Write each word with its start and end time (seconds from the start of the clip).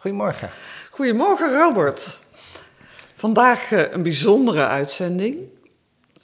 Goedemorgen. 0.00 0.50
Goedemorgen, 0.90 1.52
Robert. 1.52 2.18
Vandaag 3.14 3.70
uh, 3.70 3.90
een 3.90 4.02
bijzondere 4.02 4.66
uitzending. 4.66 5.40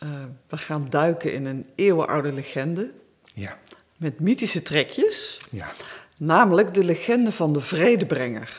Uh, 0.02 0.11
we 0.48 0.56
gaan 0.56 0.87
duiken 0.91 1.32
in 1.32 1.46
een 1.46 1.66
eeuwenoude 1.75 2.32
legende. 2.32 2.93
Ja. 3.34 3.59
Met 3.96 4.20
mythische 4.20 4.62
trekjes. 4.62 5.41
Ja. 5.50 5.73
Namelijk 6.18 6.75
de 6.75 6.84
legende 6.84 7.32
van 7.32 7.52
de 7.52 7.61
Vredebrenger. 7.61 8.57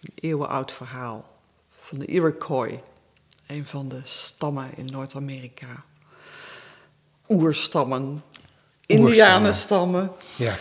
Een 0.00 0.12
eeuwenoud 0.14 0.72
verhaal 0.72 1.38
van 1.78 1.98
de 1.98 2.06
Iroquois. 2.06 2.78
Een 3.46 3.66
van 3.66 3.88
de 3.88 4.00
stammen 4.04 4.70
in 4.76 4.86
Noord-Amerika. 4.86 5.84
Oerstammen. 7.28 8.22
Indianenstammen. 8.86 10.12
Ja. 10.36 10.56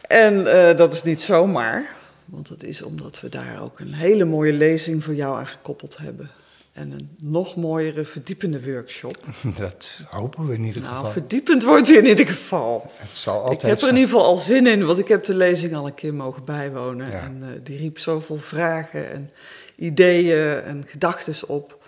En 0.00 0.34
uh, 0.34 0.76
dat 0.76 0.92
is 0.92 1.02
niet 1.02 1.20
zomaar. 1.20 2.00
Want 2.32 2.48
dat 2.48 2.62
is 2.62 2.82
omdat 2.82 3.20
we 3.20 3.28
daar 3.28 3.62
ook 3.62 3.80
een 3.80 3.92
hele 3.92 4.24
mooie 4.24 4.52
lezing 4.52 5.04
voor 5.04 5.14
jou 5.14 5.38
aan 5.38 5.46
gekoppeld 5.46 5.96
hebben. 5.96 6.30
En 6.72 6.90
een 6.90 7.16
nog 7.20 7.56
mooiere, 7.56 8.04
verdiepende 8.04 8.72
workshop. 8.72 9.26
Dat 9.58 10.04
hopen 10.10 10.46
we 10.46 10.54
in 10.54 10.64
ieder 10.64 10.82
nou, 10.82 10.94
geval. 10.94 11.10
verdiepend 11.10 11.62
wordt 11.62 11.88
hij 11.88 11.96
in 11.96 12.06
ieder 12.06 12.26
geval. 12.26 12.90
Het 12.92 13.16
zal 13.16 13.42
altijd 13.42 13.62
ik 13.62 13.68
heb 13.68 13.80
er 13.80 13.88
in 13.88 13.94
ieder 13.94 14.10
geval 14.10 14.24
al 14.24 14.36
zin 14.36 14.66
in, 14.66 14.86
want 14.86 14.98
ik 14.98 15.08
heb 15.08 15.24
de 15.24 15.34
lezing 15.34 15.74
al 15.74 15.86
een 15.86 15.94
keer 15.94 16.14
mogen 16.14 16.44
bijwonen. 16.44 17.10
Ja. 17.10 17.20
En 17.20 17.38
uh, 17.42 17.48
die 17.62 17.78
riep 17.78 17.98
zoveel 17.98 18.38
vragen 18.38 19.10
en 19.10 19.30
ideeën 19.76 20.62
en 20.62 20.84
gedachten 20.86 21.48
op. 21.48 21.84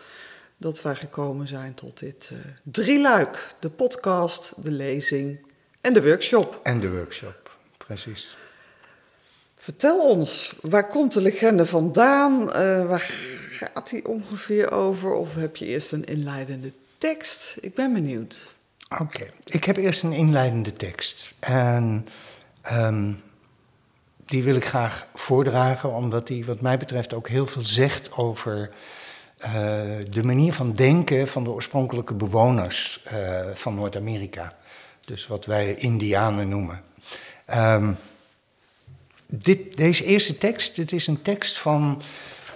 Dat 0.56 0.83
wij 0.83 0.95
gekomen 0.95 1.48
zijn 1.48 1.75
tot 1.75 1.98
dit 1.98 2.31
uh, 2.33 2.39
drieluik. 2.62 3.55
De 3.61 3.70
podcast, 3.70 4.53
de 4.56 4.70
lezing 4.70 5.47
en 5.81 5.92
de 5.92 6.03
workshop. 6.03 6.61
En 6.62 6.81
de 6.81 6.91
workshop, 6.91 7.56
precies. 7.86 8.36
Vertel 9.65 10.09
ons, 10.09 10.55
waar 10.61 10.87
komt 10.87 11.12
de 11.12 11.20
legende 11.20 11.67
vandaan? 11.67 12.43
Uh, 12.43 12.87
waar 12.87 13.11
gaat 13.51 13.91
die 13.91 14.09
ongeveer 14.09 14.70
over? 14.70 15.12
Of 15.12 15.34
heb 15.34 15.57
je 15.57 15.67
eerst 15.67 15.93
een 15.93 16.05
inleidende 16.05 16.73
tekst? 16.98 17.57
Ik 17.61 17.75
ben 17.75 17.92
benieuwd. 17.92 18.55
Oké, 18.98 19.31
ik 19.45 19.65
heb 19.65 19.77
eerst 19.77 20.03
een 20.03 20.12
inleidende 20.12 20.73
tekst. 20.73 21.35
En 21.39 22.09
um, 22.73 23.20
die 24.25 24.42
wil 24.42 24.55
ik 24.55 24.65
graag 24.65 25.07
voordragen, 25.15 25.95
omdat 25.95 26.27
die 26.27 26.45
wat 26.45 26.61
mij 26.61 26.79
betreft 26.79 27.15
ook 27.15 27.29
heel 27.29 27.47
veel 27.47 27.65
zegt 27.65 28.12
over 28.12 28.70
uh, 29.45 29.53
de 30.11 30.23
manier 30.23 30.53
van 30.53 30.73
denken 30.73 31.29
van 31.29 31.45
de 31.45 31.51
oorspronkelijke 31.51 32.15
bewoners 32.15 33.05
uh, 33.12 33.41
van 33.55 33.75
Noord-Amerika. 33.75 34.57
Dus 35.01 35.27
wat 35.27 35.45
wij 35.45 35.75
Indianen 35.75 36.48
noemen. 36.48 36.83
Um, 37.55 37.97
dit, 39.38 39.77
deze 39.77 40.04
eerste 40.04 40.38
tekst, 40.38 40.77
dit 40.77 40.92
is 40.92 41.06
een 41.06 41.22
tekst 41.22 41.58
van 41.58 42.02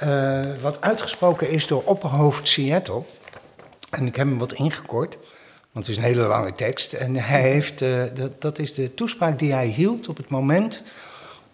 uh, 0.03 0.45
wat 0.61 0.81
uitgesproken 0.81 1.51
is 1.51 1.67
door 1.67 1.83
opperhoofd 1.83 2.49
Seattle. 2.49 3.03
En 3.91 4.07
ik 4.07 4.17
heb 4.17 4.27
hem 4.27 4.39
wat 4.39 4.53
ingekort, 4.53 5.19
want 5.73 5.87
het 5.87 5.89
is 5.89 5.97
een 5.97 6.09
hele 6.09 6.27
lange 6.27 6.53
tekst. 6.53 6.93
En 6.93 7.17
hij 7.17 7.43
heeft, 7.43 7.83
uh, 7.83 8.03
dat, 8.15 8.41
dat 8.41 8.59
is 8.59 8.75
de 8.75 8.95
toespraak 8.95 9.39
die 9.39 9.53
hij 9.53 9.67
hield 9.67 10.09
op 10.09 10.17
het 10.17 10.29
moment 10.29 10.83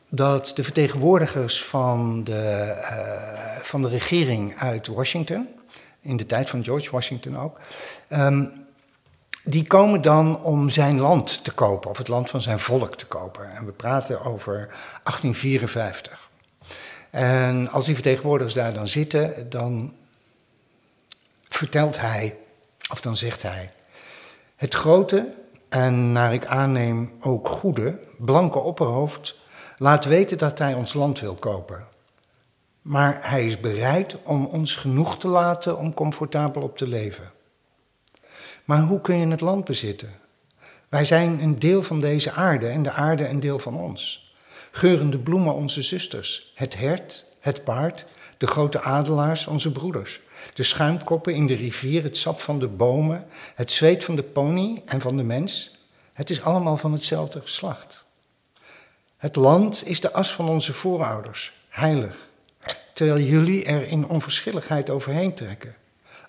dat 0.08 0.52
de 0.54 0.64
vertegenwoordigers 0.64 1.64
van 1.64 2.24
de, 2.24 2.74
uh, 2.82 3.62
van 3.62 3.82
de 3.82 3.88
regering 3.88 4.56
uit 4.56 4.86
Washington, 4.86 5.48
in 6.00 6.16
de 6.16 6.26
tijd 6.26 6.48
van 6.48 6.64
George 6.64 6.90
Washington 6.90 7.38
ook, 7.38 7.60
um, 8.10 8.63
die 9.44 9.66
komen 9.66 10.02
dan 10.02 10.42
om 10.42 10.68
zijn 10.68 11.00
land 11.00 11.44
te 11.44 11.52
kopen, 11.52 11.90
of 11.90 11.98
het 11.98 12.08
land 12.08 12.30
van 12.30 12.40
zijn 12.40 12.58
volk 12.58 12.94
te 12.94 13.06
kopen. 13.06 13.56
En 13.56 13.66
we 13.66 13.72
praten 13.72 14.24
over 14.24 14.56
1854. 14.56 16.28
En 17.10 17.70
als 17.70 17.84
die 17.84 17.94
vertegenwoordigers 17.94 18.54
daar 18.54 18.74
dan 18.74 18.88
zitten, 18.88 19.50
dan 19.50 19.94
vertelt 21.48 22.00
hij, 22.00 22.36
of 22.90 23.00
dan 23.00 23.16
zegt 23.16 23.42
hij, 23.42 23.68
het 24.56 24.74
grote 24.74 25.28
en 25.68 26.12
naar 26.12 26.32
ik 26.32 26.46
aanneem 26.46 27.12
ook 27.20 27.48
goede, 27.48 27.98
blanke 28.18 28.58
opperhoofd 28.58 29.36
laat 29.78 30.04
weten 30.04 30.38
dat 30.38 30.58
hij 30.58 30.74
ons 30.74 30.92
land 30.92 31.20
wil 31.20 31.34
kopen. 31.34 31.84
Maar 32.82 33.18
hij 33.20 33.46
is 33.46 33.60
bereid 33.60 34.16
om 34.22 34.46
ons 34.46 34.74
genoeg 34.74 35.18
te 35.18 35.28
laten 35.28 35.78
om 35.78 35.94
comfortabel 35.94 36.62
op 36.62 36.76
te 36.76 36.86
leven. 36.86 37.32
Maar 38.64 38.82
hoe 38.82 39.00
kun 39.00 39.16
je 39.16 39.26
het 39.26 39.40
land 39.40 39.64
bezitten? 39.64 40.12
Wij 40.88 41.04
zijn 41.04 41.42
een 41.42 41.58
deel 41.58 41.82
van 41.82 42.00
deze 42.00 42.32
aarde 42.32 42.68
en 42.68 42.82
de 42.82 42.90
aarde 42.90 43.28
een 43.28 43.40
deel 43.40 43.58
van 43.58 43.76
ons. 43.76 44.32
Geurende 44.70 45.18
bloemen 45.18 45.54
onze 45.54 45.82
zusters, 45.82 46.52
het 46.54 46.76
hert, 46.76 47.26
het 47.40 47.64
paard, 47.64 48.06
de 48.38 48.46
grote 48.46 48.80
adelaars 48.80 49.46
onze 49.46 49.72
broeders. 49.72 50.20
De 50.54 50.62
schuimkoppen 50.62 51.34
in 51.34 51.46
de 51.46 51.54
rivier, 51.54 52.02
het 52.02 52.18
sap 52.18 52.40
van 52.40 52.58
de 52.58 52.66
bomen, 52.66 53.26
het 53.54 53.72
zweet 53.72 54.04
van 54.04 54.16
de 54.16 54.22
pony 54.22 54.82
en 54.84 55.00
van 55.00 55.16
de 55.16 55.22
mens. 55.22 55.78
Het 56.12 56.30
is 56.30 56.42
allemaal 56.42 56.76
van 56.76 56.92
hetzelfde 56.92 57.40
geslacht. 57.40 58.04
Het 59.16 59.36
land 59.36 59.86
is 59.86 60.00
de 60.00 60.12
as 60.12 60.32
van 60.32 60.48
onze 60.48 60.72
voorouders, 60.72 61.52
heilig, 61.68 62.28
terwijl 62.92 63.24
jullie 63.24 63.64
er 63.64 63.86
in 63.86 64.08
onverschilligheid 64.08 64.90
overheen 64.90 65.34
trekken. 65.34 65.74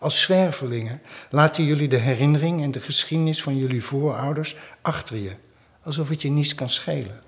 Als 0.05 0.21
zwervelingen 0.21 1.01
laten 1.29 1.63
jullie 1.63 1.88
de 1.88 1.97
herinnering 1.97 2.63
en 2.63 2.71
de 2.71 2.79
geschiedenis 2.79 3.41
van 3.41 3.57
jullie 3.57 3.83
voorouders 3.83 4.55
achter 4.81 5.17
je, 5.17 5.31
alsof 5.83 6.09
het 6.09 6.21
je 6.21 6.29
niets 6.29 6.55
kan 6.55 6.69
schelen. 6.69 7.21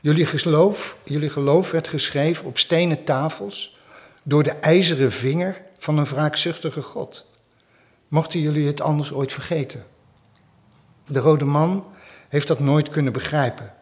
Jullie 0.00 0.26
geloof, 0.26 0.96
jullie 1.04 1.30
geloof 1.30 1.70
werd 1.70 1.88
geschreven 1.88 2.44
op 2.44 2.58
stenen 2.58 3.04
tafels 3.04 3.78
door 4.22 4.42
de 4.42 4.50
ijzeren 4.50 5.12
vinger 5.12 5.62
van 5.78 5.98
een 5.98 6.04
wraakzuchtige 6.04 6.82
God. 6.82 7.26
Mochten 8.08 8.40
jullie 8.40 8.66
het 8.66 8.80
anders 8.80 9.12
ooit 9.12 9.32
vergeten? 9.32 9.86
De 11.06 11.18
rode 11.18 11.44
man 11.44 11.84
heeft 12.28 12.48
dat 12.48 12.58
nooit 12.58 12.88
kunnen 12.88 13.12
begrijpen. 13.12 13.74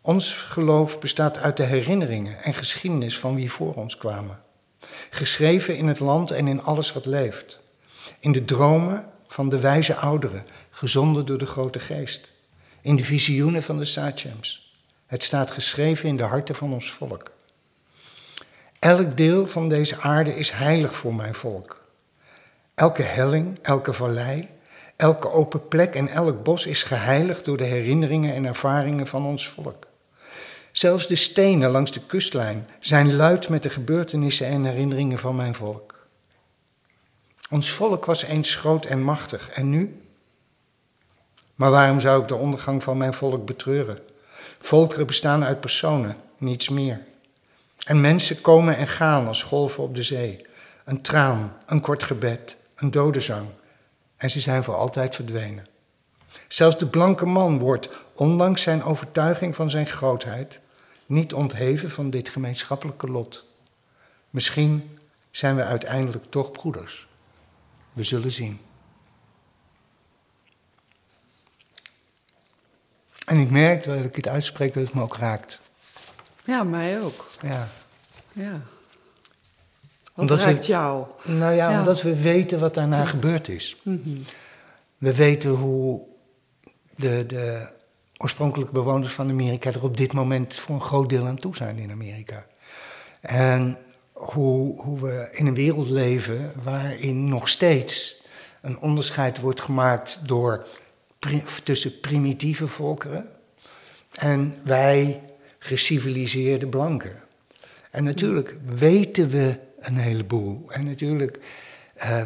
Ons 0.00 0.34
geloof 0.34 1.00
bestaat 1.00 1.38
uit 1.38 1.56
de 1.56 1.64
herinneringen 1.64 2.42
en 2.42 2.54
geschiedenis 2.54 3.18
van 3.18 3.34
wie 3.34 3.52
voor 3.52 3.74
ons 3.74 3.96
kwamen. 3.96 4.44
Geschreven 5.10 5.76
in 5.76 5.86
het 5.86 6.00
land 6.00 6.30
en 6.30 6.48
in 6.48 6.62
alles 6.62 6.92
wat 6.92 7.06
leeft. 7.06 7.60
In 8.20 8.32
de 8.32 8.44
dromen 8.44 9.04
van 9.26 9.48
de 9.48 9.60
wijze 9.60 9.94
ouderen, 9.94 10.46
gezonden 10.70 11.26
door 11.26 11.38
de 11.38 11.46
grote 11.46 11.78
geest. 11.78 12.30
In 12.80 12.96
de 12.96 13.04
visioenen 13.04 13.62
van 13.62 13.78
de 13.78 13.84
sachems. 13.84 14.74
Het 15.06 15.22
staat 15.22 15.50
geschreven 15.50 16.08
in 16.08 16.16
de 16.16 16.22
harten 16.22 16.54
van 16.54 16.72
ons 16.72 16.90
volk. 16.90 17.30
Elk 18.78 19.16
deel 19.16 19.46
van 19.46 19.68
deze 19.68 20.00
aarde 20.00 20.36
is 20.36 20.50
heilig 20.50 20.96
voor 20.96 21.14
mijn 21.14 21.34
volk. 21.34 21.84
Elke 22.74 23.02
helling, 23.02 23.58
elke 23.62 23.92
vallei, 23.92 24.48
elke 24.96 25.30
open 25.30 25.68
plek 25.68 25.94
en 25.94 26.08
elk 26.08 26.42
bos 26.42 26.66
is 26.66 26.82
geheiligd 26.82 27.44
door 27.44 27.56
de 27.56 27.64
herinneringen 27.64 28.34
en 28.34 28.44
ervaringen 28.44 29.06
van 29.06 29.26
ons 29.26 29.48
volk. 29.48 29.85
Zelfs 30.76 31.06
de 31.06 31.14
stenen 31.14 31.70
langs 31.70 31.92
de 31.92 32.00
kustlijn 32.00 32.68
zijn 32.80 33.16
luid 33.16 33.48
met 33.48 33.62
de 33.62 33.70
gebeurtenissen 33.70 34.46
en 34.46 34.64
herinneringen 34.64 35.18
van 35.18 35.36
mijn 35.36 35.54
volk. 35.54 36.06
Ons 37.50 37.70
volk 37.70 38.04
was 38.04 38.22
eens 38.22 38.54
groot 38.54 38.84
en 38.84 39.02
machtig, 39.02 39.50
en 39.50 39.70
nu? 39.70 40.02
Maar 41.54 41.70
waarom 41.70 42.00
zou 42.00 42.22
ik 42.22 42.28
de 42.28 42.34
ondergang 42.34 42.82
van 42.82 42.96
mijn 42.96 43.14
volk 43.14 43.46
betreuren? 43.46 43.98
Volkeren 44.58 45.06
bestaan 45.06 45.44
uit 45.44 45.60
personen, 45.60 46.16
niets 46.38 46.68
meer. 46.68 47.00
En 47.86 48.00
mensen 48.00 48.40
komen 48.40 48.76
en 48.76 48.88
gaan 48.88 49.26
als 49.26 49.42
golven 49.42 49.82
op 49.82 49.94
de 49.94 50.02
zee. 50.02 50.46
Een 50.84 51.02
traan, 51.02 51.56
een 51.66 51.80
kort 51.80 52.02
gebed, 52.02 52.56
een 52.74 52.90
dodenzang. 52.90 53.48
En 54.16 54.30
ze 54.30 54.40
zijn 54.40 54.64
voor 54.64 54.74
altijd 54.74 55.14
verdwenen. 55.14 55.66
Zelfs 56.48 56.78
de 56.78 56.86
blanke 56.86 57.26
man 57.26 57.58
wordt, 57.58 57.88
ondanks 58.14 58.62
zijn 58.62 58.82
overtuiging 58.82 59.54
van 59.54 59.70
zijn 59.70 59.86
grootheid, 59.86 60.60
niet 61.06 61.32
ontheven 61.34 61.90
van 61.90 62.10
dit 62.10 62.28
gemeenschappelijke 62.28 63.06
lot. 63.06 63.44
Misschien 64.30 64.98
zijn 65.30 65.56
we 65.56 65.62
uiteindelijk 65.64 66.24
toch 66.30 66.50
broeders. 66.50 67.06
We 67.92 68.02
zullen 68.02 68.32
zien. 68.32 68.60
En 73.26 73.38
ik 73.38 73.50
merk 73.50 73.84
dat 73.84 74.04
ik 74.04 74.16
het 74.16 74.28
uitspreek 74.28 74.74
dat 74.74 74.84
het 74.84 74.94
me 74.94 75.02
ook 75.02 75.16
raakt. 75.16 75.60
Ja, 76.44 76.62
mij 76.64 77.00
ook. 77.02 77.30
Ja. 77.42 77.68
Ja. 78.32 78.52
Wat 78.52 78.60
Omdat 80.14 80.38
we- 80.38 80.44
raakt 80.44 80.66
jou? 80.66 81.06
Nou 81.24 81.54
ja, 81.54 81.70
Ja. 81.70 81.78
omdat 81.78 82.02
we 82.02 82.20
weten 82.22 82.58
wat 82.60 82.74
daarna 82.74 83.04
gebeurd 83.04 83.48
is. 83.48 83.76
We 84.98 85.14
weten 85.14 85.50
hoe 85.50 86.02
de, 86.96 87.24
de 87.26 87.68
oorspronkelijke 88.18 88.72
bewoners 88.72 89.12
van 89.12 89.30
Amerika 89.30 89.72
er 89.72 89.82
op 89.82 89.96
dit 89.96 90.12
moment 90.12 90.58
voor 90.58 90.74
een 90.74 90.80
groot 90.80 91.08
deel 91.08 91.26
aan 91.26 91.36
toe 91.36 91.56
zijn 91.56 91.78
in 91.78 91.90
Amerika. 91.90 92.46
En 93.20 93.78
hoe, 94.12 94.80
hoe 94.80 95.00
we 95.00 95.28
in 95.32 95.46
een 95.46 95.54
wereld 95.54 95.88
leven 95.88 96.52
waarin 96.62 97.28
nog 97.28 97.48
steeds 97.48 98.24
een 98.60 98.78
onderscheid 98.78 99.40
wordt 99.40 99.60
gemaakt 99.60 100.18
door, 100.22 100.66
tussen 101.62 102.00
primitieve 102.00 102.68
volkeren 102.68 103.28
en 104.12 104.54
wij 104.62 105.20
geciviliseerde 105.58 106.66
blanken. 106.66 107.22
En 107.90 108.04
natuurlijk 108.04 108.56
weten 108.64 109.28
we 109.28 109.58
een 109.80 109.96
heleboel. 109.96 110.64
En 110.68 110.84
natuurlijk 110.84 111.38
uh, 111.96 112.20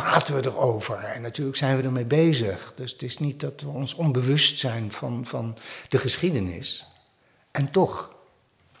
praten 0.00 0.34
we 0.34 0.44
erover. 0.44 1.04
En 1.04 1.22
natuurlijk 1.22 1.56
zijn 1.56 1.76
we 1.76 1.82
ermee 1.82 2.04
bezig. 2.04 2.72
Dus 2.76 2.92
het 2.92 3.02
is 3.02 3.18
niet 3.18 3.40
dat 3.40 3.60
we 3.60 3.68
ons 3.68 3.94
onbewust 3.94 4.58
zijn 4.58 4.92
van, 4.92 5.26
van 5.26 5.56
de 5.88 5.98
geschiedenis. 5.98 6.86
En 7.50 7.70
toch, 7.70 8.16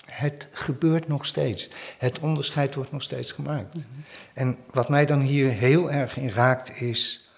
het 0.06 0.48
gebeurt 0.52 1.08
nog 1.08 1.26
steeds. 1.26 1.70
Het 1.98 2.18
onderscheid 2.18 2.74
wordt 2.74 2.92
nog 2.92 3.02
steeds 3.02 3.32
gemaakt. 3.32 3.74
Mhm. 3.74 3.84
En 4.34 4.58
wat 4.70 4.88
mij 4.88 5.06
dan 5.06 5.20
hier 5.20 5.50
heel 5.50 5.90
erg 5.90 6.16
in 6.16 6.30
raakt 6.30 6.80
is 6.80 7.30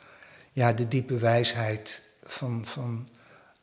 ja, 0.52 0.72
de 0.72 0.88
diepe 0.88 1.16
wijsheid 1.16 2.02
van, 2.22 2.62
van 2.64 3.08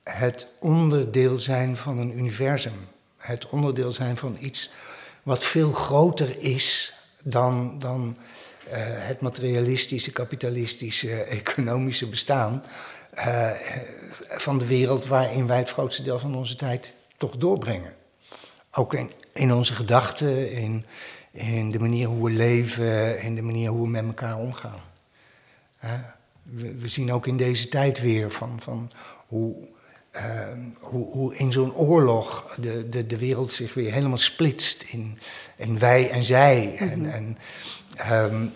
het 0.04 0.48
onderdeel 0.60 1.40
zijn 1.40 1.78
van 1.78 1.98
een 1.98 2.18
universum. 2.18 2.88
Het 3.18 3.50
onderdeel 3.50 3.92
zijn 3.92 4.18
van 4.18 4.38
iets 4.40 4.72
wat 5.24 5.44
veel 5.44 5.72
groter 5.72 6.40
is 6.40 6.94
dan, 7.24 7.80
dan 7.80 8.18
het 8.76 9.22
materialistische, 9.22 10.12
kapitalistische, 10.12 11.12
economische 11.40 12.08
bestaan 12.08 12.64
uh, 13.18 13.52
van 14.30 14.58
de 14.58 14.68
wereld 14.68 15.06
waarin 15.06 15.48
wij 15.48 15.58
het 15.58 15.70
grootste 15.70 16.04
deel 16.04 16.20
van 16.20 16.36
onze 16.36 16.56
tijd 16.56 16.94
toch 17.18 17.38
doorbrengen. 17.38 17.94
Ook 18.72 18.94
in, 18.94 19.12
in 19.34 19.54
onze 19.54 19.74
gedachten, 19.74 20.52
in, 20.52 20.86
in 21.32 21.72
de 21.72 21.80
manier 21.80 22.08
hoe 22.08 22.30
we 22.30 22.36
leven, 22.36 23.22
in 23.22 23.36
de 23.36 23.42
manier 23.42 23.70
hoe 23.70 23.82
we 23.82 23.90
met 23.90 24.06
elkaar 24.06 24.38
omgaan. 24.38 24.82
Uh, 25.84 25.92
we, 26.44 26.76
we, 26.76 26.88
zien 26.88 27.12
ook 27.12 27.28
in 27.28 27.38
deze 27.38 27.68
tijd 27.68 28.00
weer 28.02 28.32
van, 28.32 28.62
van 28.62 28.92
hoe, 29.28 29.56
hoe, 30.80 31.12
hoe, 31.12 31.36
in 31.36 31.52
zo'n 31.52 31.74
oorlog 31.74 32.56
de, 32.56 32.90
de, 32.90 33.08
de 33.08 33.18
wereld 33.18 33.54
zich 33.54 33.74
weer 33.74 33.92
helemaal 33.92 34.18
splitst 34.18 34.84
in, 34.84 35.18
in 35.56 35.80
wij 35.80 36.10
en 36.10 36.24
zij. 36.24 36.76
En, 36.78 37.00
mhm. 37.00 37.10
en 37.10 37.38
um, 38.12 38.52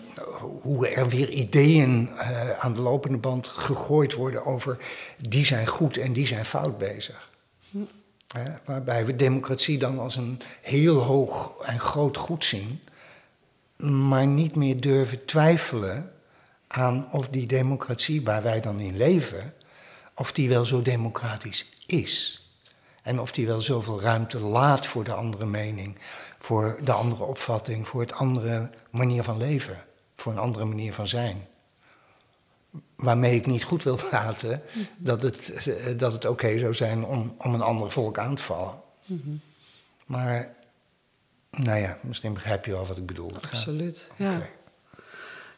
hoe 0.60 0.88
er 0.88 1.08
weer 1.08 1.28
ideeën 1.28 2.10
uh, 2.14 2.50
aan 2.50 2.74
de 2.74 2.80
lopende 2.80 3.18
band 3.18 3.48
gegooid 3.48 4.14
worden 4.14 4.44
over 4.44 4.78
die 5.18 5.44
zijn 5.44 5.66
goed 5.66 5.96
en 5.96 6.12
die 6.12 6.26
zijn 6.26 6.44
fout 6.44 6.78
bezig. 6.78 7.30
Uh, 8.36 8.42
waarbij 8.64 9.06
we 9.06 9.16
democratie 9.16 9.78
dan 9.78 9.98
als 9.98 10.16
een 10.16 10.40
heel 10.60 10.98
hoog 10.98 11.52
en 11.64 11.80
groot 11.80 12.16
goed 12.16 12.44
zien, 12.44 12.80
maar 13.76 14.26
niet 14.26 14.56
meer 14.56 14.80
durven 14.80 15.24
twijfelen 15.24 16.12
aan 16.66 17.12
of 17.12 17.28
die 17.28 17.46
democratie 17.46 18.22
waar 18.22 18.42
wij 18.42 18.60
dan 18.60 18.80
in 18.80 18.96
leven, 18.96 19.54
of 20.14 20.32
die 20.32 20.48
wel 20.48 20.64
zo 20.64 20.82
democratisch 20.82 21.66
is. 21.86 22.42
En 23.02 23.20
of 23.20 23.32
die 23.32 23.46
wel 23.46 23.60
zoveel 23.60 24.00
ruimte 24.00 24.40
laat 24.40 24.86
voor 24.86 25.04
de 25.04 25.12
andere 25.12 25.46
mening, 25.46 25.98
voor 26.38 26.78
de 26.84 26.92
andere 26.92 27.24
opvatting, 27.24 27.88
voor 27.88 28.00
het 28.00 28.12
andere 28.12 28.70
manier 28.90 29.22
van 29.22 29.38
leven, 29.38 29.84
voor 30.16 30.32
een 30.32 30.38
andere 30.38 30.64
manier 30.64 30.94
van 30.94 31.08
zijn. 31.08 31.46
Waarmee 32.96 33.34
ik 33.34 33.46
niet 33.46 33.64
goed 33.64 33.82
wil 33.82 33.96
praten 33.96 34.62
dat 34.96 35.22
het, 35.22 35.68
dat 35.96 36.12
het 36.12 36.24
oké 36.24 36.58
zou 36.58 36.74
zijn 36.74 37.04
om, 37.04 37.34
om 37.38 37.54
een 37.54 37.62
ander 37.62 37.90
volk 37.90 38.18
aan 38.18 38.34
te 38.34 38.42
vallen. 38.42 38.80
Maar, 40.06 40.54
nou 41.50 41.78
ja, 41.78 41.98
misschien 42.02 42.32
begrijp 42.32 42.64
je 42.64 42.72
wel 42.72 42.86
wat 42.86 42.98
ik 42.98 43.06
bedoel. 43.06 43.34
Absoluut, 43.34 44.10
ja. 44.16 44.48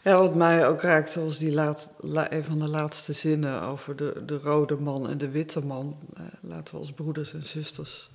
Ja, 0.04 0.18
wat 0.18 0.34
mij 0.34 0.66
ook 0.66 0.82
raakte 0.82 1.22
was 1.22 1.38
die 1.38 1.52
laat, 1.52 1.90
een 2.28 2.44
van 2.44 2.58
de 2.58 2.68
laatste 2.68 3.12
zinnen 3.12 3.62
over 3.62 3.96
de, 3.96 4.22
de 4.26 4.38
rode 4.38 4.76
man 4.76 5.08
en 5.08 5.18
de 5.18 5.28
witte 5.28 5.64
man. 5.64 5.96
Eh, 6.16 6.22
laten 6.40 6.74
we 6.74 6.80
als 6.80 6.92
broeders 6.92 7.32
en 7.32 7.42
zusters. 7.42 8.10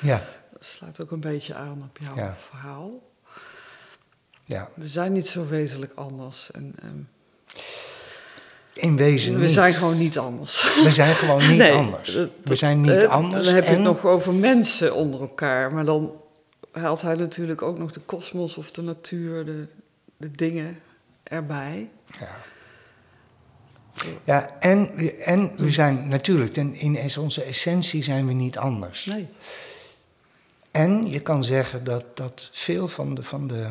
Ja. 0.00 0.22
Dat 0.52 0.64
sluit 0.64 1.02
ook 1.02 1.10
een 1.10 1.20
beetje 1.20 1.54
aan 1.54 1.82
op 1.90 1.98
jouw 1.98 2.34
verhaal. 2.48 3.02
Ja. 4.44 4.70
We 4.74 4.88
zijn 4.88 5.12
niet 5.12 5.26
zo 5.26 5.46
wezenlijk 5.46 5.92
anders. 5.94 6.50
En, 6.50 6.74
in 8.74 8.96
wezen 8.96 9.38
We 9.38 9.48
zijn 9.48 9.72
gewoon 9.72 9.98
niet 9.98 10.18
anders. 10.18 10.82
We 10.82 10.92
zijn 10.92 11.14
gewoon 11.14 11.50
niet 11.50 11.70
anders. 11.82 12.14
we 12.44 12.54
zijn 12.56 12.80
niet 12.80 13.06
anders. 13.06 13.44
Dan 13.44 13.54
heb 13.54 13.64
je 13.64 13.70
het 13.70 13.80
nog 13.80 14.04
over 14.04 14.34
mensen 14.34 14.94
onder 14.94 15.20
elkaar. 15.20 15.72
Maar 15.72 15.84
dan 15.84 16.12
haalt 16.72 17.02
hij 17.02 17.14
natuurlijk 17.14 17.62
ook 17.62 17.78
nog 17.78 17.92
de 17.92 18.00
kosmos 18.00 18.56
of 18.56 18.70
de 18.70 18.82
natuur, 18.82 19.44
de, 19.44 19.66
de 20.16 20.30
dingen 20.30 20.78
erbij. 21.30 21.90
Ja. 22.18 22.28
Ja, 24.24 24.56
en, 24.60 24.90
en 25.24 25.52
we 25.56 25.70
zijn 25.70 26.08
natuurlijk, 26.08 26.56
in 26.56 27.10
onze 27.18 27.42
essentie 27.42 28.02
zijn 28.02 28.26
we 28.26 28.32
niet 28.32 28.58
anders. 28.58 29.04
Nee. 29.04 29.28
En 30.70 31.10
je 31.10 31.20
kan 31.20 31.44
zeggen 31.44 31.84
dat, 31.84 32.16
dat 32.16 32.48
veel 32.52 32.88
van 32.88 33.14
de, 33.14 33.22
van 33.22 33.46
de 33.46 33.70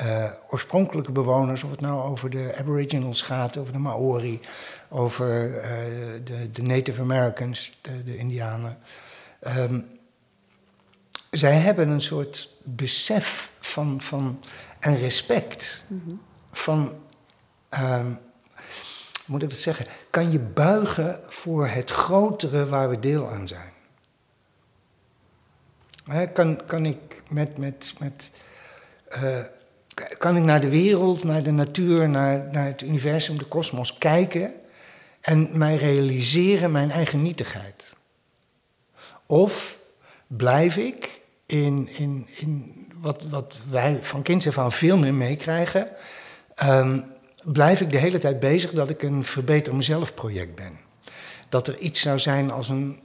uh, 0.00 0.30
oorspronkelijke 0.48 1.12
bewoners, 1.12 1.62
of 1.62 1.70
het 1.70 1.80
nou 1.80 2.10
over 2.10 2.30
de 2.30 2.54
Aboriginals 2.58 3.22
gaat, 3.22 3.56
over 3.56 3.72
de 3.72 3.78
Maori, 3.78 4.40
over 4.88 5.54
uh, 5.56 5.62
de, 6.24 6.50
de, 6.52 6.62
Native 6.62 7.00
Americans, 7.00 7.72
de, 7.80 8.04
de 8.04 8.16
Indianen. 8.16 8.78
Um, 9.46 9.86
zij 11.30 11.58
hebben 11.58 11.88
een 11.88 12.00
soort 12.00 12.50
besef 12.64 13.50
van, 13.60 14.00
van 14.00 14.40
en 14.78 14.98
respect 14.98 15.84
mm 15.88 16.02
-hmm. 16.04 16.20
Van, 16.56 16.92
um, 17.70 18.18
moet 19.26 19.42
ik 19.42 19.50
dat 19.50 19.58
zeggen, 19.58 19.86
kan 20.10 20.30
je 20.30 20.38
buigen 20.38 21.20
voor 21.26 21.66
het 21.66 21.90
grotere 21.90 22.66
waar 22.66 22.90
we 22.90 22.98
deel 22.98 23.28
aan 23.28 23.48
zijn. 23.48 23.72
kan, 26.32 26.66
kan 26.66 26.86
ik 26.86 27.22
met, 27.28 27.58
met, 27.58 27.94
met 27.98 28.30
uh, 29.22 29.38
kan 30.18 30.36
ik 30.36 30.42
naar 30.42 30.60
de 30.60 30.68
wereld, 30.68 31.24
naar 31.24 31.42
de 31.42 31.50
natuur, 31.50 32.08
naar, 32.08 32.48
naar 32.52 32.66
het 32.66 32.82
universum, 32.82 33.38
de 33.38 33.44
kosmos 33.44 33.98
kijken 33.98 34.54
en 35.20 35.58
mij 35.58 35.76
realiseren 35.76 36.72
mijn 36.72 36.90
eigen 36.90 37.22
nietigheid? 37.22 37.94
Of 39.26 39.78
blijf 40.26 40.76
ik 40.76 41.20
in, 41.46 41.88
in, 41.88 42.26
in 42.36 42.86
wat, 43.00 43.22
wat 43.22 43.56
wij 43.70 43.98
van 44.02 44.22
kinds 44.22 44.46
af 44.46 44.58
aan 44.58 44.72
veel 44.72 44.96
meer 44.96 45.14
meekrijgen, 45.14 45.88
um, 46.64 47.04
blijf 47.44 47.80
ik 47.80 47.90
de 47.90 47.98
hele 47.98 48.18
tijd 48.18 48.40
bezig 48.40 48.70
dat 48.70 48.90
ik 48.90 49.02
een 49.02 49.24
verbeter 49.24 49.74
mezelf 49.74 50.14
project 50.14 50.54
ben. 50.54 50.78
Dat 51.48 51.68
er 51.68 51.78
iets 51.78 52.00
zou 52.00 52.18
zijn 52.18 52.50
als 52.50 52.68
een 52.68 53.00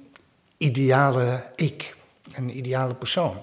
ideale 0.57 1.43
ik, 1.55 1.95
een 2.35 2.57
ideale 2.57 2.93
persoon. 2.93 3.37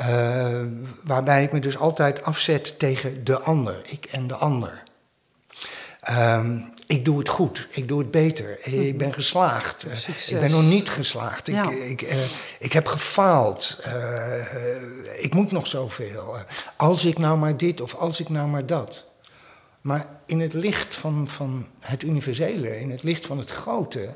Uh, 0.00 0.62
waarbij 1.02 1.42
ik 1.42 1.52
me 1.52 1.60
dus 1.60 1.76
altijd 1.76 2.22
afzet 2.22 2.78
tegen 2.78 3.24
de 3.24 3.40
ander, 3.40 3.80
ik 3.86 4.04
en 4.04 4.26
de 4.26 4.34
ander. 4.34 4.82
Um, 6.10 6.72
ik 6.86 7.04
doe 7.04 7.18
het 7.18 7.28
goed, 7.28 7.68
ik 7.70 7.88
doe 7.88 7.98
het 7.98 8.10
beter, 8.10 8.58
ik 8.66 8.88
mhm. 8.88 8.96
ben 8.96 9.12
geslaagd, 9.12 9.86
uh, 9.86 9.92
ik 10.28 10.40
ben 10.40 10.50
nog 10.50 10.62
niet 10.62 10.88
geslaagd, 10.88 11.46
ja. 11.46 11.70
ik, 11.70 12.00
ik, 12.00 12.02
uh, 12.02 12.18
ik, 12.58 12.72
heb 12.72 12.86
gefaald, 12.86 13.78
ik 15.16 15.34
moet 15.34 15.52
nog 15.52 15.66
zoveel. 15.66 16.36
als 16.76 17.04
ik 17.04 17.18
nou 17.18 17.38
maar 17.38 17.56
dit 17.56 17.80
of 17.80 17.94
als 17.94 18.20
ik 18.20 18.28
nou 18.28 18.48
maar 18.48 18.66
dat. 18.66 19.06
Maar 19.84 20.06
in 20.26 20.40
het 20.40 20.52
licht 20.52 20.94
van, 20.94 21.28
van 21.28 21.66
het 21.80 22.02
universele, 22.02 22.80
in 22.80 22.90
het 22.90 23.02
licht 23.02 23.26
van 23.26 23.38
het 23.38 23.50
grote, 23.50 24.14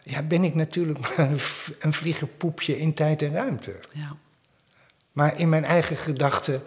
ja, 0.00 0.22
ben 0.22 0.44
ik 0.44 0.54
natuurlijk 0.54 0.98
maar 1.16 1.30
een 1.78 1.92
vliegenpoepje 1.92 2.78
in 2.78 2.94
tijd 2.94 3.22
en 3.22 3.32
ruimte. 3.32 3.78
Ja. 3.92 4.16
Maar 5.12 5.38
in 5.38 5.48
mijn 5.48 5.64
eigen 5.64 5.96
gedachten 5.96 6.62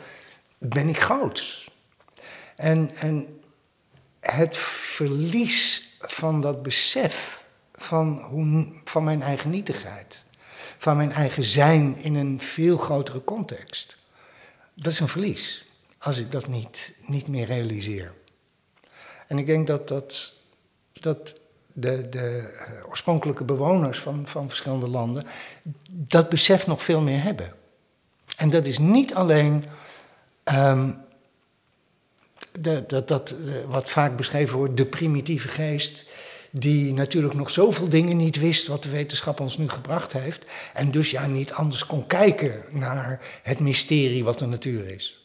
ben 0.57 0.89
ik 0.89 0.99
groot. 0.99 1.71
En, 2.55 2.95
en 2.95 3.39
het 4.19 4.57
verlies 4.57 5.89
van 5.99 6.41
dat 6.41 6.63
besef 6.63 7.45
van, 7.75 8.19
hoe, 8.21 8.67
van 8.83 9.03
mijn 9.03 9.21
eigen 9.21 9.49
nietigheid, 9.49 10.23
van 10.77 10.97
mijn 10.97 11.11
eigen 11.11 11.43
zijn 11.43 11.97
in 11.97 12.15
een 12.15 12.41
veel 12.41 12.77
grotere 12.77 13.23
context, 13.23 13.97
dat 14.73 14.93
is 14.93 14.99
een 14.99 15.07
verlies 15.07 15.65
als 15.97 16.17
ik 16.17 16.31
dat 16.31 16.47
niet, 16.47 16.95
niet 17.05 17.27
meer 17.27 17.45
realiseer. 17.45 18.17
En 19.29 19.37
ik 19.37 19.45
denk 19.45 19.67
dat, 19.67 19.87
dat, 19.87 20.33
dat 20.93 21.35
de, 21.73 22.09
de 22.09 22.53
oorspronkelijke 22.87 23.43
bewoners 23.43 23.99
van, 23.99 24.27
van 24.27 24.47
verschillende 24.47 24.89
landen 24.89 25.23
dat 25.91 26.29
besef 26.29 26.67
nog 26.67 26.83
veel 26.83 27.01
meer 27.01 27.21
hebben. 27.21 27.53
En 28.37 28.49
dat 28.49 28.65
is 28.65 28.77
niet 28.77 29.13
alleen 29.13 29.65
um, 30.53 30.97
de, 32.51 32.83
dat, 32.87 33.07
dat, 33.07 33.35
wat 33.67 33.89
vaak 33.89 34.17
beschreven 34.17 34.57
wordt, 34.57 34.77
de 34.77 34.85
primitieve 34.85 35.47
geest, 35.47 36.05
die 36.51 36.93
natuurlijk 36.93 37.33
nog 37.33 37.49
zoveel 37.49 37.89
dingen 37.89 38.17
niet 38.17 38.39
wist 38.39 38.67
wat 38.67 38.83
de 38.83 38.89
wetenschap 38.89 39.39
ons 39.39 39.57
nu 39.57 39.69
gebracht 39.69 40.13
heeft, 40.13 40.45
en 40.73 40.91
dus 40.91 41.11
ja 41.11 41.25
niet 41.25 41.51
anders 41.51 41.85
kon 41.85 42.07
kijken 42.07 42.63
naar 42.69 43.21
het 43.43 43.59
mysterie 43.59 44.23
wat 44.23 44.39
de 44.39 44.45
natuur 44.45 44.89
is. 44.89 45.18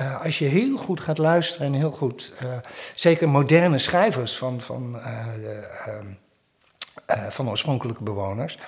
Uh, 0.00 0.22
als 0.22 0.38
je 0.38 0.44
heel 0.44 0.76
goed 0.76 1.00
gaat 1.00 1.18
luisteren 1.18 1.66
en 1.66 1.72
heel 1.72 1.90
goed, 1.90 2.32
uh, 2.42 2.56
zeker 2.94 3.28
moderne 3.28 3.78
schrijvers 3.78 4.36
van, 4.36 4.60
van 4.60 4.96
uh, 4.96 5.26
uh, 7.08 7.26
van 7.28 7.48
oorspronkelijke 7.48 8.02
bewoners, 8.02 8.58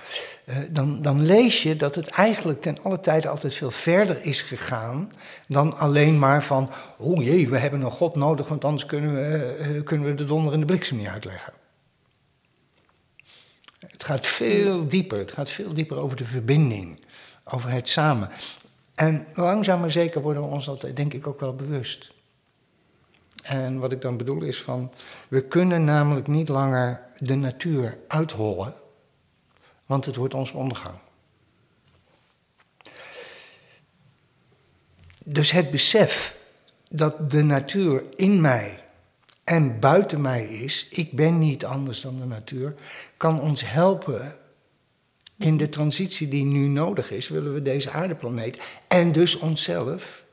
dan, 0.70 1.02
dan 1.02 1.24
lees 1.24 1.62
je 1.62 1.76
dat 1.76 1.94
het 1.94 2.08
eigenlijk 2.08 2.60
ten 2.60 2.82
alle 2.82 3.00
tijde 3.00 3.28
altijd 3.28 3.54
veel 3.54 3.70
verder 3.70 4.22
is 4.22 4.42
gegaan 4.42 5.12
dan 5.48 5.78
alleen 5.78 6.18
maar 6.18 6.42
van, 6.42 6.70
oh 6.98 7.24
jee, 7.24 7.48
we 7.48 7.58
hebben 7.58 7.80
een 7.80 7.90
God 7.90 8.14
nodig, 8.14 8.48
want 8.48 8.64
anders 8.64 8.86
kunnen 8.86 9.14
we, 9.14 9.82
kunnen 9.84 10.06
we 10.06 10.14
de 10.14 10.24
donder 10.24 10.52
en 10.52 10.60
de 10.60 10.66
bliksem 10.66 10.96
niet 10.96 11.06
uitleggen. 11.06 11.52
Het 13.78 14.04
gaat 14.04 14.26
veel 14.26 14.88
dieper, 14.88 15.18
het 15.18 15.32
gaat 15.32 15.50
veel 15.50 15.74
dieper 15.74 15.96
over 15.96 16.16
de 16.16 16.24
verbinding, 16.24 17.00
over 17.44 17.70
het 17.70 17.88
samen. 17.88 18.30
En 18.96 19.26
langzaam 19.34 19.80
maar 19.80 19.90
zeker 19.90 20.22
worden 20.22 20.42
we 20.42 20.48
ons 20.48 20.64
dat 20.64 20.90
denk 20.94 21.14
ik 21.14 21.26
ook 21.26 21.40
wel 21.40 21.54
bewust. 21.54 22.12
En 23.42 23.78
wat 23.78 23.92
ik 23.92 24.00
dan 24.00 24.16
bedoel 24.16 24.42
is 24.42 24.62
van, 24.62 24.92
we 25.28 25.42
kunnen 25.42 25.84
namelijk 25.84 26.26
niet 26.26 26.48
langer 26.48 27.00
de 27.18 27.34
natuur 27.34 27.98
uithollen, 28.08 28.74
want 29.86 30.06
het 30.06 30.16
wordt 30.16 30.34
onze 30.34 30.56
ondergang. 30.56 30.94
Dus 35.24 35.50
het 35.50 35.70
besef 35.70 36.38
dat 36.90 37.30
de 37.30 37.42
natuur 37.42 38.04
in 38.16 38.40
mij 38.40 38.84
en 39.44 39.80
buiten 39.80 40.20
mij 40.20 40.44
is, 40.44 40.86
ik 40.90 41.12
ben 41.12 41.38
niet 41.38 41.64
anders 41.64 42.00
dan 42.00 42.18
de 42.18 42.26
natuur, 42.26 42.74
kan 43.16 43.40
ons 43.40 43.70
helpen 43.70 44.36
in 45.38 45.56
de 45.56 45.68
transitie 45.68 46.28
die 46.28 46.44
nu 46.44 46.66
nodig 46.66 47.10
is, 47.10 47.28
willen 47.28 47.54
we 47.54 47.62
deze 47.62 47.90
aardeplaneet 47.90 48.60
en 48.88 49.12
dus 49.12 49.38
onszelf 49.38 50.24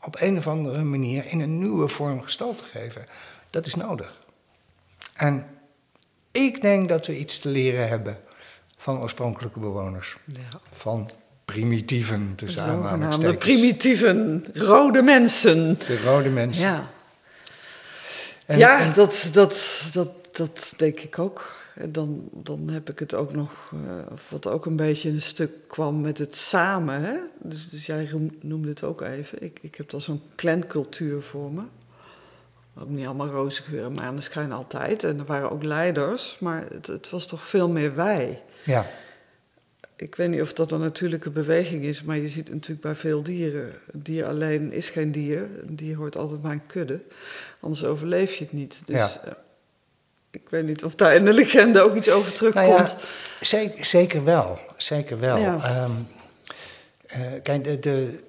op 0.00 0.16
een 0.20 0.36
of 0.36 0.46
andere 0.46 0.82
manier 0.82 1.24
in 1.26 1.40
een 1.40 1.58
nieuwe 1.58 1.88
vorm 1.88 2.22
gestalte 2.22 2.64
geven. 2.64 3.06
Dat 3.50 3.66
is 3.66 3.74
nodig. 3.74 4.24
En 5.12 5.46
ik 6.30 6.62
denk 6.62 6.88
dat 6.88 7.06
we 7.06 7.18
iets 7.18 7.38
te 7.38 7.48
leren 7.48 7.88
hebben 7.88 8.18
van 8.76 8.98
oorspronkelijke 8.98 9.58
bewoners. 9.58 10.16
Ja. 10.24 10.60
Van 10.72 11.10
primitieven, 11.44 12.32
tussen 12.36 12.62
aanhalingstekens. 12.62 13.32
De 13.32 13.38
primitieven, 13.38 14.44
rode 14.54 15.02
mensen. 15.02 15.78
De 15.78 16.02
rode 16.04 16.28
mensen. 16.28 16.62
Ja, 16.62 16.90
en, 18.46 18.58
ja 18.58 18.92
dat, 18.92 19.28
dat, 19.32 19.88
dat, 19.92 20.36
dat 20.36 20.74
denk 20.76 21.00
ik 21.00 21.18
ook. 21.18 21.54
Dan, 21.84 22.28
dan 22.32 22.68
heb 22.68 22.90
ik 22.90 22.98
het 22.98 23.14
ook 23.14 23.32
nog, 23.32 23.70
uh, 23.74 23.80
wat 24.28 24.46
ook 24.46 24.66
een 24.66 24.76
beetje 24.76 25.10
een 25.10 25.20
stuk 25.20 25.50
kwam 25.66 26.00
met 26.00 26.18
het 26.18 26.34
samen. 26.34 27.00
Hè? 27.00 27.16
Dus, 27.42 27.68
dus 27.68 27.86
jij 27.86 28.30
noemde 28.40 28.68
het 28.68 28.82
ook 28.82 29.00
even. 29.00 29.42
Ik, 29.42 29.58
ik 29.62 29.74
heb 29.74 29.90
dan 29.90 30.00
zo'n 30.00 30.22
clancultuur 30.36 31.22
voor 31.22 31.52
me. 31.52 31.62
Ook 32.78 32.88
niet 32.88 33.06
allemaal 33.06 33.28
roze 33.28 33.62
geur 33.62 33.84
en 33.84 33.92
maneschijn 33.92 34.52
altijd. 34.52 35.04
En 35.04 35.18
er 35.18 35.24
waren 35.24 35.50
ook 35.50 35.62
leiders, 35.62 36.38
maar 36.38 36.66
het, 36.70 36.86
het 36.86 37.10
was 37.10 37.26
toch 37.26 37.46
veel 37.46 37.68
meer 37.68 37.94
wij. 37.94 38.42
Ja. 38.64 38.86
Ik 39.96 40.14
weet 40.14 40.28
niet 40.28 40.40
of 40.40 40.52
dat 40.52 40.72
een 40.72 40.80
natuurlijke 40.80 41.30
beweging 41.30 41.84
is, 41.84 42.02
maar 42.02 42.16
je 42.16 42.28
ziet 42.28 42.50
natuurlijk 42.50 42.80
bij 42.80 42.94
veel 42.94 43.22
dieren. 43.22 43.72
Een 43.92 44.02
dier 44.02 44.26
alleen 44.26 44.72
is 44.72 44.88
geen 44.88 45.12
dier. 45.12 45.48
Een 45.66 45.76
dier 45.76 45.96
hoort 45.96 46.16
altijd 46.16 46.42
bij 46.42 46.52
een 46.52 46.66
kudde. 46.66 47.00
Anders 47.60 47.84
overleef 47.84 48.34
je 48.34 48.44
het 48.44 48.52
niet. 48.52 48.82
Dus 48.84 48.96
ja. 49.24 49.44
Ik 50.36 50.50
weet 50.50 50.66
niet 50.66 50.84
of 50.84 50.94
daar 50.94 51.14
in 51.14 51.24
de 51.24 51.32
legende 51.32 51.84
ook 51.84 51.94
iets 51.94 52.10
over 52.10 52.32
terugkomt. 52.32 52.66
Nou 52.66 52.82
ja, 52.82 52.94
zeker, 53.40 53.84
zeker 53.84 54.24
wel. 54.24 54.58
Zeker 54.76 55.18
wel. 55.18 55.36
Ja. 55.38 55.82
Um, 55.84 56.08
uh, 57.16 57.42
kijk, 57.42 57.64
de, 57.64 57.78
de, 57.78 58.24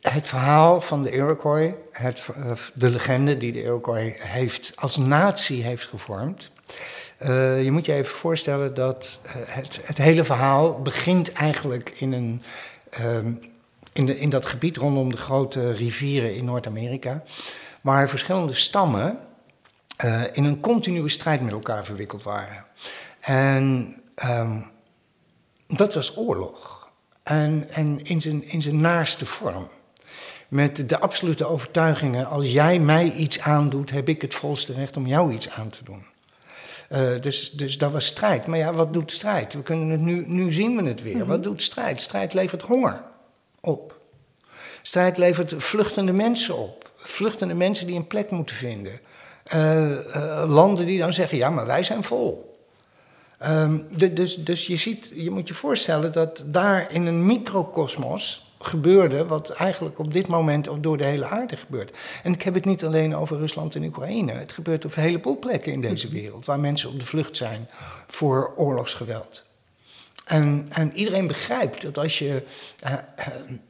het 0.00 0.26
verhaal 0.26 0.80
van 0.80 1.02
de 1.02 1.10
Iroquois, 1.10 1.72
het, 1.90 2.26
uh, 2.38 2.52
de 2.74 2.90
legende 2.90 3.36
die 3.36 3.52
de 3.52 3.62
Iroquois 3.62 4.14
heeft, 4.20 4.72
als 4.74 4.96
natie 4.96 5.62
heeft 5.62 5.86
gevormd. 5.86 6.50
Uh, 7.22 7.62
je 7.62 7.70
moet 7.70 7.86
je 7.86 7.92
even 7.92 8.16
voorstellen 8.16 8.74
dat 8.74 9.20
het, 9.28 9.80
het, 9.82 9.98
hele 9.98 10.24
verhaal 10.24 10.82
begint 10.82 11.32
eigenlijk 11.32 11.90
in, 11.90 12.12
een, 12.12 12.42
um, 13.00 13.40
in, 13.92 14.06
de, 14.06 14.18
in 14.18 14.30
dat 14.30 14.46
gebied 14.46 14.76
rondom 14.76 15.12
de 15.12 15.16
grote 15.16 15.72
rivieren 15.72 16.34
in 16.34 16.44
Noord-Amerika, 16.44 17.22
waar 17.80 18.08
verschillende 18.08 18.54
stammen 18.54 19.18
uh, 20.04 20.22
in 20.32 20.44
een 20.44 20.60
continue 20.60 21.08
strijd 21.08 21.40
met 21.40 21.52
elkaar 21.52 21.84
verwikkeld 21.84 22.22
waren. 22.22 22.64
En 23.20 23.94
um, 24.24 24.70
dat 25.66 25.94
was 25.94 26.16
oorlog. 26.16 26.88
En, 27.22 27.68
en 27.70 28.02
in, 28.02 28.20
zijn, 28.20 28.44
in 28.44 28.62
zijn 28.62 28.80
naaste 28.80 29.26
vorm. 29.26 29.68
Met 30.48 30.88
de 30.88 30.98
absolute 30.98 31.44
overtuigingen: 31.44 32.26
als 32.26 32.52
jij 32.52 32.78
mij 32.78 33.12
iets 33.12 33.40
aandoet, 33.40 33.90
heb 33.90 34.08
ik 34.08 34.22
het 34.22 34.34
volste 34.34 34.72
recht 34.72 34.96
om 34.96 35.06
jou 35.06 35.32
iets 35.32 35.50
aan 35.50 35.68
te 35.68 35.84
doen. 35.84 36.04
Uh, 36.88 37.20
dus, 37.20 37.50
dus 37.50 37.78
dat 37.78 37.92
was 37.92 38.06
strijd. 38.06 38.46
Maar 38.46 38.58
ja, 38.58 38.72
wat 38.72 38.92
doet 38.92 39.12
strijd? 39.12 39.54
We 39.54 39.62
kunnen 39.62 39.88
het 39.88 40.00
nu, 40.00 40.24
nu 40.26 40.52
zien 40.52 40.76
we 40.76 40.88
het 40.88 41.02
weer. 41.02 41.26
Wat 41.26 41.42
doet 41.42 41.62
strijd? 41.62 42.00
Strijd 42.00 42.34
levert 42.34 42.62
honger 42.62 43.02
op. 43.60 43.98
Strijd 44.82 45.16
levert 45.16 45.54
vluchtende 45.56 46.12
mensen 46.12 46.56
op. 46.56 46.90
Vluchtende 46.94 47.54
mensen 47.54 47.86
die 47.86 47.96
een 47.96 48.06
plek 48.06 48.30
moeten 48.30 48.56
vinden. 48.56 49.00
Uh, 49.54 49.90
uh, 49.90 50.44
landen 50.46 50.86
die 50.86 50.98
dan 50.98 51.12
zeggen, 51.12 51.38
ja, 51.38 51.50
maar 51.50 51.66
wij 51.66 51.82
zijn 51.82 52.04
vol. 52.04 52.52
De, 53.90 54.12
dus, 54.12 54.44
dus 54.44 54.66
je 54.66 54.76
ziet, 54.76 55.10
je 55.14 55.30
moet 55.30 55.48
je 55.48 55.54
voorstellen 55.54 56.12
dat 56.12 56.44
daar 56.46 56.92
in 56.92 57.06
een 57.06 57.26
microcosmos 57.26 58.52
gebeurde, 58.58 59.26
wat 59.26 59.50
eigenlijk 59.50 59.98
op 59.98 60.12
dit 60.12 60.26
moment 60.26 60.68
door 60.80 60.96
de 60.96 61.04
hele 61.04 61.24
aarde 61.24 61.56
gebeurt. 61.56 61.96
En 62.22 62.32
ik 62.32 62.42
heb 62.42 62.54
het 62.54 62.64
niet 62.64 62.84
alleen 62.84 63.16
over 63.16 63.38
Rusland 63.38 63.74
en 63.74 63.84
Oekraïne. 63.84 64.32
Het 64.32 64.52
gebeurt 64.52 64.84
op 64.84 64.96
een 64.96 65.02
heleboel 65.02 65.38
plekken 65.38 65.72
in 65.72 65.80
deze 65.80 66.08
wereld, 66.08 66.46
waar 66.46 66.60
mensen 66.60 66.88
op 66.88 67.00
de 67.00 67.06
vlucht 67.06 67.36
zijn 67.36 67.68
voor 68.06 68.52
oorlogsgeweld. 68.56 69.44
En, 70.24 70.66
en 70.70 70.92
iedereen 70.92 71.26
begrijpt 71.26 71.82
dat 71.82 71.98
als 71.98 72.18
je, 72.18 72.42
uh, 72.86 72.92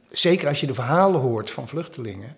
zeker 0.09 0.47
als 0.47 0.59
je 0.59 0.67
de 0.67 0.73
verhalen 0.73 1.21
hoort 1.21 1.51
van 1.51 1.67
vluchtelingen, 1.67 2.35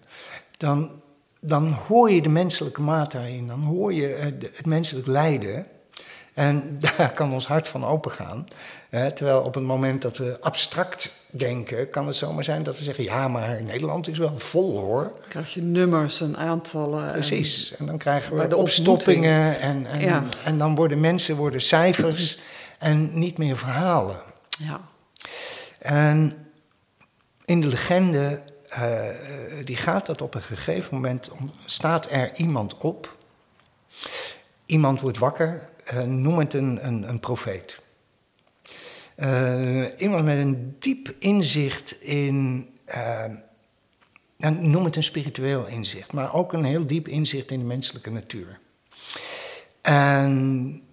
dan 0.57 1.01
dan 1.39 1.71
hoor 1.87 2.11
je 2.11 2.21
de 2.21 2.29
menselijke 2.29 2.81
maat 2.81 3.11
daarin, 3.11 3.47
dan 3.47 3.63
hoor 3.63 3.93
je 3.93 4.13
eh, 4.13 4.25
het 4.41 4.65
menselijk 4.65 5.07
lijden. 5.07 5.65
En 6.33 6.77
daar 6.97 7.13
kan 7.13 7.33
ons 7.33 7.47
hart 7.47 7.67
van 7.67 7.85
opengaan. 7.85 8.45
terwijl 8.89 9.41
op 9.41 9.53
het 9.53 9.63
moment 9.63 10.01
dat 10.01 10.17
we 10.17 10.37
abstract 10.41 11.13
denken, 11.29 11.89
kan 11.89 12.07
het 12.07 12.15
zomaar 12.15 12.43
zijn 12.43 12.63
dat 12.63 12.77
we 12.77 12.83
zeggen: 12.83 13.03
ja, 13.03 13.27
maar 13.27 13.63
Nederland 13.63 14.07
is 14.07 14.17
wel 14.17 14.39
vol 14.39 14.79
hoor. 14.79 15.03
Dan 15.03 15.21
krijg 15.29 15.53
je 15.53 15.61
nummers 15.61 16.21
en 16.21 16.37
aantallen. 16.37 17.11
Precies. 17.11 17.75
En, 17.75 17.85
dan 17.85 17.97
krijgen 17.97 18.37
we 18.37 18.47
de 18.47 18.57
opstoppingen. 18.57 19.59
En, 19.59 19.85
en, 19.85 20.29
en 20.43 20.57
dan 20.57 20.75
worden 20.75 20.99
mensen 20.99 21.35
worden 21.35 21.61
cijfers 21.61 22.39
en 22.79 23.19
niet 23.19 23.37
meer 23.37 23.57
verhalen. 23.57 24.17
Ja. 24.49 24.79
En 25.79 26.33
in 27.45 27.61
de 27.61 27.67
legende 27.67 28.41
uh, 28.71 29.09
die 29.63 29.75
gaat 29.75 30.05
dat 30.05 30.21
op 30.21 30.35
een 30.35 30.41
gegeven 30.41 30.95
moment, 30.95 31.29
staat 31.65 32.11
er 32.11 32.35
iemand 32.35 32.77
op. 32.77 33.17
Iemand 34.65 35.01
wordt 35.01 35.17
wakker, 35.17 35.69
uh, 35.93 36.01
noem 36.01 36.37
het 36.37 36.53
een, 36.53 36.85
een, 36.87 37.09
een 37.09 37.19
profeet. 37.19 37.81
Iemand 39.97 40.25
met 40.25 40.37
een 40.37 40.75
diep 40.79 41.13
inzicht 41.19 42.01
in, 42.01 42.69
noem 44.59 44.85
het 44.85 44.95
een 44.95 45.03
spiritueel 45.03 45.65
inzicht, 45.65 46.13
maar 46.13 46.33
ook 46.33 46.53
een 46.53 46.63
heel 46.63 46.87
diep 46.87 47.07
inzicht 47.07 47.51
in 47.51 47.59
de 47.59 47.65
menselijke 47.65 48.11
natuur. 48.11 48.59
En 49.81 50.83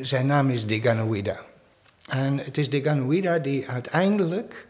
zijn 0.00 0.26
naam 0.26 0.50
is 0.50 0.66
Deganuida. 0.66 1.44
En 2.08 2.38
het 2.38 2.58
is 2.58 2.70
Deganuida 2.70 3.38
die 3.38 3.68
uiteindelijk 3.68 4.66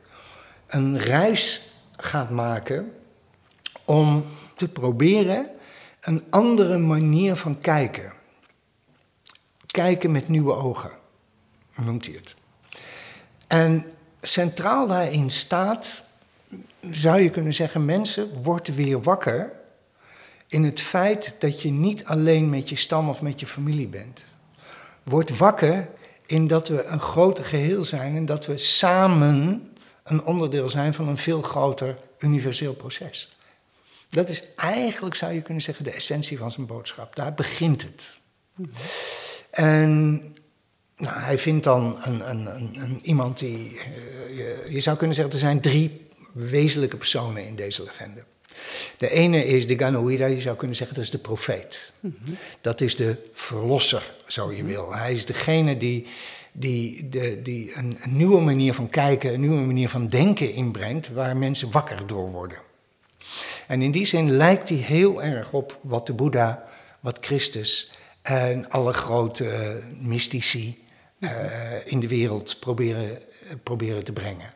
een 0.67 0.99
reis 0.99 1.71
gaat 1.97 2.31
maken 2.31 2.93
om 3.85 4.25
te 4.55 4.69
proberen 4.69 5.50
een 6.00 6.25
andere 6.31 6.79
manier 6.79 7.37
van 7.37 7.59
kijken. 7.59 8.12
Kijken 9.67 10.11
met 10.11 10.29
nieuwe 10.29 10.55
ogen, 10.55 10.91
noemt 11.75 12.07
hij 12.07 12.15
het. 12.15 12.35
En 13.47 13.85
centraal 14.23 14.87
daarin 14.87 15.31
staat, 15.31 16.05
zou 16.91 17.21
je 17.21 17.31
kunnen 17.31 17.55
zeggen, 17.55 17.85
mensen, 17.85 18.43
word 18.43 18.75
weer 18.75 19.03
wakker 19.03 19.53
in 20.47 20.65
het 20.65 20.81
feit 20.81 21.37
dat 21.38 21.62
je 21.62 21.71
niet 21.71 22.05
alleen 22.05 22.50
met 22.50 22.69
je 22.69 22.76
stam 22.76 23.09
of 23.09 23.23
met 23.23 23.41
je 23.41 23.47
familie 23.47 23.88
bent. 23.88 24.25
Word 25.03 25.38
wakker 25.38 25.88
in 26.26 26.47
dat 26.47 26.69
we 26.69 26.85
een 26.85 27.00
groter 27.00 27.45
geheel 27.45 27.85
zijn 27.85 28.17
en 28.17 28.26
dat 28.26 28.47
we 28.47 28.57
samen 28.57 29.71
een 30.07 30.25
onderdeel 30.25 30.69
zijn 30.69 30.95
van 30.95 31.09
een 31.09 31.17
veel 31.17 31.43
groter 31.43 31.97
universeel 32.19 32.75
proces. 32.75 33.37
Dat 34.11 34.31
is 34.31 34.43
eigenlijk, 34.57 35.15
zou 35.15 35.33
je 35.33 35.43
kunnen 35.43 35.63
zeggen, 35.63 35.85
de 35.85 35.91
essentie 35.91 36.39
van 36.39 36.53
zijn 36.53 36.67
boodschap. 36.67 37.17
Daar 37.17 37.35
begint 37.35 37.83
het. 37.83 38.17
En 39.51 40.13
nou, 40.97 41.19
hij 41.19 41.39
vindt 41.39 41.65
dan 41.65 41.99
een, 42.03 42.31
een, 42.31 42.47
een, 42.81 43.01
iemand 43.03 43.39
die. 43.39 43.75
Uh, 43.75 43.81
je, 44.29 44.65
je, 44.69 44.81
zou 44.81 44.97
kunnen 44.97 45.17
zeggen, 45.17 45.35
er 45.35 45.41
zijn 45.41 45.61
drie 45.61 46.07
wezenlijke 46.33 46.97
personen 46.97 47.47
in 47.47 47.57
deze 47.57 47.83
legende. 47.83 48.25
De 48.97 49.11
ene 49.11 49.45
is 49.45 49.67
de 49.67 49.79
Ganoïda, 49.79 50.27
je 50.27 50.41
zou 50.41 50.57
kunnen 50.57 50.77
zeggen, 50.77 50.97
dat 50.97 51.05
is 51.05 51.11
de 51.11 51.19
profeet. 51.19 51.93
Dat 52.61 52.81
is 52.81 52.97
de 52.97 53.17
verlosser, 53.33 54.15
zo 54.27 54.53
je 54.53 54.65
wil. 54.65 54.95
Hij 54.95 55.13
is 55.13 55.25
degene 55.25 55.77
die, 55.77 56.07
die, 56.59 57.09
die 57.43 57.77
een, 57.77 57.99
een 58.03 58.17
nieuwe 58.17 58.41
manier 58.41 58.75
van 58.75 58.89
kijken, 58.89 59.35
een 59.35 59.41
nieuwe 59.41 59.67
manier 59.67 59.89
van 59.89 60.07
denken 60.07 60.53
inbrengt, 60.53 61.09
waar 61.09 61.37
mensen 61.37 61.71
wakker 61.71 62.07
door 62.07 62.31
worden. 62.31 62.59
En 63.67 63.83
in 63.83 63.91
die 63.91 64.07
zin 64.07 64.31
lijkt 64.31 64.69
hij 64.69 64.79
heel 64.79 65.23
erg 65.23 65.53
op 65.53 65.79
wat 65.83 66.07
de 66.07 66.13
Boeddha, 66.13 66.65
wat 67.01 67.19
Christus 67.21 67.93
en 68.23 68.71
alle 68.71 68.93
grote 68.93 69.81
mystici 69.99 70.85
uh, 71.19 71.31
in 71.85 72.01
de 72.01 72.09
wereld 72.09 72.61
proberen, 72.61 73.23
proberen 73.63 74.05
te 74.05 74.13
brengen. 74.13 74.55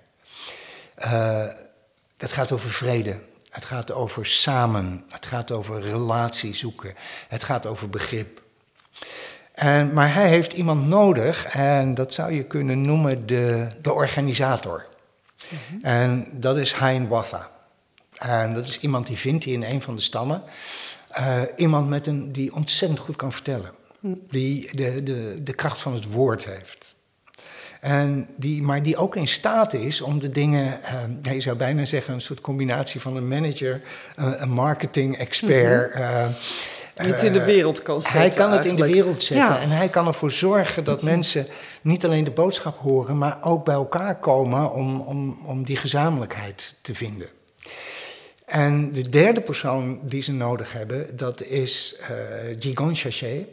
Uh, 0.99 1.47
het 2.17 2.33
gaat 2.33 2.53
over 2.53 2.71
vrede, 2.71 3.19
het 3.51 3.65
gaat 3.65 3.93
over 3.93 4.27
samen, 4.27 5.05
het 5.09 5.27
gaat 5.27 5.51
over 5.51 5.81
relatie 5.81 6.55
zoeken, 6.55 6.95
het 7.29 7.45
gaat 7.45 7.67
over 7.67 7.91
begrip. 7.91 8.43
En, 9.61 9.93
maar 9.93 10.15
hij 10.15 10.29
heeft 10.29 10.53
iemand 10.53 10.87
nodig 10.87 11.47
en 11.47 11.95
dat 11.95 12.15
zou 12.15 12.33
je 12.33 12.45
kunnen 12.45 12.81
noemen 12.81 13.27
de, 13.27 13.67
de 13.83 13.93
organisator. 13.93 14.87
Mm 15.49 15.59
-hmm. 15.69 15.85
En 15.85 16.27
dat 16.33 16.57
is 16.57 16.73
Hein 16.73 17.09
Watha. 17.09 17.51
En 18.19 18.53
dat 18.53 18.69
is 18.69 18.79
iemand 18.81 19.07
die 19.07 19.17
vindt 19.17 19.45
hij 19.45 19.53
in 19.53 19.63
een 19.63 19.83
van 19.83 19.95
de 19.97 20.01
stammen. 20.01 20.43
Uh, 21.19 21.41
iemand 21.57 21.89
met 21.89 22.07
een, 22.07 22.33
die 22.33 22.55
ontzettend 22.55 23.01
goed 23.01 23.17
kan 23.17 23.33
vertellen. 23.33 23.71
Die 24.31 24.77
de, 24.77 25.03
de, 25.03 25.43
de 25.43 25.55
kracht 25.55 25.81
van 25.81 25.95
het 25.95 26.13
woord 26.13 26.45
heeft. 26.45 26.95
En 27.81 28.29
die, 28.37 28.63
maar 28.63 28.83
die 28.83 28.97
ook 28.97 29.17
in 29.17 29.29
staat 29.29 29.73
is 29.73 30.01
om 30.01 30.19
de 30.19 30.29
dingen, 30.29 30.81
uh, 31.23 31.33
je 31.33 31.41
zou 31.41 31.57
bijna 31.57 31.85
zeggen, 31.85 32.15
een 32.15 32.21
soort 32.21 32.41
combinatie 32.41 33.01
van 33.01 33.17
een 33.17 33.29
manager, 33.29 33.83
uh, 34.19 34.33
een 34.37 34.51
marketing-expert. 34.51 35.95
Mm 35.95 36.03
-hmm. 36.03 36.35
Het 37.07 37.23
in 37.23 37.33
de 37.33 37.45
wereld 37.45 37.83
kan 37.83 38.03
zetten. 38.03 38.21
Hij 38.21 38.29
kan 38.29 38.53
het 38.53 38.65
eigenlijk. 38.65 38.81
in 38.81 38.87
de 38.87 38.99
wereld 38.99 39.23
zetten 39.23 39.47
Ja. 39.47 39.61
en 39.61 39.71
hij 39.71 39.89
kan 39.89 40.07
ervoor 40.07 40.31
zorgen 40.31 40.85
dat 40.85 41.03
mensen 41.03 41.47
niet 41.83 42.05
alleen 42.05 42.25
de 42.25 42.31
boodschap 42.31 42.79
horen, 42.79 43.19
maar 43.19 43.39
ook 43.41 43.65
bij 43.65 43.75
elkaar 43.75 44.19
komen 44.19 44.73
om, 44.73 45.01
om, 45.01 45.39
om 45.45 45.65
die 45.65 45.77
gezamenlijkheid 45.77 46.75
te 46.83 46.95
vinden. 46.95 47.29
En 48.45 48.93
de 48.93 49.09
derde 49.09 49.41
persoon 49.41 49.99
die 50.03 50.23
ze 50.23 50.33
nodig 50.33 50.73
hebben, 50.73 51.17
dat 51.17 51.43
is 51.43 52.01
uh, 52.11 52.59
Jigon 52.59 52.95
Chaché. 52.95 53.47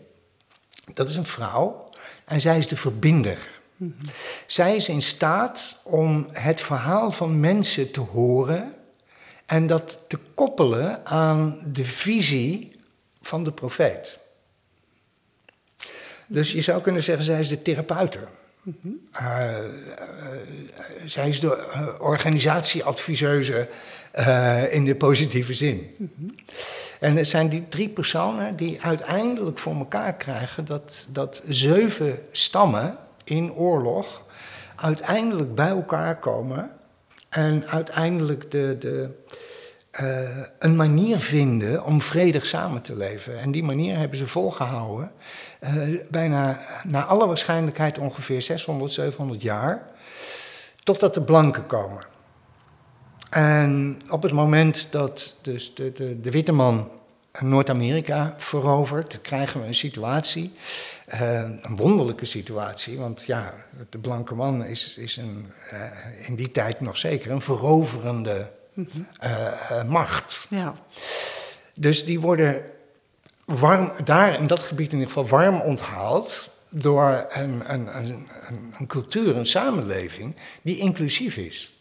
Dat 0.93 1.09
is 1.09 1.15
een 1.15 1.25
vrouw 1.25 1.89
en 2.25 2.41
zij 2.41 2.57
is 2.57 2.67
de 2.67 2.75
verbinder. 2.75 3.37
Mm 3.75 3.95
-hmm. 3.97 4.13
Zij 4.45 4.75
is 4.75 4.89
in 4.89 5.01
staat 5.01 5.79
om 5.83 6.27
het 6.31 6.61
verhaal 6.61 7.11
van 7.11 7.39
mensen 7.39 7.91
te 7.91 7.99
horen 7.99 8.73
en 9.45 9.67
dat 9.67 9.99
te 10.07 10.17
koppelen 10.35 11.05
aan 11.05 11.59
de 11.71 11.85
visie 11.85 12.76
van 13.27 13.43
de 13.43 13.51
profeet. 13.51 14.19
Dus 16.27 16.51
je 16.51 16.61
zou 16.61 16.81
kunnen 16.81 17.03
zeggen, 17.03 17.25
zij 17.25 17.39
is 17.39 17.49
de 17.49 17.61
therapeute. 17.61 18.19
Mm 18.61 18.77
-hmm. 18.81 19.09
uh, 19.21 19.47
uh, 19.49 20.35
zij 21.05 21.27
is 21.27 21.39
de 21.39 21.67
uh, 21.75 21.95
organisatieadviseuse 21.99 23.69
uh, 24.19 24.73
in 24.73 24.85
de 24.85 24.95
positieve 24.95 25.53
zin. 25.53 25.95
Mm 25.97 26.11
-hmm. 26.15 26.35
En 26.99 27.15
het 27.15 27.27
zijn 27.27 27.49
die 27.49 27.67
drie 27.69 27.89
personen 27.89 28.55
die 28.55 28.81
uiteindelijk 28.81 29.57
voor 29.57 29.75
elkaar 29.75 30.15
krijgen 30.15 30.65
dat, 30.65 31.07
dat 31.09 31.41
zeven 31.47 32.19
stammen 32.31 32.97
in 33.23 33.53
oorlog 33.53 34.25
uiteindelijk 34.75 35.55
bij 35.55 35.69
elkaar 35.69 36.19
komen 36.19 36.71
en 37.29 37.67
uiteindelijk 37.67 38.51
de, 38.51 38.75
de, 38.79 39.09
uh, 40.01 40.29
een 40.59 40.75
manier 40.75 41.19
vinden 41.19 41.83
om 41.83 42.01
vredig 42.01 42.45
samen 42.45 42.81
te 42.81 42.95
leven. 42.95 43.39
En 43.39 43.51
die 43.51 43.63
manier 43.63 43.97
hebben 43.97 44.17
ze 44.17 44.27
volgehouden, 44.27 45.11
uh, 45.63 45.99
bijna 46.09 46.59
naar 46.83 47.03
alle 47.03 47.27
waarschijnlijkheid 47.27 47.97
ongeveer 47.97 48.41
600, 48.41 48.93
700 48.93 49.41
jaar, 49.41 49.85
totdat 50.83 51.13
de 51.13 51.21
blanken 51.21 51.65
komen. 51.65 52.03
En 53.29 54.01
op 54.09 54.23
het 54.23 54.31
moment 54.31 54.91
dat 54.91 55.35
dus 55.41 55.75
de, 55.75 55.91
de, 55.91 56.21
de 56.21 56.31
witte 56.31 56.51
man 56.51 56.89
Noord-Amerika 57.39 58.33
verovert, 58.37 59.21
krijgen 59.21 59.61
we 59.61 59.67
een 59.67 59.73
situatie, 59.73 60.53
uh, 61.13 61.41
een 61.41 61.75
wonderlijke 61.75 62.25
situatie. 62.25 62.97
Want 62.97 63.23
ja, 63.25 63.53
de 63.89 63.97
blanke 63.97 64.35
man 64.35 64.65
is, 64.65 64.97
is 64.97 65.17
een, 65.17 65.51
in 66.25 66.35
die 66.35 66.51
tijd 66.51 66.81
nog 66.81 66.97
zeker 66.97 67.31
een 67.31 67.41
veroverende 67.41 68.49
uh, 69.23 69.83
macht. 69.83 70.47
Ja. 70.49 70.75
Dus 71.73 72.05
die 72.05 72.19
worden 72.19 72.65
warm, 73.45 73.91
daar 74.03 74.39
in 74.39 74.47
dat 74.47 74.63
gebied 74.63 74.91
in 74.91 74.99
ieder 74.99 75.13
geval 75.13 75.27
warm 75.27 75.61
onthaald 75.61 76.51
door 76.69 77.25
een, 77.29 77.73
een, 77.73 77.97
een, 77.97 78.27
een 78.77 78.87
cultuur, 78.87 79.35
een 79.35 79.45
samenleving 79.45 80.35
die 80.61 80.77
inclusief 80.77 81.37
is. 81.37 81.71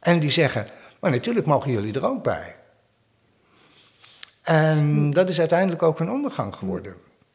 En 0.00 0.20
die 0.20 0.30
zeggen, 0.30 0.66
maar 1.00 1.10
natuurlijk 1.10 1.46
mogen 1.46 1.70
jullie 1.70 1.94
er 1.94 2.06
ook 2.06 2.22
bij. 2.22 2.56
En 4.42 5.10
dat 5.10 5.28
is 5.28 5.38
uiteindelijk 5.38 5.82
ook 5.82 6.00
een 6.00 6.10
ondergang 6.10 6.54
geworden. 6.54 6.94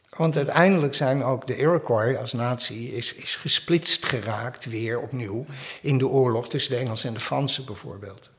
Want 0.09 0.37
uiteindelijk 0.37 0.95
zijn 0.95 1.23
ook 1.23 1.47
de 1.47 1.57
Iroquois 1.57 2.17
als 2.17 2.33
natie 2.33 2.95
is, 2.95 3.13
is 3.13 3.35
gesplitst 3.35 4.05
geraakt 4.05 4.65
weer 4.65 4.99
opnieuw 4.99 5.45
in 5.81 5.97
de 5.97 6.07
oorlog 6.07 6.49
tussen 6.49 6.71
de 6.71 6.79
Engelsen 6.79 7.07
en 7.07 7.13
de 7.13 7.19
Fransen 7.19 7.65
bijvoorbeeld. 7.65 8.29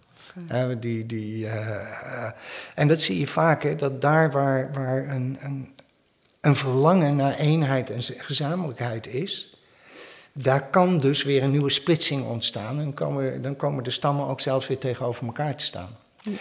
Okay. 0.44 0.78
Die, 0.78 1.06
die, 1.06 1.44
uh, 1.44 1.54
uh, 1.54 2.30
en 2.74 2.88
dat 2.88 3.02
zie 3.02 3.18
je 3.18 3.26
vaak, 3.26 3.62
hè, 3.62 3.76
dat 3.76 4.00
daar 4.00 4.30
waar, 4.30 4.72
waar 4.72 5.08
een, 5.08 5.36
een, 5.40 5.74
een 6.40 6.56
verlangen 6.56 7.16
naar 7.16 7.34
eenheid 7.34 7.90
en 7.90 8.02
gezamenlijkheid 8.02 9.06
is, 9.06 9.56
daar 10.32 10.70
kan 10.70 10.98
dus 10.98 11.22
weer 11.22 11.42
een 11.42 11.50
nieuwe 11.50 11.70
splitsing 11.70 12.26
ontstaan. 12.26 12.80
En 12.80 12.94
komen, 12.94 13.42
dan 13.42 13.56
komen 13.56 13.84
de 13.84 13.90
stammen 13.90 14.26
ook 14.26 14.40
zelfs 14.40 14.66
weer 14.66 14.78
tegenover 14.78 15.26
elkaar 15.26 15.56
te 15.56 15.64
staan. 15.64 15.96
Ja. 16.22 16.32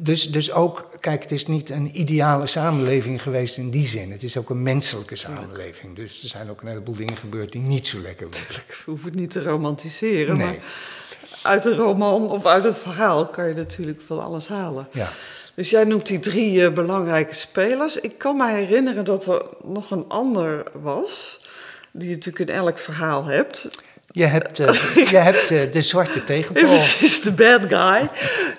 Dus, 0.00 0.30
dus 0.30 0.52
ook, 0.52 0.96
kijk, 1.00 1.22
het 1.22 1.32
is 1.32 1.46
niet 1.46 1.70
een 1.70 2.00
ideale 2.00 2.46
samenleving 2.46 3.22
geweest 3.22 3.56
in 3.56 3.70
die 3.70 3.86
zin. 3.86 4.10
Het 4.10 4.22
is 4.22 4.36
ook 4.36 4.50
een 4.50 4.62
menselijke 4.62 5.16
samenleving. 5.16 5.96
Dus 5.96 6.22
er 6.22 6.28
zijn 6.28 6.50
ook 6.50 6.60
een 6.60 6.68
heleboel 6.68 6.94
dingen 6.94 7.16
gebeurd 7.16 7.52
die 7.52 7.60
niet 7.60 7.86
zo 7.86 8.00
lekker 8.00 8.28
waren. 8.30 8.62
Ik 8.68 8.82
hoef 8.84 9.04
het 9.04 9.14
niet 9.14 9.30
te 9.30 9.42
romantiseren, 9.42 10.36
Nee. 10.36 10.46
maar 10.46 10.56
uit 11.42 11.64
een 11.64 11.76
roman 11.76 12.30
of 12.30 12.46
uit 12.46 12.64
het 12.64 12.78
verhaal 12.78 13.26
kan 13.26 13.48
je 13.48 13.54
natuurlijk 13.54 14.00
van 14.00 14.24
alles 14.24 14.48
halen. 14.48 14.88
Ja. 14.92 15.08
Dus 15.54 15.70
jij 15.70 15.84
noemt 15.84 16.06
die 16.06 16.18
drie 16.18 16.60
uh, 16.60 16.72
belangrijke 16.72 17.34
spelers. 17.34 17.96
Ik 17.96 18.18
kan 18.18 18.36
me 18.36 18.48
herinneren 18.50 19.04
dat 19.04 19.26
er 19.26 19.42
nog 19.64 19.90
een 19.90 20.04
ander 20.08 20.62
was, 20.82 21.40
die 21.92 22.08
je 22.08 22.14
natuurlijk 22.14 22.50
in 22.50 22.56
elk 22.56 22.78
verhaal 22.78 23.24
hebt. 23.24 23.68
Je 24.10 24.24
hebt, 24.24 24.58
uh, 24.58 24.72
je 25.14 25.16
hebt 25.16 25.50
uh, 25.50 25.72
de 25.72 25.82
zwarte 25.82 26.24
tegenpol. 26.24 26.62
Precies, 26.62 27.20
de 27.20 27.32
bad 27.32 27.60
guy. 27.66 28.10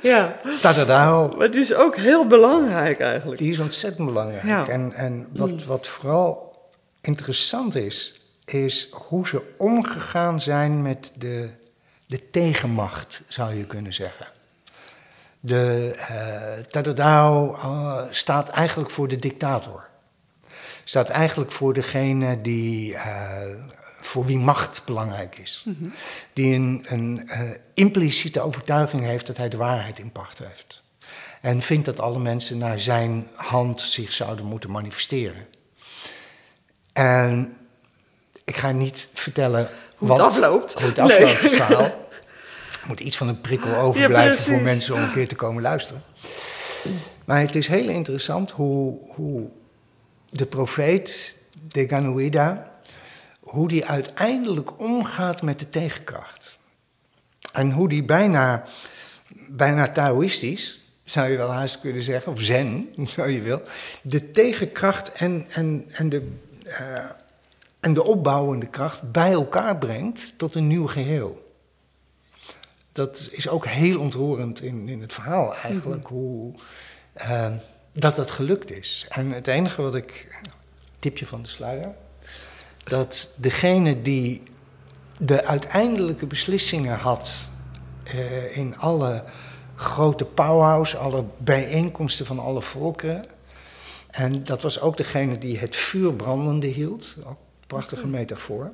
Ja. 0.02 0.40
Tadadao. 0.62 1.34
Maar 1.38 1.52
die 1.52 1.60
is 1.60 1.74
ook 1.74 1.96
heel 1.96 2.28
belangrijk 2.28 3.00
eigenlijk. 3.00 3.40
Die 3.42 3.52
is 3.52 3.60
ontzettend 3.60 4.08
belangrijk. 4.08 4.44
Ja. 4.44 4.68
En, 4.68 4.94
en 4.94 5.28
wat, 5.34 5.64
wat 5.64 5.88
vooral 5.88 6.58
interessant 7.02 7.76
is, 7.76 8.22
is 8.46 8.90
hoe 8.92 9.28
ze 9.28 9.42
omgegaan 9.58 10.40
zijn 10.40 10.82
met 10.82 11.12
de, 11.16 11.50
de 12.10 12.30
tegenmacht, 12.30 13.22
zou 13.28 13.56
je 13.56 13.66
kunnen 13.66 13.94
zeggen. 13.94 14.26
De 15.40 15.96
uh, 15.96 16.64
Tadadao 16.64 17.54
uh, 17.54 18.02
staat 18.10 18.50
eigenlijk 18.50 18.90
voor 18.90 19.08
de 19.08 19.20
dictator. 19.20 19.88
Staat 20.84 21.10
eigenlijk 21.10 21.52
voor 21.52 21.74
degene 21.74 22.42
die 22.42 22.94
uh, 22.94 23.42
voor 24.00 24.26
wie 24.26 24.38
macht 24.38 24.82
belangrijk 24.86 25.38
is. 25.38 25.64
Mm 25.66 25.76
-hmm. 25.80 25.94
Die 26.34 26.56
een, 26.56 26.86
een 26.88 27.30
impliciete 27.74 28.42
overtuiging 28.42 29.04
heeft 29.04 29.28
dat 29.28 29.38
hij 29.38 29.50
de 29.50 29.58
waarheid 29.58 30.00
in 30.00 30.12
pacht 30.12 30.40
heeft. 30.40 30.84
En 31.42 31.62
vindt 31.62 31.86
dat 31.86 32.00
alle 32.00 32.20
mensen 32.20 32.58
naar 32.58 32.80
zijn 32.80 33.28
hand 33.36 33.82
zich 33.82 34.14
zouden 34.14 34.46
moeten 34.46 34.72
manifesteren. 34.72 35.48
En 36.94 37.58
ik 38.44 38.58
ga 38.58 38.72
niet 38.72 39.10
vertellen 39.14 39.70
hoe 40.00 40.08
wat, 40.08 40.18
het 40.18 40.26
afloopt. 40.26 40.74
Hoe 40.74 40.88
het 40.88 41.00
afloopt, 41.00 41.24
nee. 41.24 41.52
het 41.52 41.62
verhaal. 41.64 41.82
Er 42.82 42.88
moet 42.88 43.00
iets 43.00 43.18
van 43.18 43.28
een 43.28 43.42
prikkel 43.42 43.76
overblijven 43.76 44.52
ja, 44.52 44.58
voor 44.58 44.64
mensen 44.64 44.96
om 44.96 45.02
een 45.02 45.12
keer 45.12 45.28
te 45.28 45.36
komen 45.36 45.62
luisteren. 45.62 46.04
Maar 47.26 47.42
het 47.42 47.56
is 47.56 47.68
heel 47.68 47.90
interessant 47.90 48.52
hoe, 48.52 49.00
hoe 49.16 49.50
de 50.30 50.46
profeet 50.46 51.38
de 51.68 51.88
Ganuida 51.88 52.70
hoe 53.50 53.68
die 53.68 53.86
uiteindelijk 53.86 54.80
omgaat 54.80 55.42
met 55.42 55.60
de 55.60 55.70
tegenkracht. 55.70 56.58
En 57.52 57.72
hoe 57.72 57.90
die 57.90 58.04
bijna, 58.04 58.64
bijna 59.48 59.88
Taoïstisch, 59.88 60.80
zou 61.04 61.30
je 61.30 61.38
wel 61.38 61.52
haast 61.52 61.80
kunnen 61.80 62.04
zeggen, 62.04 62.32
of 62.32 62.42
zen, 62.42 62.90
zo 63.16 63.26
je 63.26 63.42
wil, 63.42 63.62
de 64.02 64.32
tegenkracht 64.32 65.12
en, 65.12 65.46
en, 65.50 65.86
en, 65.92 66.10
de, 66.10 66.32
uh, 66.66 67.06
en 67.80 67.94
de 67.94 68.04
opbouwende 68.04 68.68
kracht 68.68 69.12
bij 69.12 69.32
elkaar 69.32 69.78
brengt 69.78 70.34
tot 70.38 70.56
een 70.56 70.68
nieuw 70.68 70.88
geheel. 70.88 71.48
dat 72.92 73.30
is 73.32 73.50
ook 73.50 73.66
heel 73.66 74.00
ontroerend 74.00 74.62
in, 74.62 74.90
in 74.90 75.02
het 75.02 75.14
verhaal 75.14 75.56
eigenlijk, 75.56 76.06
hoe 76.06 76.54
ehm, 77.14 77.58
dat 77.92 78.16
dat 78.16 78.32
gelukt 78.32 78.72
is. 78.72 79.06
En 79.10 79.32
het 79.32 79.48
enige 79.48 79.82
wat 79.82 79.96
ik, 79.96 80.42
tipje 81.00 81.26
van 81.26 81.42
de 81.42 81.50
sluier, 81.50 81.96
dat 82.84 83.34
degene 83.36 84.02
die 84.02 84.44
de 85.18 85.46
uiteindelijke 85.46 86.26
beslissingen 86.26 86.98
had 86.98 87.50
eh, 88.04 88.58
in 88.58 88.78
alle 88.78 89.24
grote 89.76 90.26
powwows, 90.26 90.96
alle 90.96 91.26
bijeenkomsten 91.38 92.26
van 92.26 92.40
alle 92.40 92.62
volkeren. 92.62 93.26
En 94.10 94.44
dat 94.44 94.62
was 94.62 94.80
ook 94.80 94.98
degene 94.98 95.38
die 95.38 95.60
het 95.60 95.76
vuur 95.76 96.14
brandende 96.14 96.68
hield. 96.68 97.16
Ook 97.26 97.38
prachtige 97.70 98.08
metafoor. 98.08 98.74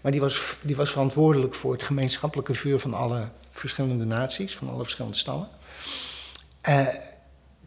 Maar 0.00 0.12
die 0.12 0.20
was, 0.20 0.56
die 0.60 0.76
was 0.76 0.90
verantwoordelijk 0.90 1.54
voor 1.54 1.72
het 1.72 1.82
gemeenschappelijke 1.82 2.54
vuur 2.54 2.78
van 2.78 2.94
alle 2.94 3.28
verschillende 3.50 4.04
naties, 4.04 4.56
van 4.56 4.68
alle 4.68 4.82
verschillende 4.82 5.16
stammen. 5.16 5.48
Uh, 6.68 6.86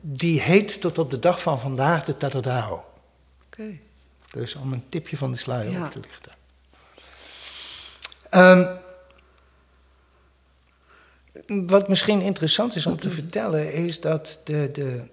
die 0.01 0.41
heet 0.41 0.81
tot 0.81 0.97
op 0.97 1.09
de 1.09 1.19
dag 1.19 1.41
van 1.41 1.59
vandaag 1.59 2.05
de 2.05 2.17
Tatadao. 2.17 2.83
Oké. 3.45 3.77
Dus 4.31 4.55
om 4.55 4.73
een 4.73 4.83
tipje 4.89 5.17
van 5.17 5.31
de 5.31 5.37
sluier 5.37 5.71
ja. 5.71 5.85
op 5.85 5.91
te 5.91 5.99
lichten. 5.99 6.33
Um, 8.31 8.67
wat 11.67 11.87
misschien 11.87 12.21
interessant 12.21 12.75
is 12.75 12.85
om 12.85 12.99
te 12.99 13.09
vertellen, 13.19 13.73
is 13.73 14.01
dat 14.01 14.39
de, 14.43 14.69
de, 14.71 15.03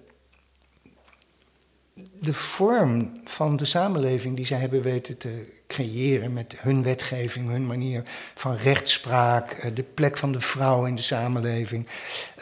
de 1.95 2.33
vorm 2.33 3.11
van 3.23 3.55
de 3.55 3.65
samenleving 3.65 4.35
die 4.35 4.45
zij 4.45 4.59
hebben 4.59 4.81
weten 4.81 5.17
te 5.17 5.61
creëren 5.67 6.33
met 6.33 6.55
hun 6.57 6.83
wetgeving, 6.83 7.49
hun 7.49 7.65
manier 7.65 8.03
van 8.35 8.55
rechtspraak, 8.55 9.51
eh, 9.51 9.75
de 9.75 9.83
plek 9.83 10.17
van 10.17 10.31
de 10.31 10.39
vrouw 10.39 10.85
in 10.85 10.95
de 10.95 11.01
samenleving. 11.01 11.87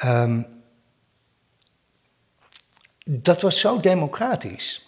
Um, 0.06 0.48
dat 3.06 3.42
was 3.42 3.60
zo 3.60 3.80
democratisch 3.80 4.86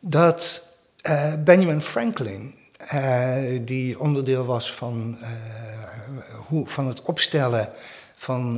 dat 0.00 0.68
uh, 1.08 1.34
Benjamin 1.44 1.80
Franklin, 1.80 2.54
uh, 2.94 3.36
die 3.62 4.00
onderdeel 4.00 4.44
was 4.44 4.72
van, 4.72 5.18
hoe, 6.46 6.66
van 6.66 6.86
het 6.86 7.02
opstellen 7.02 7.68
van 8.14 8.54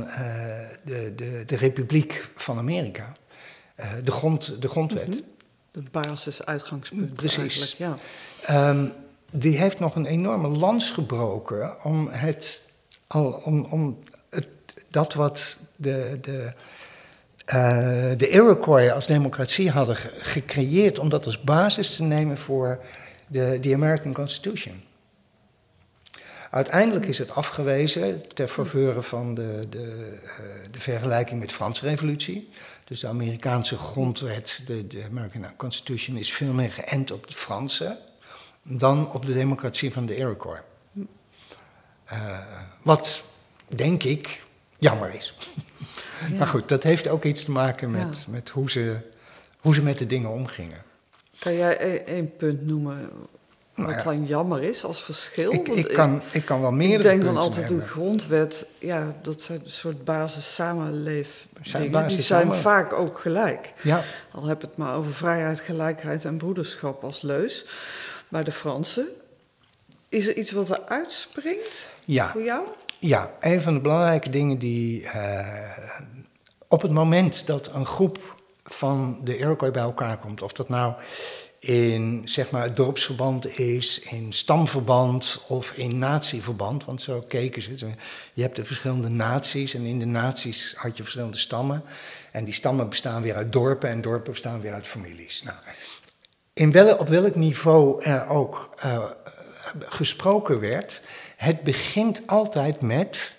de, 0.83 1.13
de, 1.15 1.43
de 1.45 1.55
Republiek 1.55 2.29
van 2.35 2.57
Amerika, 2.57 3.13
de, 4.03 4.11
grond, 4.11 4.61
de 4.61 4.67
grondwet. 4.67 5.07
Mm 5.07 5.13
-hmm. 5.13 5.31
De 5.71 5.83
basisuitgangspunt. 5.91 7.13
Precies. 7.13 7.75
Ja. 7.77 7.97
Um, 8.69 8.93
die 9.31 9.57
heeft 9.57 9.79
nog 9.79 9.95
een 9.95 10.05
enorme 10.05 10.47
lans 10.47 10.89
gebroken 10.89 11.83
om, 11.83 12.09
het, 12.11 12.63
om, 13.43 13.65
om 13.69 13.99
het, 14.29 14.47
dat 14.89 15.13
wat 15.13 15.57
de, 15.75 16.17
de, 16.21 16.53
uh, 17.53 18.17
de 18.17 18.29
Iroquois 18.29 18.91
als 18.91 19.07
democratie 19.07 19.71
hadden 19.71 19.95
gecreëerd 20.17 20.99
om 20.99 21.09
dat 21.09 21.25
als 21.25 21.41
basis 21.41 21.95
te 21.95 22.03
nemen 22.03 22.37
voor 22.37 22.79
de, 23.27 23.57
de 23.61 23.73
American 23.73 24.13
Constitution. 24.13 24.81
Uiteindelijk 26.49 27.05
is 27.05 27.17
het 27.17 27.31
afgewezen 27.31 28.33
ter 28.33 28.47
faveur 28.47 29.03
van 29.03 29.33
de, 29.35 29.65
de, 29.69 30.17
uh, 30.23 30.71
de 30.71 30.79
vergelijking 30.79 31.39
met 31.39 31.49
de 31.49 31.55
Franse 31.55 31.87
Revolutie. 31.87 32.49
Dus 32.83 32.99
de 32.99 33.07
Amerikaanse 33.07 33.77
grondwet, 33.77 34.63
de, 34.65 34.87
de 34.87 35.03
American 35.03 35.55
Constitution, 35.55 36.17
is 36.17 36.33
veel 36.33 36.53
meer 36.53 36.71
geënt 36.71 37.11
op 37.11 37.23
het 37.23 37.33
Franse 37.33 37.99
dan 38.63 39.11
op 39.11 39.25
de 39.25 39.33
democratie 39.33 39.93
van 39.93 40.05
de 40.05 40.17
Iroquois. 40.17 40.59
Uh, 42.11 42.39
wat, 42.81 43.23
denk 43.67 44.03
ik, 44.03 44.41
jammer 44.77 45.13
is. 45.13 45.35
Ja. 46.29 46.37
Maar 46.37 46.47
goed, 46.47 46.69
dat 46.69 46.83
heeft 46.83 47.07
ook 47.07 47.23
iets 47.23 47.43
te 47.43 47.51
maken 47.51 47.91
met, 47.91 48.23
ja. 48.25 48.31
met 48.31 48.49
hoe, 48.49 48.71
ze, 48.71 48.97
hoe 49.59 49.73
ze 49.73 49.81
met 49.81 49.97
de 49.97 50.05
dingen 50.05 50.29
omgingen. 50.29 50.83
Kan 51.39 51.53
jij 51.53 51.77
e-, 51.79 51.97
één 51.97 52.35
punt 52.35 52.65
noemen 52.65 53.09
wat 53.75 53.85
nou 53.85 53.97
ja. 53.97 54.03
dan 54.03 54.25
jammer 54.25 54.63
is 54.63 54.83
als 54.83 55.03
verschil? 55.03 55.51
Ik, 55.51 55.67
ik, 55.67 55.87
kan, 55.87 56.21
ik 56.31 56.45
kan 56.45 56.61
wel 56.61 56.71
meer. 56.71 56.95
Ik 56.95 57.01
denk 57.01 57.23
dan 57.23 57.37
altijd 57.37 57.67
de 57.67 57.81
grondwet, 57.81 58.65
ja, 58.79 59.15
dat 59.21 59.41
zijn 59.41 59.61
een 59.63 59.69
soort 59.69 60.03
basis 60.03 60.53
samenleef. 60.53 61.47
Die 62.07 62.21
zijn 62.21 62.53
vaak 62.53 62.93
ook 62.93 63.19
gelijk. 63.19 63.73
Ja. 63.81 64.03
Al 64.31 64.45
heb 64.45 64.61
het 64.61 64.77
maar 64.77 64.95
over 64.95 65.13
vrijheid, 65.13 65.59
gelijkheid 65.59 66.25
en 66.25 66.37
broederschap 66.37 67.03
als 67.03 67.21
leus. 67.21 67.65
Maar 68.27 68.43
de 68.43 68.51
Fransen, 68.51 69.07
is 70.09 70.27
er 70.27 70.37
iets 70.37 70.51
wat 70.51 70.69
er 70.69 70.81
uitspringt 70.85 71.91
ja. 72.05 72.29
voor 72.29 72.43
jou? 72.43 72.67
Ja, 72.99 73.31
een 73.39 73.61
van 73.61 73.73
de 73.73 73.79
belangrijke 73.79 74.29
dingen 74.29 74.57
die 74.57 75.01
uh, 75.01 75.47
op 76.67 76.81
het 76.81 76.91
moment 76.91 77.47
dat 77.47 77.71
een 77.73 77.85
groep 77.85 78.41
van 78.63 79.19
de 79.23 79.37
Iroquois 79.37 79.73
bij 79.73 79.83
elkaar 79.83 80.17
komt, 80.17 80.41
of 80.41 80.51
dat 80.51 80.69
nou 80.69 80.93
in 81.63 82.21
zeg 82.25 82.51
maar, 82.51 82.63
het 82.63 82.75
dorpsverband 82.75 83.59
is, 83.59 83.99
in 83.99 84.33
stamverband 84.33 85.43
of 85.47 85.71
in 85.71 85.97
natieverband, 85.97 86.85
want 86.85 87.01
zo 87.01 87.23
keken 87.27 87.61
ze. 87.61 87.75
Je 88.33 88.41
hebt 88.41 88.55
de 88.55 88.65
verschillende 88.65 89.09
naties 89.09 89.73
en 89.73 89.85
in 89.85 89.99
de 89.99 90.05
naties 90.05 90.73
had 90.77 90.97
je 90.97 91.03
verschillende 91.03 91.37
stammen. 91.37 91.83
En 92.31 92.45
die 92.45 92.53
stammen 92.53 92.89
bestaan 92.89 93.21
weer 93.21 93.35
uit 93.35 93.51
dorpen 93.51 93.89
en 93.89 94.01
dorpen 94.01 94.31
bestaan 94.31 94.61
weer 94.61 94.73
uit 94.73 94.87
families. 94.87 95.43
Nou, 95.43 95.57
in 96.53 96.71
wel, 96.71 96.95
op 96.95 97.07
welk 97.07 97.35
niveau 97.35 98.03
er 98.03 98.27
ook 98.27 98.73
uh, 98.85 99.03
gesproken 99.79 100.59
werd, 100.59 101.01
het 101.37 101.63
begint 101.63 102.27
altijd 102.27 102.81
met. 102.81 103.37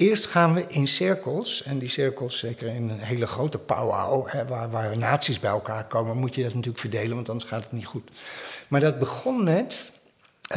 Eerst 0.00 0.26
gaan 0.26 0.54
we 0.54 0.64
in 0.68 0.86
cirkels, 0.86 1.62
en 1.62 1.78
die 1.78 1.88
cirkels, 1.88 2.38
zeker 2.38 2.74
in 2.74 2.88
een 2.88 2.98
hele 2.98 3.26
grote 3.26 3.58
powwow, 3.58 4.28
hè, 4.28 4.46
waar, 4.46 4.70
waar 4.70 4.98
naties 4.98 5.40
bij 5.40 5.50
elkaar 5.50 5.84
komen, 5.84 6.16
moet 6.16 6.34
je 6.34 6.42
dat 6.42 6.54
natuurlijk 6.54 6.80
verdelen, 6.80 7.14
want 7.14 7.28
anders 7.28 7.48
gaat 7.48 7.62
het 7.62 7.72
niet 7.72 7.86
goed. 7.86 8.10
Maar 8.68 8.80
dat 8.80 8.98
begon 8.98 9.44
met, 9.44 9.92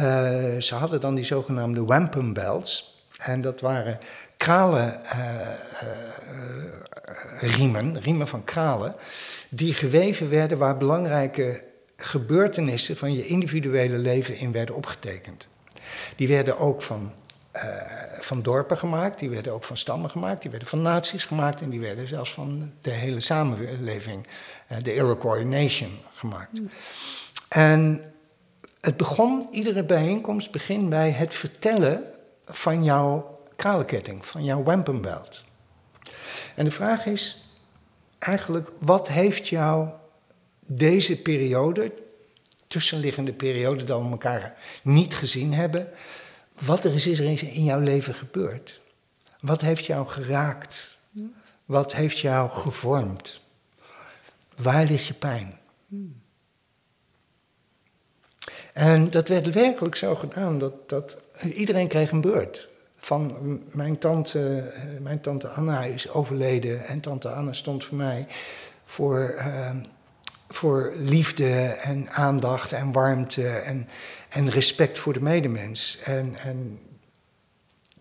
ze 0.58 0.74
hadden 0.74 1.00
dan 1.00 1.14
die 1.14 1.24
zogenaamde 1.24 1.84
wampum 1.84 2.32
belts, 2.32 3.00
en 3.18 3.40
dat 3.40 3.60
waren 3.60 3.98
kralen 4.36 5.00
uh, 5.14 5.20
uh, 7.42 7.56
riemen, 7.56 8.00
riemen 8.00 8.28
van 8.28 8.44
kralen, 8.44 8.94
die 9.48 9.74
geweven 9.74 10.30
werden 10.30 10.58
waar 10.58 10.76
belangrijke 10.76 11.62
gebeurtenissen 11.96 12.96
van 12.96 13.12
je 13.12 13.26
individuele 13.26 13.98
leven 13.98 14.36
in 14.36 14.52
werden 14.52 14.74
opgetekend. 14.74 15.48
Die 16.16 16.28
werden 16.28 16.58
ook 16.58 16.82
van, 16.82 17.12
van 18.18 18.42
dorpen 18.42 18.78
gemaakt, 18.78 19.18
die 19.18 19.30
werden 19.30 19.52
ook 19.52 19.64
van 19.64 19.76
stammen 19.76 20.10
gemaakt, 20.10 20.42
die 20.42 20.50
werden 20.50 20.68
van 20.68 20.82
naties 20.82 21.24
gemaakt 21.24 21.60
en 21.60 21.70
die 21.70 21.80
werden 21.80 22.08
zelfs 22.08 22.32
van 22.32 22.72
de 22.80 22.90
hele 22.90 23.20
samenleving, 23.20 24.26
uh, 24.72 24.78
de 24.82 24.94
Iroquois 24.94 25.44
Nation, 25.44 25.98
gemaakt. 26.12 26.60
En 27.48 28.12
het 28.80 28.96
begon, 28.96 29.48
iedere 29.50 29.84
bijeenkomst 29.84 30.50
begint 30.50 30.88
bij 30.88 31.10
het 31.10 31.34
vertellen 31.34 32.02
van 32.46 32.84
jouw 32.84 33.40
kralenketting, 33.56 34.26
van 34.26 34.44
jouw 34.44 34.62
wampum 34.62 35.00
belt. 35.00 35.44
En 36.54 36.64
de 36.64 36.70
vraag 36.70 37.06
is 37.06 37.48
eigenlijk, 38.18 38.70
wat 38.78 39.08
heeft 39.08 39.48
jou 39.48 39.88
deze 40.60 41.22
periode, 41.22 41.92
tussenliggende 42.66 43.32
periode 43.32 43.84
dat 43.84 44.02
we 44.02 44.10
elkaar 44.10 44.54
niet 44.82 45.14
gezien 45.14 45.54
hebben, 45.54 45.88
wat 46.58 46.84
er 46.84 46.94
is, 46.94 47.06
er 47.06 47.42
in 47.42 47.64
jouw 47.64 47.80
leven 47.80 48.14
gebeurd? 48.14 48.80
Wat 49.40 49.60
heeft 49.60 49.86
jou 49.86 50.06
geraakt? 50.06 51.00
Wat 51.64 51.94
heeft 51.94 52.18
jou 52.18 52.50
gevormd? 52.50 53.40
Waar 54.62 54.84
ligt 54.84 55.06
je 55.06 55.14
pijn? 55.14 55.58
En 58.72 59.10
dat 59.10 59.28
werd 59.28 59.52
werkelijk 59.52 59.94
zo 59.96 60.14
gedaan 60.14 60.58
dat, 60.58 60.88
dat 60.88 61.16
iedereen 61.54 61.88
kreeg 61.88 62.10
een 62.10 62.20
beurt. 62.20 62.68
Van 62.96 63.60
mijn 63.72 63.98
tante, 63.98 64.72
mijn 65.00 65.20
tante 65.20 65.48
Anna 65.48 65.84
is 65.84 66.10
overleden 66.10 66.84
en 66.84 67.00
tante 67.00 67.28
Anna 67.30 67.52
stond 67.52 67.84
voor 67.84 67.96
mij 67.96 68.26
voor 68.84 69.34
uh, 69.36 69.70
voor 70.48 70.92
liefde 70.96 71.64
en 71.64 72.10
aandacht 72.10 72.72
en 72.72 72.92
warmte 72.92 73.48
en, 73.48 73.88
en 74.28 74.50
respect 74.50 74.98
voor 74.98 75.12
de 75.12 75.22
medemens. 75.22 75.98
En, 76.04 76.36
en 76.38 76.80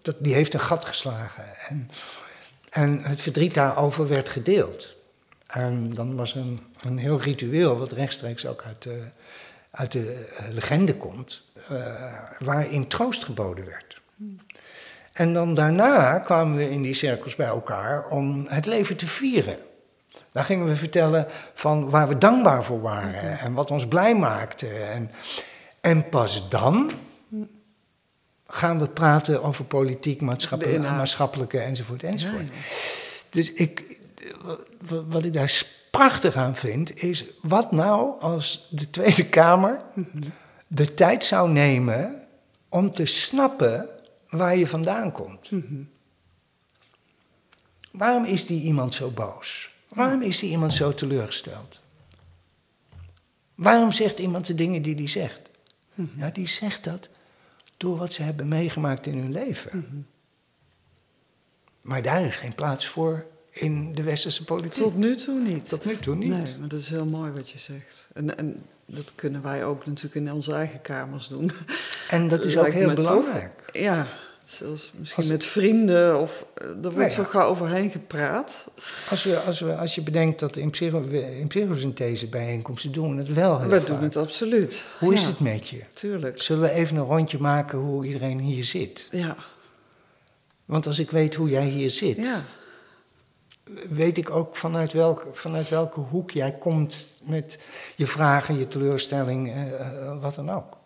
dat, 0.02 0.16
die 0.20 0.34
heeft 0.34 0.54
een 0.54 0.60
gat 0.60 0.86
geslagen. 0.86 1.44
En, 1.68 1.90
en 2.70 3.04
het 3.04 3.22
verdriet 3.22 3.54
daarover 3.54 4.08
werd 4.08 4.30
gedeeld. 4.30 4.96
En 5.48 5.94
dan 5.94 6.16
was 6.16 6.36
een, 6.36 6.62
een 6.82 6.98
heel 6.98 7.22
ritueel, 7.22 7.78
wat 7.78 7.92
rechtstreeks 7.92 8.46
ook 8.46 8.64
uit 8.64 8.82
de, 8.82 9.04
uit 9.72 9.92
de 9.92 10.30
uh, 10.32 10.54
legende 10.54 10.96
komt, 10.96 11.44
uh, 11.72 12.20
waarin 12.40 12.88
troost 12.88 13.24
geboden 13.24 13.66
werd. 13.66 14.02
En 15.14 15.34
dan 15.34 15.54
daarna 15.54 16.20
kwamen 16.20 16.58
we 16.58 16.70
in 16.70 16.82
die 16.82 16.94
cirkels 16.94 17.36
bij 17.36 17.48
elkaar 17.48 18.08
om 18.08 18.46
het 18.50 18.66
leven 18.66 18.96
te 18.96 19.08
vieren. 19.08 19.58
Daar 20.34 20.44
gingen 20.44 20.68
we 20.68 20.76
vertellen 20.76 21.26
van 21.54 21.90
waar 21.90 22.08
we 22.08 22.18
dankbaar 22.18 22.64
voor 22.64 22.82
waren 22.82 23.40
en 23.40 23.54
wat 23.54 23.72
ons 23.72 23.88
blij 23.88 24.16
maakte. 24.16 24.68
En, 24.68 25.12
en 25.82 26.10
pas 26.10 26.50
dan 26.50 26.92
gaan 28.48 28.80
we 28.80 28.88
praten 28.88 29.44
over 29.44 29.66
politiek, 29.66 30.22
maatschappelijke, 30.22 30.90
maatschappelijke 30.90 31.60
enzovoort 31.60 32.04
enzovoort. 32.04 32.48
Ja, 32.48 32.56
Dus 33.30 33.54
ik, 33.54 34.02
wat, 34.80 35.04
wat 35.08 35.26
ik 35.26 35.34
daar 35.34 35.64
prachtig 35.92 36.36
aan 36.36 36.56
vind, 36.56 37.04
is 37.04 37.26
wat 37.42 37.72
nou 37.72 38.22
als 38.22 38.68
de 38.70 38.90
Tweede 38.90 39.26
Kamer 39.30 39.82
de 40.68 40.94
tijd 40.94 41.24
zou 41.24 41.50
nemen 41.50 42.22
om 42.70 42.92
te 42.92 43.06
snappen 43.06 43.90
waar 44.30 44.56
je 44.56 44.68
vandaan 44.68 45.12
komt. 45.12 45.50
Waarom 47.92 48.26
is 48.26 48.46
die 48.46 48.62
iemand 48.62 48.96
zo 48.96 49.10
boos? 49.10 49.73
Waarom 49.94 50.22
is 50.22 50.40
die 50.40 50.50
iemand 50.50 50.74
zo 50.74 50.94
teleurgesteld? 50.94 51.82
Waarom 53.56 53.92
zegt 53.92 54.20
iemand 54.20 54.46
de 54.46 54.56
dingen 54.56 54.82
die 54.82 54.96
hij 54.96 55.08
zegt? 55.08 55.42
Ja, 56.16 56.30
die 56.30 56.48
zegt 56.48 56.84
dat 56.84 57.10
door 57.78 57.98
wat 57.98 58.14
ze 58.14 58.24
hebben 58.24 58.48
meegemaakt 58.48 59.08
in 59.08 59.18
hun 59.18 59.32
leven. 59.32 60.08
Maar 61.82 62.02
daar 62.02 62.26
is 62.26 62.36
geen 62.36 62.56
plaats 62.56 62.88
voor 62.88 63.26
in 63.50 63.96
de 63.96 64.04
westerse 64.04 64.44
politiek. 64.44 64.84
Tot 64.84 64.98
nu 64.98 65.16
toe 65.16 65.40
niet. 65.40 65.70
Tot 65.70 65.86
nu 65.86 65.98
toe 65.98 66.16
niet. 66.16 66.30
Nee, 66.30 66.58
maar 66.60 66.68
dat 66.68 66.80
is 66.80 66.90
heel 66.90 67.06
mooi 67.06 67.32
wat 67.32 67.50
je 67.50 67.58
zegt. 67.58 68.08
En, 68.14 68.38
en 68.38 68.66
dat 68.86 69.12
kunnen 69.16 69.42
wij 69.42 69.66
ook 69.66 69.86
natuurlijk 69.86 70.16
in 70.16 70.34
onze 70.34 70.54
eigen 70.54 70.82
kamers 70.82 71.28
doen. 71.28 71.52
En 72.10 72.28
dat 72.28 72.46
is 72.46 72.58
ook 72.58 72.68
heel 72.68 72.94
belangrijk. 72.94 73.70
Ja, 73.74 74.08
zelfs 74.44 74.92
misschien 75.00 75.24
Als- 75.24 75.32
met 75.32 75.46
vrienden 75.46 76.20
of 76.20 76.46
eh, 76.54 76.68
er 76.68 76.76
wordt 76.82 76.96
Nou 76.98 77.10
zo 77.10 77.24
gauw 77.24 77.48
overheen 77.50 77.92
gepraat. 77.92 78.68
Als, 79.10 79.24
we, 79.24 79.40
als, 79.40 79.60
we, 79.60 79.76
als 79.76 79.96
je 79.96 80.02
bedenkt 80.02 80.40
dat 80.40 80.56
in, 80.58 80.70
psycho, 80.70 81.02
in 81.40 81.48
psychosynthese 81.48 82.28
bijeenkomsten 82.28 82.92
doen 82.92 83.16
we 83.16 83.22
het 83.22 83.34
wel 83.34 83.60
heel 83.60 83.70
We 83.70 83.78
vaak. 83.78 83.88
doen 83.88 84.02
het 84.04 84.18
absoluut. 84.18 84.84
Hoe 85.00 85.14
is 85.14 85.26
het 85.26 85.40
met 85.40 85.68
je? 85.68 85.82
Tuurlijk. 85.94 86.42
Zullen 86.42 86.62
we 86.62 86.72
even 86.72 86.98
een 86.98 87.04
rondje 87.06 87.38
maken 87.40 87.78
hoe 87.80 88.06
iedereen 88.06 88.40
hier 88.40 88.66
zit? 88.66 89.08
Ja, 89.12 89.36
Want 90.66 90.88
als 90.88 91.00
ik 91.00 91.12
weet 91.12 91.36
hoe 91.36 91.50
jij 91.50 91.68
hier 91.68 91.90
zit, 91.90 92.18
ja. 92.18 92.42
weet 93.90 94.18
ik 94.18 94.30
ook 94.30 94.56
vanuit, 94.56 94.94
welk, 94.94 95.28
vanuit 95.32 95.70
welke 95.70 96.00
hoek 96.00 96.32
jij 96.32 96.52
komt 96.52 97.20
met 97.24 97.60
je 97.96 98.08
vragen, 98.08 98.58
je 98.58 98.68
teleurstelling, 98.68 99.52
eh, 99.52 99.74
eh, 99.74 100.22
wat 100.22 100.36
dan 100.36 100.50
ook. 100.52 100.78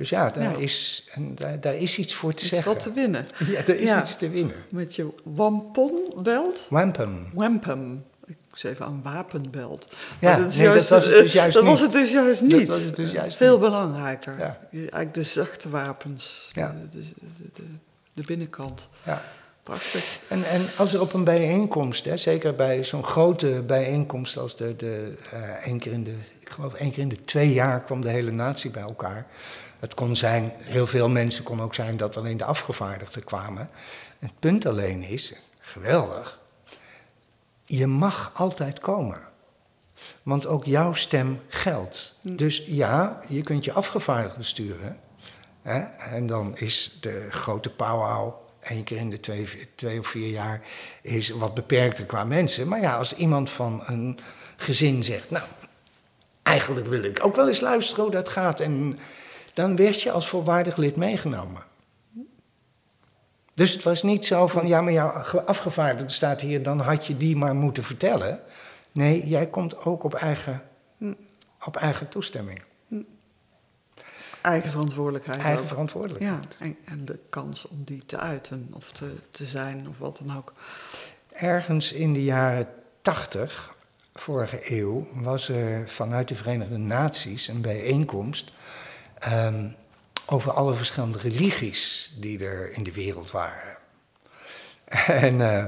Dus 0.00 0.08
ja, 0.08 0.30
daar, 0.30 0.42
Ja. 0.42 0.56
Is, 0.56 1.08
en 1.12 1.34
daar, 1.34 1.60
daar 1.60 1.74
is 1.74 1.98
iets 1.98 2.14
voor 2.14 2.34
te 2.34 2.42
is 2.44 2.48
zeggen. 2.48 2.72
wat 2.72 2.82
te 2.82 2.92
winnen. 2.92 3.26
Ja, 3.52 3.58
er 3.66 3.78
is 3.80 3.88
Ja. 3.88 4.00
iets 4.00 4.16
te 4.16 4.28
winnen. 4.30 4.54
Met 4.70 4.94
je 4.94 5.08
wamponbelt. 5.22 6.66
Wampum. 6.70 7.30
Wampum. 7.34 8.04
Ik 8.26 8.36
zei 8.52 8.72
even 8.72 8.86
aan 8.86 9.00
wapenbelt. 9.02 9.96
Ja, 10.20 10.36
Maar 10.36 10.46
is 10.46 10.56
nee, 10.56 10.66
dat 10.72 10.88
was 10.88 11.04
het 11.04 11.14
dus 11.14 11.32
juist 11.32 11.54
dat 11.54 11.62
niet. 11.62 11.72
was 11.72 11.80
het 11.80 11.92
dus 11.92 12.10
juist 12.12 12.42
niet. 12.42 12.66
was 12.66 12.80
het 12.82 12.96
dus 12.96 13.12
juist 13.12 13.36
Veel 13.36 13.50
niet. 13.52 13.60
belangrijker. 13.60 14.38
Ja. 14.38 14.58
Eigenlijk 14.72 15.14
de 15.14 15.22
zachte 15.22 15.68
wapens. 15.70 16.50
Ja. 16.52 16.74
De, 16.92 17.00
de, 17.54 17.62
de, 18.12 18.22
binnenkant. 18.26 18.88
Ja. 19.06 19.22
Prachtig. 19.62 20.18
En, 20.28 20.44
en 20.44 20.60
als 20.76 20.94
er 20.94 21.00
op 21.00 21.12
een 21.12 21.24
bijeenkomst, 21.24 22.04
hè, 22.04 22.16
zeker 22.16 22.54
bij 22.54 22.84
zo'n 22.84 23.04
grote 23.04 23.62
bijeenkomst 23.66 24.36
als 24.38 24.56
de, 24.56 24.76
de 24.76 25.14
eh, 25.30 25.66
één 25.66 25.78
keer 25.78 25.92
in 25.92 26.04
de, 26.04 26.14
ik 26.40 26.48
geloof 26.50 26.74
één 26.74 26.90
keer 26.90 27.02
in 27.02 27.08
de 27.08 27.20
twee 27.24 27.52
jaar 27.52 27.84
kwam 27.84 28.00
de 28.00 28.08
hele 28.08 28.30
natie 28.30 28.70
bij 28.70 28.82
elkaar. 28.82 29.26
Het 29.80 29.94
kon 29.94 30.16
zijn, 30.16 30.52
heel 30.56 30.86
veel 30.86 31.08
mensen 31.08 31.44
kon 31.44 31.62
ook 31.62 31.74
zijn 31.74 31.96
dat 31.96 32.16
alleen 32.16 32.36
de 32.36 32.44
afgevaardigden 32.44 33.24
kwamen. 33.24 33.68
Het 34.18 34.32
punt 34.38 34.66
alleen 34.66 35.02
is, 35.02 35.34
geweldig, 35.60 36.40
je 37.64 37.86
mag 37.86 38.30
altijd 38.34 38.80
komen. 38.80 39.20
Want 40.22 40.46
ook 40.46 40.64
jouw 40.64 40.92
stem 40.92 41.40
geldt. 41.48 42.14
Dus 42.20 42.64
ja, 42.66 43.20
je 43.28 43.42
kunt 43.42 43.64
je 43.64 43.72
afgevaardigden 43.72 44.44
sturen. 44.44 44.98
Hè? 45.62 45.78
En 46.14 46.26
dan 46.26 46.56
is 46.56 46.98
de 47.00 47.26
grote 47.30 47.70
powwow 47.70 48.34
één 48.60 48.84
keer 48.84 48.98
in 48.98 49.10
de 49.10 49.20
twee, 49.20 49.48
twee 49.74 49.98
of 49.98 50.06
vier 50.06 50.28
jaar 50.28 50.62
is 51.02 51.30
wat 51.30 51.54
beperkter 51.54 52.04
qua 52.04 52.24
mensen. 52.24 52.68
Maar 52.68 52.80
ja, 52.80 52.96
als 52.96 53.14
iemand 53.14 53.50
van 53.50 53.82
een 53.86 54.18
gezin 54.56 55.02
zegt, 55.02 55.30
nou, 55.30 55.44
eigenlijk 56.42 56.86
wil 56.86 57.02
ik 57.02 57.24
ook 57.24 57.36
wel 57.36 57.48
eens 57.48 57.60
luisteren 57.60 58.02
hoe 58.02 58.12
dat 58.12 58.28
gaat. 58.28 58.60
En 58.60 58.98
dan 59.60 59.76
werd 59.76 60.02
je 60.02 60.10
als 60.10 60.28
volwaardig 60.28 60.76
lid 60.76 60.96
meegenomen. 60.96 61.62
Dus 63.54 63.72
het 63.72 63.82
was 63.82 64.02
niet 64.02 64.24
zo 64.26 64.46
van, 64.46 64.66
ja, 64.66 64.80
maar 64.80 64.92
jouw 64.92 65.22
ge- 65.22 65.44
afgevaardigde 65.44 66.12
staat 66.12 66.40
hier, 66.40 66.62
dan 66.62 66.80
had 66.80 67.06
je 67.06 67.16
die 67.16 67.36
maar 67.36 67.54
moeten 67.54 67.82
vertellen. 67.82 68.40
Nee, 68.92 69.26
jij 69.26 69.46
komt 69.46 69.84
ook 69.84 70.04
op 70.04 70.14
eigen, 70.14 70.62
op 71.64 71.76
eigen 71.76 72.08
toestemming. 72.08 72.62
Eigen 74.40 74.70
verantwoordelijkheid 74.70 75.42
Eigen 75.42 75.62
ook. 75.62 75.68
verantwoordelijkheid. 75.68 76.56
Ja, 76.58 76.64
en, 76.66 76.76
en 76.84 77.04
de 77.04 77.18
kans 77.30 77.66
om 77.68 77.82
die 77.84 78.02
te 78.06 78.18
uiten 78.18 78.68
of 78.72 78.90
te, 78.92 79.12
te 79.30 79.44
zijn 79.44 79.88
of 79.88 79.98
wat 79.98 80.20
dan 80.24 80.36
ook. 80.36 80.52
Ergens 81.32 81.92
in 81.92 82.12
de 82.14 82.22
jaren 82.24 82.68
80, 83.02 83.74
vorige 84.14 84.78
eeuw, 84.78 85.06
was 85.14 85.48
er 85.48 85.88
vanuit 85.88 86.28
de 86.28 86.34
Verenigde 86.34 86.76
Naties 86.78 87.48
een 87.48 87.60
bijeenkomst 87.60 88.52
ehm, 89.20 89.68
over 90.26 90.52
alle 90.52 90.74
verschillende 90.74 91.18
religies 91.18 92.12
die 92.16 92.44
er 92.44 92.72
in 92.72 92.82
de 92.82 92.92
wereld 92.92 93.30
waren. 93.30 93.78
En 95.06 95.40
eh, 95.40 95.64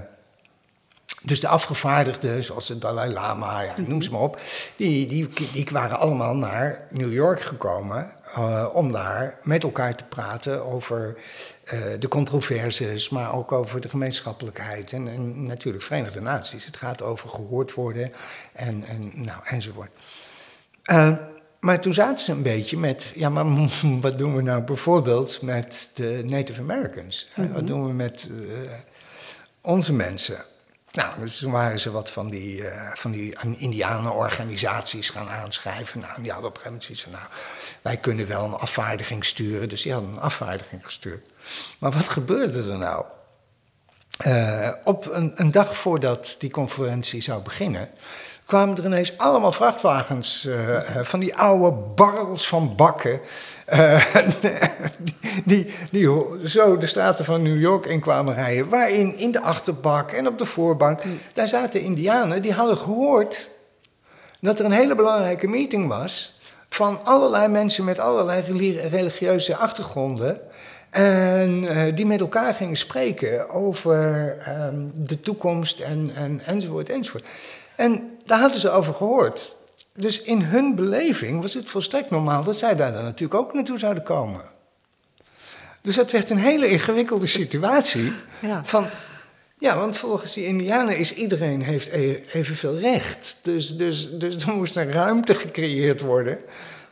dus 1.23 1.41
de 1.41 1.49
afgevaardigden, 1.49 2.43
zoals 2.43 2.67
de 2.67 2.79
Dalai 2.79 3.12
Lama, 3.12 3.61
ja, 3.61 3.75
noem 3.77 4.03
ze 4.03 4.11
maar 4.11 4.21
op, 4.21 4.41
die, 4.77 5.07
die, 5.07 5.29
die 5.53 5.67
waren 5.73 5.99
allemaal 5.99 6.35
naar 6.35 6.87
New 6.91 7.12
York 7.12 7.41
gekomen 7.41 8.12
eh, 8.35 8.69
om 8.73 8.93
daar 8.93 9.38
met 9.43 9.62
elkaar 9.62 9.97
te 9.97 10.05
praten 10.05 10.65
over 10.65 11.17
eh, 11.65 11.79
de 11.99 12.09
controverses, 12.09 13.09
maar 13.09 13.35
ook 13.35 13.53
over 13.53 13.81
de 13.81 13.88
gemeenschappelijkheid 13.88 14.93
en, 14.93 15.09
en 15.09 15.43
natuurlijk 15.47 15.85
Verenigde 15.85 16.21
Naties. 16.21 16.65
Het 16.65 16.77
gaat 16.77 17.03
over 17.03 17.29
gehoord 17.29 17.75
worden 17.75 18.12
en, 18.53 18.85
en 18.87 19.12
nou, 19.15 19.41
enzovoort. 19.45 19.91
Maar 21.62 21.81
toen 21.81 21.94
zaten 21.94 22.25
ze 22.25 22.33
een 22.33 22.42
beetje 22.42 22.79
met, 22.79 23.12
ja, 23.14 23.29
maar 23.29 23.44
wat 24.01 24.18
doen 24.18 24.37
we 24.37 24.42
nou 24.42 24.62
bijvoorbeeld 24.62 25.42
met 25.42 25.90
de 25.94 26.22
Native 26.27 26.61
Americans? 26.61 27.29
Eh, 27.35 27.44
Wat 27.53 27.66
doen 27.66 27.87
we 27.87 27.92
met 27.92 28.29
eh, 28.31 28.70
onze 29.61 29.92
mensen? 29.92 30.44
Nou, 30.90 31.20
dus 31.20 31.38
toen 31.38 31.53
waren 31.53 31.81
ze 31.81 31.90
wat 31.90 32.11
van 32.11 32.31
die, 32.31 32.68
eh, 32.68 32.90
van 32.94 33.11
die 33.11 33.37
indianenorganisaties 33.57 35.11
gaan 35.11 35.29
aanschrijven. 35.29 36.01
Nou, 36.01 36.22
die 36.22 36.33
hadden 36.33 36.51
op 36.51 36.57
een 36.57 36.62
gegeven 36.62 36.64
moment 36.64 36.85
zoiets 36.85 37.03
van, 37.03 37.12
nou, 37.12 37.25
wij 37.83 37.96
kunnen 37.96 38.29
wel 38.29 38.44
een 38.44 38.53
afvaardiging 38.53 39.25
sturen. 39.25 39.68
Dus 39.68 39.83
die 39.83 39.92
hadden 39.92 40.11
een 40.11 40.20
afvaardiging 40.20 40.85
gestuurd. 40.85 41.33
Maar 41.79 41.90
wat 41.92 42.09
gebeurde 42.09 42.72
er 42.72 42.79
nou? 42.79 43.05
Eh, 44.18 44.70
op 44.85 45.09
een, 45.12 45.33
een 45.35 45.51
dag 45.51 45.77
voordat 45.77 46.37
die 46.38 46.51
conferentie 46.51 47.20
zou 47.22 47.42
beginnen, 47.42 47.88
kwamen 48.46 48.77
er 48.77 48.85
ineens 48.85 49.18
allemaal 49.18 49.53
vrachtwagens 49.53 50.46
eh, 50.46 51.03
van 51.03 51.20
die 51.20 51.37
oude 51.37 51.77
barrels 51.94 52.48
van 52.48 52.72
bakken. 52.77 53.20
eh, 53.64 54.05
die, 54.98 55.14
die, 55.44 55.75
die 55.90 56.48
zo 56.48 56.79
de 56.79 56.87
straten 56.87 57.25
van 57.25 57.42
New 57.42 57.61
York 57.61 57.87
in 57.87 58.01
kwamen 58.01 58.35
rijden. 58.35 58.68
Waarin 58.68 59.16
in 59.16 59.31
de 59.31 59.40
achterbak 59.40 60.11
en 60.12 60.27
op 60.27 60.38
de 60.38 60.44
voorbank, 60.46 61.03
daar 61.33 61.48
zaten 61.48 61.81
Indianen 61.81 62.42
die 62.42 62.53
hadden 62.53 62.79
gehoord 62.79 63.51
dat 64.40 64.59
er 64.59 64.64
een 64.64 64.72
hele 64.72 64.94
belangrijke 64.94 65.46
meeting 65.48 65.88
was 65.88 66.38
van 66.68 67.05
allerlei 67.05 67.48
mensen 67.48 67.85
met 67.85 67.98
allerlei 67.98 68.40
reli- 68.40 68.81
religieuze 68.81 69.57
achtergronden. 69.57 70.40
En 70.93 71.69
eh, 71.69 71.95
die 71.95 72.07
met 72.07 72.21
elkaar 72.21 72.55
gingen 72.55 72.77
spreken 72.77 73.49
over 73.49 74.29
ehm, 74.39 74.75
de 74.95 75.21
toekomst 75.21 75.81
en, 75.81 76.11
en, 76.15 76.41
enzovoort, 76.47 76.91
enzovoort. 76.91 77.25
En 77.77 78.19
daar 78.27 78.41
hadden 78.41 78.61
ze 78.61 78.71
over 78.71 78.95
gehoord. 78.95 79.57
Dus 79.95 80.23
in 80.23 80.43
hun 80.43 80.75
beleving 80.75 81.43
was 81.43 81.55
het 81.55 81.71
volstrekt 81.71 82.11
normaal 82.11 82.43
dat 82.43 82.59
zij 82.59 82.77
daar 82.77 82.93
dan 82.93 83.05
natuurlijk 83.05 83.41
ook 83.41 83.55
naartoe 83.55 83.79
zouden 83.79 84.03
komen. 84.03 84.43
Dus 85.81 85.95
dat 85.95 86.11
werd 86.11 86.31
een 86.31 86.39
hele 86.39 86.69
ingewikkelde 86.69 87.27
situatie. 87.27 88.13
Ja. 88.41 88.65
Van, 88.65 88.87
ja, 89.59 89.79
want 89.79 89.99
volgens 89.99 90.35
die 90.35 90.47
Indianen 90.47 90.97
is 90.97 91.15
iedereen 91.15 91.63
heeft 91.63 91.89
e- 91.89 92.21
evenveel 92.33 92.79
recht. 92.79 93.39
Dus, 93.43 93.77
dus, 93.77 94.11
dus 94.11 94.45
er 94.47 94.55
moest 94.55 94.77
een 94.77 94.93
ruimte 94.93 95.35
gecreëerd 95.35 96.01
worden. 96.01 96.39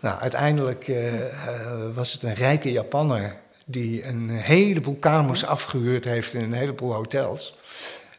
Nou, 0.01 0.21
uiteindelijk 0.21 0.89
eh, 0.89 1.15
eh, 1.15 1.31
was 1.95 2.13
het 2.13 2.23
een 2.23 2.35
rijke 2.35 2.73
Japanner 2.73 3.37
die 3.71 4.05
een 4.05 4.31
heleboel 4.31 4.97
kamers 4.97 5.45
afgehuurd 5.45 6.05
heeft 6.05 6.35
in 6.35 6.41
een 6.41 6.53
heleboel 6.53 6.93
hotels. 6.93 7.55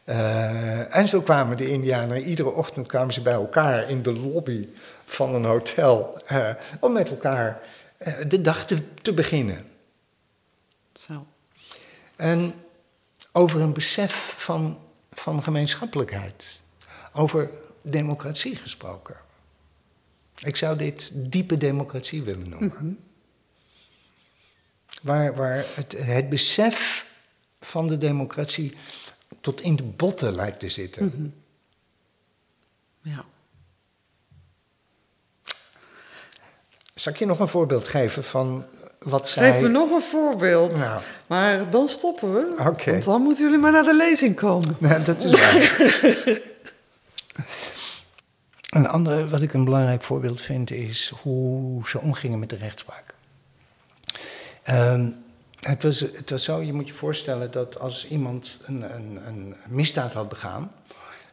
Eh, 0.04 0.96
en 0.96 1.08
zo 1.08 1.22
kwamen 1.22 1.56
de 1.56 1.70
Indianen, 1.70 2.22
iedere 2.22 2.50
ochtend 2.50 2.88
kwamen 2.88 3.12
ze 3.12 3.22
bij 3.22 3.32
elkaar 3.32 3.88
in 3.88 4.02
de 4.02 4.12
lobby 4.12 4.68
van 5.04 5.34
een 5.34 5.44
hotel 5.44 6.18
eh, 6.26 6.50
om 6.80 6.92
met 6.92 7.10
elkaar 7.10 7.60
eh, 7.96 8.14
de 8.28 8.40
dag 8.40 8.66
te, 8.66 8.94
te 8.94 9.12
beginnen. 9.12 9.58
Zo. 10.92 11.26
En 12.16 12.54
over 13.32 13.60
een 13.60 13.72
besef 13.72 14.34
van, 14.38 14.78
van 15.12 15.42
gemeenschappelijkheid. 15.42 16.60
Over 17.12 17.50
democratie 17.82 18.56
gesproken. 18.56 19.16
Ik 20.38 20.56
zou 20.56 20.76
dit 20.76 21.10
diepe 21.14 21.58
democratie 21.58 22.22
willen 22.22 22.48
noemen. 22.48 22.98
Waar, 25.02 25.34
waar 25.34 25.64
het, 25.74 25.94
het 25.98 26.28
besef 26.28 27.06
van 27.60 27.88
de 27.88 27.98
democratie 27.98 28.72
tot 29.40 29.60
in 29.60 29.76
de 29.76 29.82
botten 29.82 30.34
lijkt 30.34 30.60
te 30.60 30.68
zitten. 30.68 31.04
Mhm. 31.04 31.28
Ja. 33.14 33.24
Zal 36.94 37.12
ik 37.12 37.18
je 37.18 37.26
nog 37.26 37.38
een 37.38 37.48
voorbeeld 37.48 37.88
geven 37.88 38.24
van 38.24 38.64
wat 38.98 39.28
zij... 39.28 39.52
Geef 39.52 39.62
me 39.62 39.68
nog 39.68 39.90
een 39.90 40.02
voorbeeld. 40.02 40.76
Nou, 40.76 41.00
Maar 41.26 41.70
dan 41.70 41.88
stoppen 41.88 42.34
we. 42.34 42.54
Want 42.84 43.04
dan 43.04 43.22
moeten 43.22 43.44
jullie 43.44 43.58
maar 43.58 43.72
naar 43.72 43.84
de 43.84 43.96
lezing 43.96 44.36
komen. 44.36 44.76
Ja, 44.80 44.98
dat 44.98 45.24
is 45.24 45.32
waar. 45.32 46.40
een 48.78 48.88
andere, 48.88 49.28
wat 49.28 49.42
ik 49.42 49.52
een 49.52 49.64
belangrijk 49.64 50.02
voorbeeld 50.02 50.40
vind, 50.40 50.70
is 50.70 51.12
hoe 51.22 51.88
ze 51.88 52.00
omgingen 52.00 52.38
met 52.38 52.50
de 52.50 52.56
rechtspraak. 52.56 53.14
Ehm, 54.62 55.08
het, 55.60 55.82
was, 55.82 56.00
het 56.00 56.42
zo, 56.42 56.60
je 56.60 56.72
moet 56.72 56.88
je 56.88 56.94
voorstellen 56.94 57.50
dat 57.50 57.78
als 57.78 58.08
iemand 58.08 58.58
een, 58.64 58.94
een, 58.96 59.20
een 59.26 59.54
misdaad 59.68 60.14
had 60.14 60.28
begaan, 60.28 60.70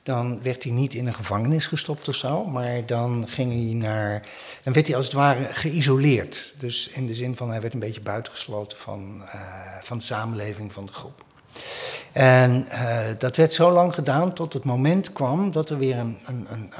dan 0.03 0.41
werd 0.41 0.63
hij 0.63 0.71
niet 0.71 0.93
in 0.93 1.07
een 1.07 1.13
gevangenis 1.13 1.67
gestopt 1.67 2.07
of 2.07 2.15
zo, 2.15 2.45
maar 2.45 2.85
dan 2.85 3.27
ging 3.27 3.51
hij 3.51 3.89
naar. 3.89 4.21
Dan 4.63 4.73
werd 4.73 4.87
hij 4.87 4.95
als 4.95 5.05
het 5.05 5.15
ware 5.15 5.47
geïsoleerd. 5.51 6.53
Dus 6.57 6.87
in 6.87 7.07
de 7.07 7.13
zin 7.13 7.35
van 7.35 7.49
hij 7.49 7.61
werd 7.61 7.73
een 7.73 7.79
beetje 7.79 8.01
buitengesloten 8.01 8.77
van, 8.77 9.21
eh, 9.25 9.41
van 9.81 9.97
de 9.97 10.03
samenleving, 10.03 10.73
van 10.73 10.85
de 10.85 10.91
groep. 10.91 11.23
En 12.11 12.67
eh, 12.69 12.99
dat 13.17 13.35
werd 13.35 13.53
zo 13.53 13.71
lang 13.71 13.93
gedaan 13.93 14.33
tot 14.33 14.53
het 14.53 14.63
moment 14.63 15.11
kwam 15.11 15.51
dat 15.51 15.69
er 15.69 15.77
weer 15.77 15.97
een, 15.97 16.17
een, 16.25 16.47
een, 16.49 16.71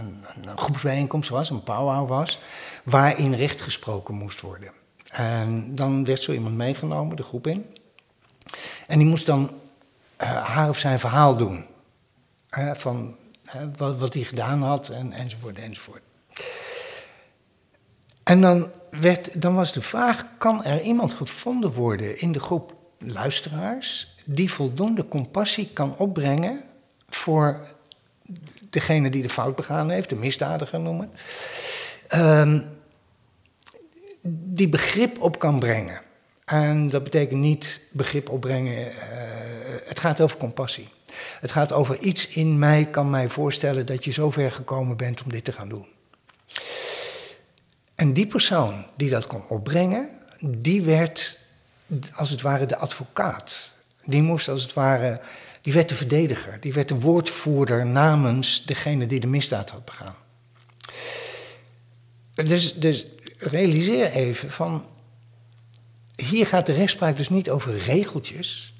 een 0.42 0.58
groepsbijeenkomst 0.58 1.30
was, 1.30 1.50
een 1.50 1.64
powwow 1.64 2.08
was, 2.08 2.40
waarin 2.84 3.34
recht 3.34 3.62
gesproken 3.62 4.16
moest 4.16 4.42
worden. 4.42 4.72
En 5.12 5.76
dan 5.76 6.06
werd 6.06 6.24
zo 6.24 6.32
iemand 6.32 6.56
meegenomen, 6.56 7.15
de 7.15 7.24
groep 7.24 7.48
in. 7.48 7.65
En 8.88 8.98
die 9.00 9.08
moest 9.08 9.26
dan 9.26 9.52
eh, 10.15 10.45
haar 10.45 10.69
of 10.69 10.78
zijn 10.78 11.00
verhaal 11.00 11.38
doen. 11.38 11.65
Van 12.74 13.15
wat, 13.78 13.98
wat 13.98 14.13
hij 14.13 14.24
gedaan 14.24 14.62
had 14.62 14.89
en, 14.89 15.12
enzovoort 15.12 15.60
enzovoort. 15.60 16.02
En 18.24 18.41
dan, 18.41 18.72
werd, 18.89 19.41
dan 19.41 19.56
was 19.56 19.74
de 19.74 19.82
vraag, 19.82 20.26
kan 20.38 20.63
er 20.63 20.82
iemand 20.82 21.13
gevonden 21.13 21.72
worden 21.72 22.19
in 22.19 22.32
de 22.32 22.39
groep 22.39 22.76
luisteraars 22.98 24.15
die 24.26 24.52
voldoende 24.52 25.08
compassie 25.08 25.69
kan 25.74 25.98
opbrengen 25.98 26.63
voor 27.10 27.67
degene 28.69 29.10
die 29.10 29.22
de 29.22 29.30
fout 29.30 29.56
begaan 29.56 29.89
heeft, 29.89 30.10
de 30.10 30.15
misdadiger 30.15 30.80
noemen, 30.80 31.12
ehm, 32.08 32.62
die 34.32 34.70
begrip 34.70 35.22
op 35.22 35.39
kan 35.39 35.60
brengen. 35.60 36.02
En 36.46 36.89
dat 36.89 37.04
betekent 37.04 37.39
niet 37.39 37.82
begrip 37.92 38.30
opbrengen, 38.30 38.92
eh, 38.92 38.98
het 39.86 40.00
gaat 40.00 40.22
over 40.22 40.38
compassie. 40.38 40.89
Het 41.39 41.52
gaat 41.52 41.72
over 41.72 42.00
iets 42.00 42.28
in 42.28 42.60
mij, 42.60 42.86
kan 42.86 43.10
mij 43.10 43.30
voorstellen 43.30 43.86
dat 43.86 44.04
je 44.04 44.12
zo 44.12 44.32
ver 44.32 44.52
gekomen 44.52 44.98
bent 44.98 45.24
om 45.24 45.30
dit 45.30 45.44
te 45.44 45.52
gaan 45.52 45.70
doen. 45.70 45.86
En 47.96 48.13
die 48.13 48.28
persoon 48.28 48.86
die 48.96 49.10
dat 49.10 49.28
kon 49.28 49.48
opbrengen, 49.48 50.10
die 50.39 50.82
werd 50.82 51.39
als 52.13 52.30
het 52.30 52.42
ware 52.42 52.65
de 52.65 52.78
advocaat. 52.78 53.72
Die 54.06 54.22
moest 54.22 54.48
als 54.48 54.62
het 54.62 54.74
ware, 54.74 55.22
die 55.62 55.74
werd 55.74 55.89
de 55.89 55.96
verdediger, 55.96 56.58
die 56.60 56.74
werd 56.74 56.88
de 56.88 57.00
woordvoerder 57.00 57.86
namens 57.86 58.65
degene 58.65 59.08
die 59.08 59.20
de 59.20 59.28
misdaad 59.28 59.70
had 59.70 59.86
begaan. 59.86 60.15
Dus, 62.36 62.74
dus 62.74 63.06
realiseer 63.39 64.12
even 64.12 64.52
van, 64.52 64.86
hier 66.15 66.47
gaat 66.47 66.65
de 66.65 66.73
rechtspraak 66.73 67.17
dus 67.17 67.30
niet 67.30 67.49
over 67.49 67.78
regeltjes. 67.78 68.73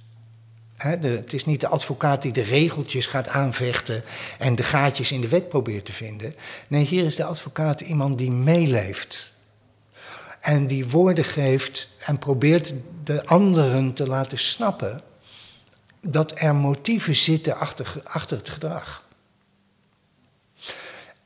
Het 0.78 1.34
is 1.34 1.46
niet 1.46 1.62
de 1.62 1.68
advocaat 1.68 2.22
die 2.22 2.32
de 2.32 2.42
regeltjes 2.42 3.06
gaat 3.06 3.28
aanvechten 3.28 4.04
en 4.38 4.56
de 4.56 4.64
gaatjes 4.64 5.12
in 5.12 5.22
de 5.22 5.28
wet 5.28 5.50
probeert 5.50 5.86
te 5.86 5.94
vinden. 5.94 6.36
Nee, 6.68 6.86
hier 6.86 7.06
is 7.06 7.16
de 7.16 7.24
advocaat 7.24 7.82
iemand 7.82 8.18
die 8.18 8.32
meeleeft. 8.32 9.34
En 10.40 10.68
die 10.68 10.88
woorden 10.90 11.24
geeft 11.24 11.90
en 12.06 12.20
probeert 12.20 12.74
de 13.04 13.26
anderen 13.26 13.94
te 13.94 14.08
laten 14.08 14.38
snappen 14.38 15.02
dat 16.02 16.34
er 16.36 16.56
motieven 16.56 17.16
zitten 17.16 17.58
achter, 17.58 18.02
achter 18.04 18.38
het 18.38 18.50
gedrag. 18.50 19.04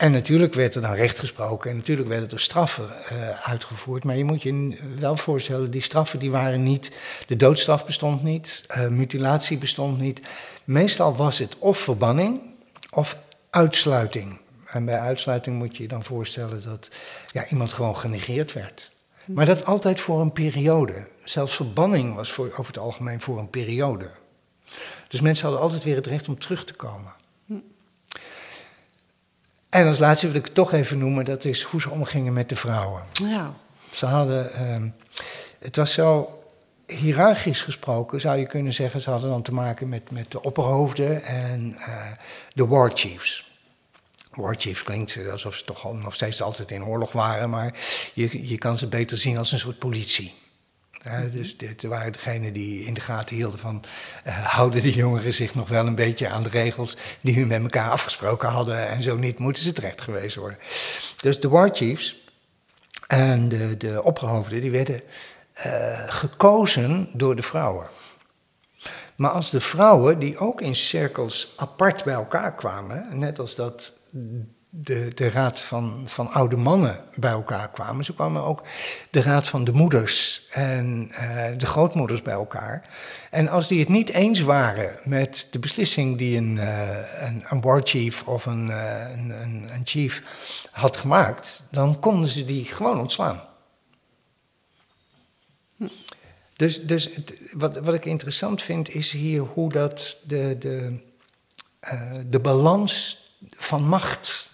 En 0.03 0.11
natuurlijk 0.11 0.53
werd 0.53 0.75
er 0.75 0.81
dan 0.81 0.93
recht 0.93 1.19
gesproken 1.19 1.69
en 1.69 1.75
natuurlijk 1.75 2.09
werden 2.09 2.29
er 2.29 2.39
straffen 2.39 2.89
uh, 3.11 3.29
uitgevoerd. 3.49 4.03
Maar 4.03 4.17
je 4.17 4.23
moet 4.23 4.43
je 4.43 4.77
wel 4.99 5.17
voorstellen, 5.17 5.71
die 5.71 5.81
straffen 5.81 6.19
die 6.19 6.31
waren 6.31 6.63
niet... 6.63 6.91
De 7.27 7.35
doodstraf 7.35 7.85
bestond 7.85 8.23
niet, 8.23 8.65
uh, 8.77 8.87
mutilatie 8.87 9.57
bestond 9.57 9.99
niet. 9.99 10.21
Meestal 10.63 11.15
was 11.15 11.39
het 11.39 11.57
of 11.59 11.77
verbanning 11.77 12.41
of 12.91 13.17
uitsluiting. 13.49 14.37
En 14.65 14.85
bij 14.85 14.99
uitsluiting 14.99 15.57
moet 15.57 15.77
je 15.77 15.83
je 15.83 15.89
dan 15.89 16.03
voorstellen 16.03 16.61
dat 16.63 16.89
ja, 17.31 17.47
iemand 17.47 17.73
gewoon 17.73 17.97
genegeerd 17.97 18.53
werd. 18.53 18.91
Maar 19.25 19.45
dat 19.45 19.65
altijd 19.65 19.99
voor 19.99 20.21
een 20.21 20.33
periode. 20.33 21.07
Zelfs 21.23 21.55
verbanning 21.55 22.15
was 22.15 22.31
voor, 22.31 22.49
over 22.51 22.67
het 22.67 22.77
algemeen 22.77 23.21
voor 23.21 23.39
een 23.39 23.49
periode. 23.49 24.11
Dus 25.07 25.21
mensen 25.21 25.45
hadden 25.45 25.63
altijd 25.63 25.83
weer 25.83 25.95
het 25.95 26.07
recht 26.07 26.27
om 26.27 26.39
terug 26.39 26.65
te 26.65 26.73
komen. 26.73 27.11
En 29.73 29.87
als 29.87 29.99
laatste 29.99 30.27
wil 30.27 30.35
ik 30.35 30.45
het 30.45 30.53
toch 30.53 30.73
even 30.73 30.97
noemen, 30.97 31.25
dat 31.25 31.45
is 31.45 31.61
hoe 31.61 31.81
ze 31.81 31.89
omgingen 31.89 32.33
met 32.33 32.49
de 32.49 32.55
vrouwen. 32.55 33.03
Ja. 33.13 33.53
Ze 33.91 34.05
hadden, 34.05 34.51
uh, 34.61 34.89
het 35.59 35.75
was 35.75 35.93
zo 35.93 36.39
hiërarchisch 36.87 37.61
gesproken, 37.61 38.19
zou 38.19 38.37
je 38.37 38.45
kunnen 38.45 38.73
zeggen, 38.73 39.01
ze 39.01 39.09
hadden 39.09 39.29
dan 39.29 39.41
te 39.41 39.53
maken 39.53 39.89
met, 39.89 40.11
met 40.11 40.31
de 40.31 40.41
opperhoofden 40.41 41.23
en 41.23 41.75
uh, 41.77 42.11
de 42.53 42.67
war 42.67 42.91
chiefs. 42.93 43.51
War 44.31 44.55
chief 44.57 44.83
klinkt 44.83 45.19
alsof 45.31 45.55
ze 45.55 45.63
toch 45.63 45.93
nog 46.01 46.13
steeds 46.13 46.41
altijd 46.41 46.71
in 46.71 46.85
oorlog 46.85 47.11
waren, 47.11 47.49
maar 47.49 47.73
je, 48.13 48.47
je 48.47 48.57
kan 48.57 48.77
ze 48.77 48.87
beter 48.87 49.17
zien 49.17 49.37
als 49.37 49.51
een 49.51 49.59
soort 49.59 49.79
politie. 49.79 50.33
Dus 51.31 51.57
dit 51.57 51.83
waren 51.83 52.11
degenen 52.11 52.53
die 52.53 52.85
in 52.85 52.93
de 52.93 53.01
gaten 53.01 53.35
hielden 53.35 53.59
van... 53.59 53.83
Uh, 54.27 54.45
houden 54.45 54.81
die 54.81 54.93
jongeren 54.93 55.33
zich 55.33 55.55
nog 55.55 55.69
wel 55.69 55.87
een 55.87 55.95
beetje 55.95 56.29
aan 56.29 56.43
de 56.43 56.49
regels... 56.49 56.97
die 57.21 57.35
hun 57.35 57.47
met 57.47 57.61
elkaar 57.61 57.89
afgesproken 57.89 58.49
hadden... 58.49 58.87
en 58.87 59.03
zo 59.03 59.17
niet 59.17 59.39
moeten 59.39 59.63
ze 59.63 59.73
terecht 59.73 60.01
gewezen 60.01 60.41
worden. 60.41 60.59
Dus 61.17 61.39
de 61.39 61.49
war 61.49 61.69
chiefs 61.73 62.23
en 63.07 63.49
de, 63.49 63.77
de 63.77 64.49
die 64.49 64.71
werden 64.71 65.01
uh, 65.65 66.03
gekozen 66.07 67.09
door 67.13 67.35
de 67.35 67.43
vrouwen. 67.43 67.87
Maar 69.15 69.31
als 69.31 69.49
de 69.49 69.61
vrouwen, 69.61 70.19
die 70.19 70.37
ook 70.37 70.61
in 70.61 70.75
cirkels 70.75 71.53
apart 71.55 72.03
bij 72.03 72.13
elkaar 72.13 72.55
kwamen... 72.55 73.07
net 73.11 73.39
als 73.39 73.55
dat 73.55 73.93
de, 74.75 75.11
de 75.13 75.29
raad 75.29 75.61
van, 75.61 76.03
van 76.05 76.31
oude 76.31 76.55
mannen 76.55 77.03
bij 77.15 77.31
elkaar 77.31 77.69
kwamen. 77.69 78.05
Zo 78.05 78.13
kwamen 78.13 78.43
ook 78.43 78.63
de 79.09 79.21
raad 79.21 79.47
van 79.47 79.63
de 79.63 79.71
moeders 79.71 80.45
en 80.51 81.11
uh, 81.11 81.45
de 81.57 81.65
grootmoeders 81.65 82.21
bij 82.21 82.33
elkaar. 82.33 82.89
En 83.31 83.47
als 83.47 83.67
die 83.67 83.79
het 83.79 83.89
niet 83.89 84.09
eens 84.09 84.39
waren 84.39 84.99
met 85.03 85.47
de 85.51 85.59
beslissing 85.59 86.17
die 86.17 86.37
een, 86.37 86.55
uh, 86.55 87.41
een, 87.49 87.61
war 87.61 87.81
chief 87.83 88.23
of 88.27 88.45
een, 88.45 88.67
uh, 88.67 89.11
een, 89.11 89.41
een, 89.41 89.65
een 89.73 89.81
chief 89.83 90.23
had 90.71 90.97
gemaakt, 90.97 91.63
dan 91.71 91.99
konden 91.99 92.29
ze 92.29 92.45
die 92.45 92.65
gewoon 92.65 92.99
ontslaan. 92.99 93.41
Dus, 96.55 96.81
dus 96.81 97.09
wat, 97.51 97.77
wat 97.77 97.93
ik 97.93 98.05
interessant 98.05 98.61
vind 98.61 98.89
is 98.89 99.11
hier 99.11 99.41
hoe 99.41 99.71
dat 99.71 100.17
de, 100.23 100.55
de, 100.59 100.99
de 102.29 102.39
balans 102.39 103.21
van 103.49 103.87
macht 103.87 104.51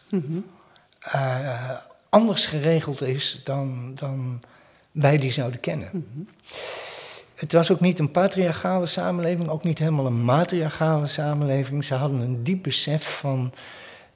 Uh, 1.15 1.71
anders 2.09 2.45
geregeld 2.45 3.01
is 3.01 3.41
dan, 3.43 3.91
dan 3.95 4.41
wij 4.91 5.17
die 5.17 5.31
zouden 5.31 5.59
kennen. 5.59 6.05
Het 7.35 7.53
was 7.53 7.71
ook 7.71 7.79
niet 7.79 7.99
een 7.99 8.11
patriarchale 8.11 8.85
samenleving, 8.85 9.49
ook 9.49 9.63
niet 9.63 9.79
helemaal 9.79 10.05
een 10.05 10.23
matriarchale 10.23 11.07
samenleving. 11.07 11.83
Ze 11.83 11.93
hadden 11.93 12.19
een 12.21 12.43
diep 12.43 12.63
besef 12.63 13.17
van 13.17 13.53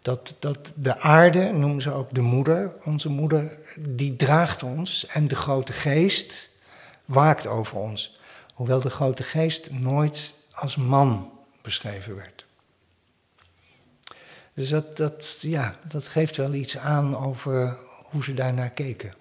dat, 0.02 0.36
dat 0.40 0.74
de 0.76 1.00
aarde, 1.00 1.52
noemen 1.52 1.82
ze 1.82 1.92
ook 1.92 2.14
de 2.14 2.22
moeder, 2.22 2.72
onze 2.84 3.10
moeder, 3.10 3.58
die 3.80 4.16
draagt 4.16 4.64
ons 4.64 5.06
en 5.06 5.28
de 5.28 5.36
grote 5.36 5.74
geest 5.74 6.50
waakt 7.06 7.48
over 7.48 7.78
ons. 7.78 8.20
Hoewel 8.54 8.80
de 8.80 8.90
grote 8.90 9.24
geest 9.24 9.72
nooit 9.72 10.34
als 10.54 10.76
man 10.76 11.32
beschreven 11.62 12.16
werd. 12.16 12.43
Dus 14.54 14.70
dat, 14.70 14.98
dat, 14.98 15.38
ja, 15.42 15.76
dat 15.88 16.08
geeft 16.08 16.38
wel 16.38 16.54
iets 16.54 16.78
aan 16.78 17.18
over 17.18 17.78
hoe 18.04 18.24
ze 18.24 18.34
daarnaar 18.34 18.70
keken. 18.70 19.14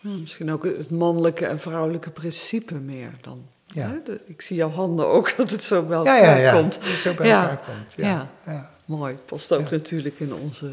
Misschien 0.00 0.52
ook 0.52 0.64
het 0.64 0.90
mannelijke 0.90 1.46
en 1.46 1.60
vrouwelijke 1.60 2.10
principe 2.10 2.74
meer 2.74 3.10
dan. 3.20 3.46
Ja. 3.66 3.88
Hè? 3.88 4.02
De, 4.02 4.20
ik 4.26 4.42
zie 4.42 4.56
jouw 4.56 4.70
handen 4.70 5.06
ook 5.06 5.32
dat 5.36 5.50
het 5.50 5.62
zo 5.62 5.82
bij 5.82 5.96
elkaar 5.96 6.22
ja, 6.22 6.34
ja, 6.34 6.36
ja. 6.36 6.52
komt. 6.52 6.74
Dat 6.74 6.84
het 6.84 6.92
zo 6.92 7.14
bij 7.14 7.30
elkaar 7.30 7.64
komt. 7.64 7.94
Ja. 7.96 8.30
Ja. 8.46 8.70
mooi. 8.86 9.14
Past 9.14 9.52
ook 9.52 9.70
natuurlijk 9.70 10.20
in 10.20 10.34
onze 10.34 10.70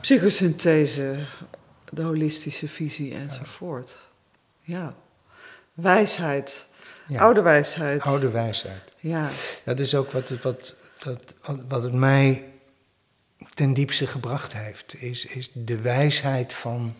psychosynthese, 0.00 1.16
de 1.90 2.02
holistische 2.02 2.68
visie 2.68 3.14
enzovoort. 3.14 3.98
Ja. 4.60 4.94
Wijsheid. 5.74 6.66
Oude 7.16 7.42
wijsheid. 7.42 8.02
Oude 8.02 8.30
wijsheid. 8.30 8.82
Ja. 8.98 9.30
Dat 9.64 9.80
is 9.80 9.94
ook 9.94 10.10
wat 10.10 10.28
wat, 10.42 10.74
dat, 11.02 11.34
wat 11.68 11.82
het 11.82 11.92
mij 11.92 12.44
ten 13.54 13.74
diepste 13.74 14.06
gebracht 14.06 14.52
heeft. 14.52 15.02
Is, 15.02 15.26
is 15.26 15.50
de 15.54 15.80
wijsheid 15.80 16.52
van 16.52 16.94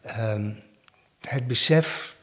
ehm, 0.00 0.52
het 1.20 1.46
besef 1.46 2.16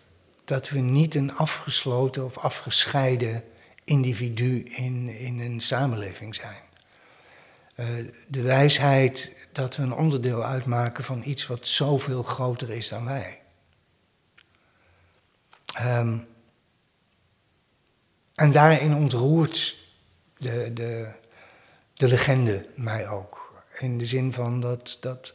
dat 0.46 0.70
we 0.70 0.80
niet 0.80 1.16
een 1.16 1.34
afgesloten 1.34 2.26
of 2.26 2.38
afgescheiden 2.38 3.44
individu 3.84 4.64
in, 4.64 5.10
in 5.10 5.40
een 5.40 5.60
samenleving 5.60 6.36
zijn. 6.36 6.62
Eh, 7.76 7.86
de 8.28 8.42
wijsheid 8.42 9.48
dat 9.52 9.76
we 9.76 9.84
een 9.84 9.94
onderdeel 9.94 10.44
uitmaken 10.44 11.04
van 11.04 11.22
iets 11.26 11.48
wat 11.48 11.68
zoveel 11.68 12.24
groter 12.24 12.70
is 12.70 12.90
dan 12.90 13.06
wij. 13.06 13.40
Ehm, 15.74 16.18
en 18.36 18.52
daarin 18.52 18.94
ontroert 18.94 19.87
de, 20.38 20.72
de, 20.74 21.08
de 21.94 22.08
legende 22.08 22.66
mij 22.76 23.10
ook. 23.10 23.46
In 23.80 23.98
de 23.98 24.06
zin 24.06 24.34
van 24.34 24.60
dat, 24.60 24.98
dat 25.00 25.34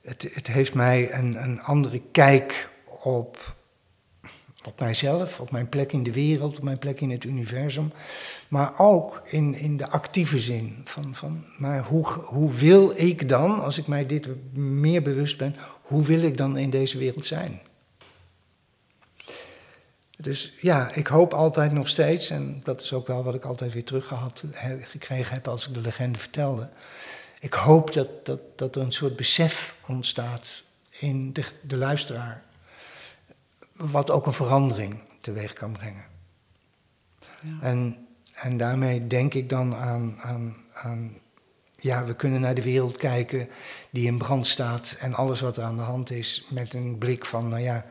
het, 0.00 0.30
het 0.34 0.46
heeft 0.46 0.74
mij 0.74 1.12
een, 1.12 1.42
een 1.42 1.60
andere 1.60 2.00
kijk 2.10 2.70
op, 3.02 3.54
op 4.64 4.80
mijzelf, 4.80 5.40
op 5.40 5.50
mijn 5.50 5.68
plek 5.68 5.92
in 5.92 6.02
de 6.02 6.12
wereld, 6.12 6.56
op 6.56 6.64
mijn 6.64 6.78
plek 6.78 7.00
in 7.00 7.10
het 7.10 7.24
universum. 7.24 7.90
Maar 8.48 8.78
ook 8.78 9.22
in, 9.24 9.54
in 9.54 9.76
de 9.76 9.88
actieve 9.88 10.38
zin. 10.38 10.80
Van, 10.84 11.14
van, 11.14 11.44
maar 11.58 11.84
hoe, 11.84 12.06
hoe 12.06 12.52
wil 12.54 12.92
ik 12.96 13.28
dan, 13.28 13.60
als 13.60 13.78
ik 13.78 13.86
mij 13.86 14.06
dit 14.06 14.28
meer 14.56 15.02
bewust 15.02 15.38
ben, 15.38 15.56
hoe 15.82 16.02
wil 16.02 16.22
ik 16.22 16.36
dan 16.36 16.56
in 16.56 16.70
deze 16.70 16.98
wereld 16.98 17.26
zijn? 17.26 17.60
Dus 20.20 20.54
ja, 20.60 20.90
ik 20.94 21.06
hoop 21.06 21.34
altijd 21.34 21.72
nog 21.72 21.88
steeds, 21.88 22.30
en 22.30 22.60
dat 22.64 22.82
is 22.82 22.92
ook 22.92 23.06
wel 23.06 23.24
wat 23.24 23.34
ik 23.34 23.44
altijd 23.44 23.72
weer 23.72 23.84
teruggehad 23.84 24.44
gekregen 24.82 25.34
heb 25.34 25.48
als 25.48 25.68
ik 25.68 25.74
de 25.74 25.80
legende 25.80 26.18
vertelde. 26.18 26.68
Ik 27.40 27.52
hoop 27.52 27.92
dat, 27.92 28.26
dat, 28.26 28.40
dat 28.58 28.76
er 28.76 28.82
een 28.82 28.92
soort 28.92 29.16
besef 29.16 29.76
ontstaat 29.86 30.64
in 30.90 31.32
de, 31.32 31.44
de 31.62 31.76
luisteraar, 31.76 32.42
wat 33.72 34.10
ook 34.10 34.26
een 34.26 34.32
verandering 34.32 35.00
teweeg 35.20 35.52
kan 35.52 35.72
brengen. 35.72 36.04
Ja. 37.40 37.58
En, 37.60 38.06
en 38.34 38.56
daarmee 38.56 39.06
denk 39.06 39.34
ik 39.34 39.48
dan 39.48 39.74
aan, 39.74 40.18
aan, 40.20 40.56
aan, 40.72 41.16
ja, 41.76 42.04
we 42.04 42.14
kunnen 42.14 42.40
naar 42.40 42.54
de 42.54 42.62
wereld 42.62 42.96
kijken 42.96 43.48
die 43.90 44.06
in 44.06 44.18
brand 44.18 44.46
staat 44.46 44.96
en 44.98 45.14
alles 45.14 45.40
wat 45.40 45.56
er 45.56 45.62
aan 45.62 45.76
de 45.76 45.82
hand 45.82 46.10
is 46.10 46.46
met 46.48 46.74
een 46.74 46.98
blik 46.98 47.24
van, 47.24 47.48
nou 47.48 47.62
ja, 47.62 47.86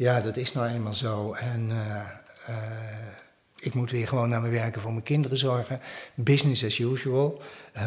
ja, 0.00 0.20
dat 0.20 0.36
is 0.36 0.52
nou 0.52 0.68
eenmaal 0.68 0.94
zo. 0.94 1.32
En 1.32 1.70
uh, 1.70 1.76
uh, 2.48 2.56
ik 3.58 3.74
moet 3.74 3.90
weer 3.90 4.08
gewoon 4.08 4.28
naar 4.28 4.40
mijn 4.40 4.52
werken 4.52 4.80
voor 4.80 4.92
mijn 4.92 5.04
kinderen 5.04 5.36
zorgen. 5.36 5.80
Business 6.14 6.64
as 6.64 6.78
usual. 6.78 7.42
Uh, 7.76 7.84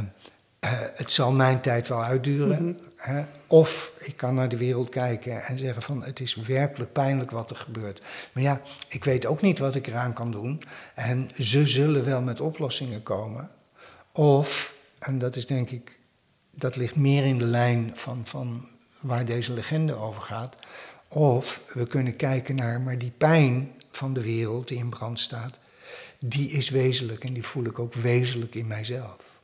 het 0.94 1.12
zal 1.12 1.32
mijn 1.32 1.62
tijd 1.62 1.88
wel 1.88 2.04
uitduren. 2.04 2.64
Mm 2.64 2.78
-hmm. 2.98 3.26
Of 3.48 3.94
ik 4.00 4.18
kan 4.18 4.36
naar 4.36 4.50
de 4.50 4.58
wereld 4.58 4.90
kijken 4.90 5.44
en 5.44 5.58
zeggen 5.58 5.82
van 5.82 6.04
het 6.04 6.20
is 6.20 6.36
werkelijk 6.36 6.92
pijnlijk 6.92 7.32
wat 7.32 7.50
er 7.50 7.56
gebeurt. 7.56 8.02
Maar 8.32 8.44
ja, 8.44 8.62
ik 8.90 9.04
weet 9.04 9.26
ook 9.26 9.42
niet 9.42 9.60
wat 9.60 9.76
ik 9.76 9.88
eraan 9.88 10.14
kan 10.14 10.32
doen. 10.32 10.62
En 10.94 11.30
ze 11.36 11.68
zullen 11.68 12.04
wel 12.04 12.22
met 12.22 12.42
oplossingen 12.42 13.04
komen. 13.04 13.50
Of, 14.12 14.74
en 15.00 15.18
dat 15.18 15.36
is 15.36 15.46
denk 15.46 15.70
ik, 15.70 16.00
dat 16.52 16.76
ligt 16.76 16.96
meer 16.96 17.26
in 17.26 17.38
de 17.38 17.46
lijn 17.46 17.92
van, 17.94 18.22
van 18.24 18.68
waar 19.00 19.26
deze 19.26 19.54
legende 19.54 19.96
over 19.96 20.22
gaat. 20.22 20.56
Of 21.14 21.62
we 21.74 21.88
kunnen 21.88 22.16
kijken 22.16 22.56
naar, 22.56 22.82
maar 22.82 22.98
die 22.98 23.14
pijn 23.18 23.72
van 23.92 24.14
de 24.14 24.22
wereld 24.22 24.68
die 24.68 24.78
in 24.78 24.90
brand 24.90 25.20
staat, 25.20 25.60
die 26.20 26.50
is 26.50 26.70
wezenlijk 26.70 27.24
en 27.24 27.34
die 27.34 27.44
voel 27.44 27.66
ik 27.66 27.80
ook 27.80 27.94
wezenlijk 27.94 28.56
in 28.56 28.68
mijzelf. 28.68 29.42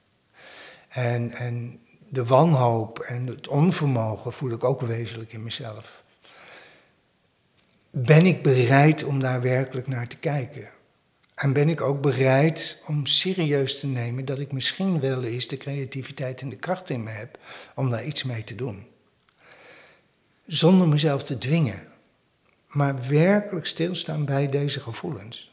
En, 0.88 1.32
en 1.32 1.80
de 2.08 2.26
wanhoop 2.26 3.00
en 3.00 3.28
het 3.28 3.48
onvermogen 3.48 4.34
voel 4.34 4.52
ik 4.52 4.64
ook 4.64 4.82
wezenlijk 4.82 5.34
in 5.34 5.44
mezelf. 5.44 6.04
Ben 7.90 8.26
ik 8.26 8.44
bereid 8.44 9.04
om 9.04 9.20
daar 9.20 9.42
werkelijk 9.42 9.88
naar 9.88 10.08
te 10.08 10.18
kijken? 10.18 10.70
En 11.36 11.54
ben 11.54 11.70
ik 11.70 11.82
ook 11.82 12.02
bereid 12.02 12.82
om 12.88 13.06
serieus 13.06 13.80
te 13.80 13.88
nemen 13.88 14.26
dat 14.26 14.40
ik 14.40 14.52
misschien 14.52 15.00
wel 15.00 15.24
eens 15.24 15.48
de 15.48 15.58
creativiteit 15.58 16.42
en 16.42 16.50
de 16.50 16.56
kracht 16.56 16.90
in 16.90 17.04
me 17.04 17.10
heb 17.10 17.40
om 17.76 17.90
daar 17.90 18.06
iets 18.06 18.24
mee 18.24 18.44
te 18.44 18.56
doen? 18.56 18.89
Zonder 20.50 20.88
mezelf 20.88 21.24
te 21.24 21.38
dwingen, 21.38 21.88
maar 22.68 23.08
werkelijk 23.08 23.66
stilstaan 23.66 24.26
bij 24.26 24.50
deze 24.50 24.80
gevoelens. 24.80 25.52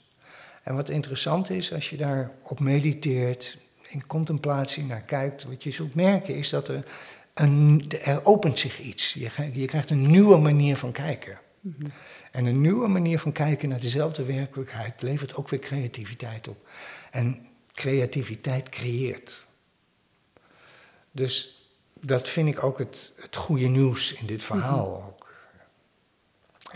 En 0.63 0.75
wat 0.75 0.89
interessant 0.89 1.51
is, 1.51 1.73
als 1.73 1.91
je 1.91 1.97
daarop 1.97 2.61
mediteert, 2.61 3.59
in 3.89 4.07
contemplatie 4.07 4.85
naar 4.85 5.01
kijkt, 5.01 5.45
wat 5.45 5.63
je 5.63 5.71
zult 5.71 5.95
merken 5.95 6.35
is 6.35 6.51
dat 6.51 6.69
er, 6.69 6.85
een, 7.35 7.85
er 8.03 8.25
opent 8.25 8.59
zich 8.59 8.81
iets. 8.81 9.13
Je, 9.13 9.31
je 9.53 9.65
krijgt 9.65 9.91
een 9.91 10.07
nieuwe 10.07 10.37
manier 10.37 10.77
van 10.77 10.93
kijken. 10.93 11.39
Mm 11.61 11.75
-hmm. 11.79 11.93
En 12.33 12.47
een 12.47 12.61
nieuwe 12.61 12.89
manier 12.89 13.19
van 13.19 13.33
kijken 13.33 13.69
naar 13.69 13.81
dezelfde 13.81 14.25
werkelijkheid 14.25 15.03
levert 15.03 15.35
ook 15.35 15.49
weer 15.49 15.61
creativiteit 15.61 16.49
op. 16.49 16.69
En 17.11 17.47
creativiteit 17.73 18.69
creëert. 18.69 19.47
Dus 21.11 21.66
dat 22.01 22.29
vind 22.29 22.49
ik 22.49 22.63
ook 22.63 22.79
het, 22.79 23.13
het 23.17 23.37
goede 23.37 23.67
nieuws 23.67 24.13
in 24.13 24.27
dit 24.27 24.43
verhaal 24.43 24.87
mm 24.87 24.93
-hmm. 24.93 25.03
ook. 25.09 25.27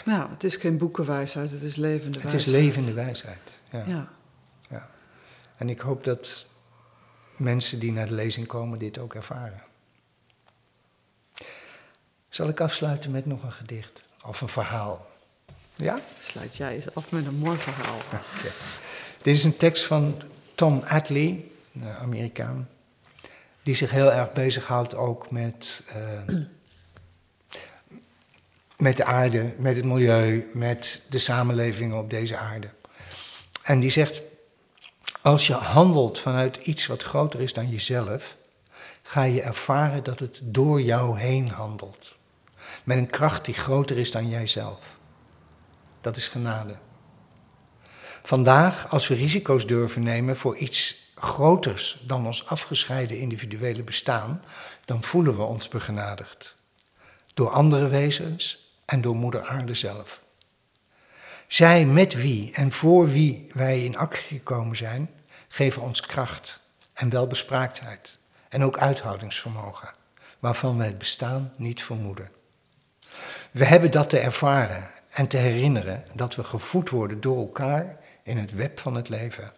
Nou, 0.04 0.30
het 0.30 0.44
is 0.44 0.56
geen 0.56 0.78
boekenwijsheid, 0.78 1.50
het 1.50 1.62
is 1.62 1.76
levende 1.76 2.18
het 2.20 2.30
wijsheid. 2.30 2.44
Het 2.44 2.54
is 2.54 2.60
levende 2.60 2.92
wijsheid, 2.92 3.60
ja. 3.70 3.84
ja. 3.86 4.12
ja. 4.68 4.90
En 5.56 5.68
ik 5.68 5.80
hoop 5.80 6.04
dat 6.04 6.46
mensen 7.36 7.78
die 7.80 7.92
naar 7.92 8.06
de 8.06 8.14
lezing 8.14 8.46
komen 8.46 8.78
dit 8.78 8.98
ook 8.98 9.14
ervaren. 9.14 9.62
Zal 12.28 12.48
ik 12.48 12.60
afsluiten 12.60 13.10
met 13.10 13.26
nog 13.26 13.42
een 13.42 13.52
gedicht 13.52 14.02
of 14.26 14.40
een 14.40 14.48
verhaal? 14.48 15.10
Ja? 15.76 16.00
Sluit 16.20 16.56
jij 16.56 16.74
eens 16.74 16.94
af 16.94 17.10
met 17.10 17.26
een 17.26 17.34
mooi 17.34 17.58
verhaal. 17.58 17.96
Okay. 17.96 18.50
Dit 19.22 19.36
is 19.36 19.44
een 19.44 19.56
tekst 19.56 19.84
van 19.84 20.22
Tom 20.54 20.82
Atlee, 20.86 21.52
een 21.74 21.88
Amerikaan, 21.88 22.68
die 23.62 23.74
zich 23.74 23.90
heel 23.90 24.12
erg 24.12 24.32
bezighoudt 24.32 24.94
ook 24.94 25.30
met, 25.30 25.82
uh, 26.28 26.36
met 28.76 28.96
de 28.96 29.04
aarde, 29.04 29.54
met 29.58 29.76
het 29.76 29.84
milieu, 29.84 30.50
met 30.52 31.02
de 31.08 31.18
samenlevingen 31.18 31.98
op 31.98 32.10
deze 32.10 32.36
aarde. 32.36 32.70
En 33.62 33.80
die 33.80 33.90
zegt, 33.90 34.22
als 35.22 35.46
je 35.46 35.52
handelt 35.52 36.18
vanuit 36.18 36.56
iets 36.56 36.86
wat 36.86 37.02
groter 37.02 37.40
is 37.40 37.52
dan 37.52 37.70
jezelf, 37.70 38.36
ga 39.02 39.22
je 39.22 39.42
ervaren 39.42 40.04
dat 40.04 40.18
het 40.18 40.40
door 40.42 40.82
jou 40.82 41.18
heen 41.18 41.48
handelt. 41.48 42.16
Met 42.84 42.96
een 42.96 43.10
kracht 43.10 43.44
die 43.44 43.54
groter 43.54 43.98
is 43.98 44.10
dan 44.10 44.28
jijzelf. 44.28 44.98
Dat 46.00 46.16
is 46.16 46.28
genade. 46.28 46.76
Vandaag, 48.22 48.90
als 48.90 49.08
we 49.08 49.14
risico's 49.14 49.66
durven 49.66 50.02
nemen 50.02 50.36
voor 50.36 50.56
iets 50.56 50.99
groters 51.20 52.02
dan 52.06 52.26
ons 52.26 52.46
afgescheiden 52.46 53.18
individuele 53.18 53.82
bestaan, 53.82 54.44
dan 54.84 55.02
voelen 55.02 55.36
we 55.36 55.42
ons 55.42 55.68
begenadigd. 55.68 56.56
Door 57.34 57.50
andere 57.50 57.88
wezens 57.88 58.72
en 58.84 59.00
door 59.00 59.16
Moeder 59.16 59.42
Aarde 59.42 59.74
zelf. 59.74 60.20
Zij 61.46 61.86
met 61.86 62.14
wie 62.14 62.52
en 62.54 62.72
voor 62.72 63.08
wie 63.08 63.50
wij 63.52 63.84
in 63.84 63.96
actie 63.96 64.38
gekomen 64.38 64.76
zijn, 64.76 65.10
geven 65.48 65.82
ons 65.82 66.00
kracht 66.00 66.60
en 66.92 67.08
welbespraaktheid 67.08 68.18
en 68.48 68.64
ook 68.64 68.78
uithoudingsvermogen, 68.78 69.90
waarvan 70.38 70.78
wij 70.78 70.86
het 70.86 70.98
bestaan 70.98 71.52
niet 71.56 71.82
vermoeden. 71.82 72.30
We 73.50 73.64
hebben 73.64 73.90
dat 73.90 74.10
te 74.10 74.18
ervaren 74.18 74.90
en 75.10 75.28
te 75.28 75.36
herinneren 75.36 76.04
dat 76.12 76.34
we 76.34 76.44
gevoed 76.44 76.90
worden 76.90 77.20
door 77.20 77.38
elkaar 77.38 77.98
in 78.22 78.38
het 78.38 78.52
web 78.52 78.78
van 78.78 78.94
het 78.94 79.08
leven. 79.08 79.52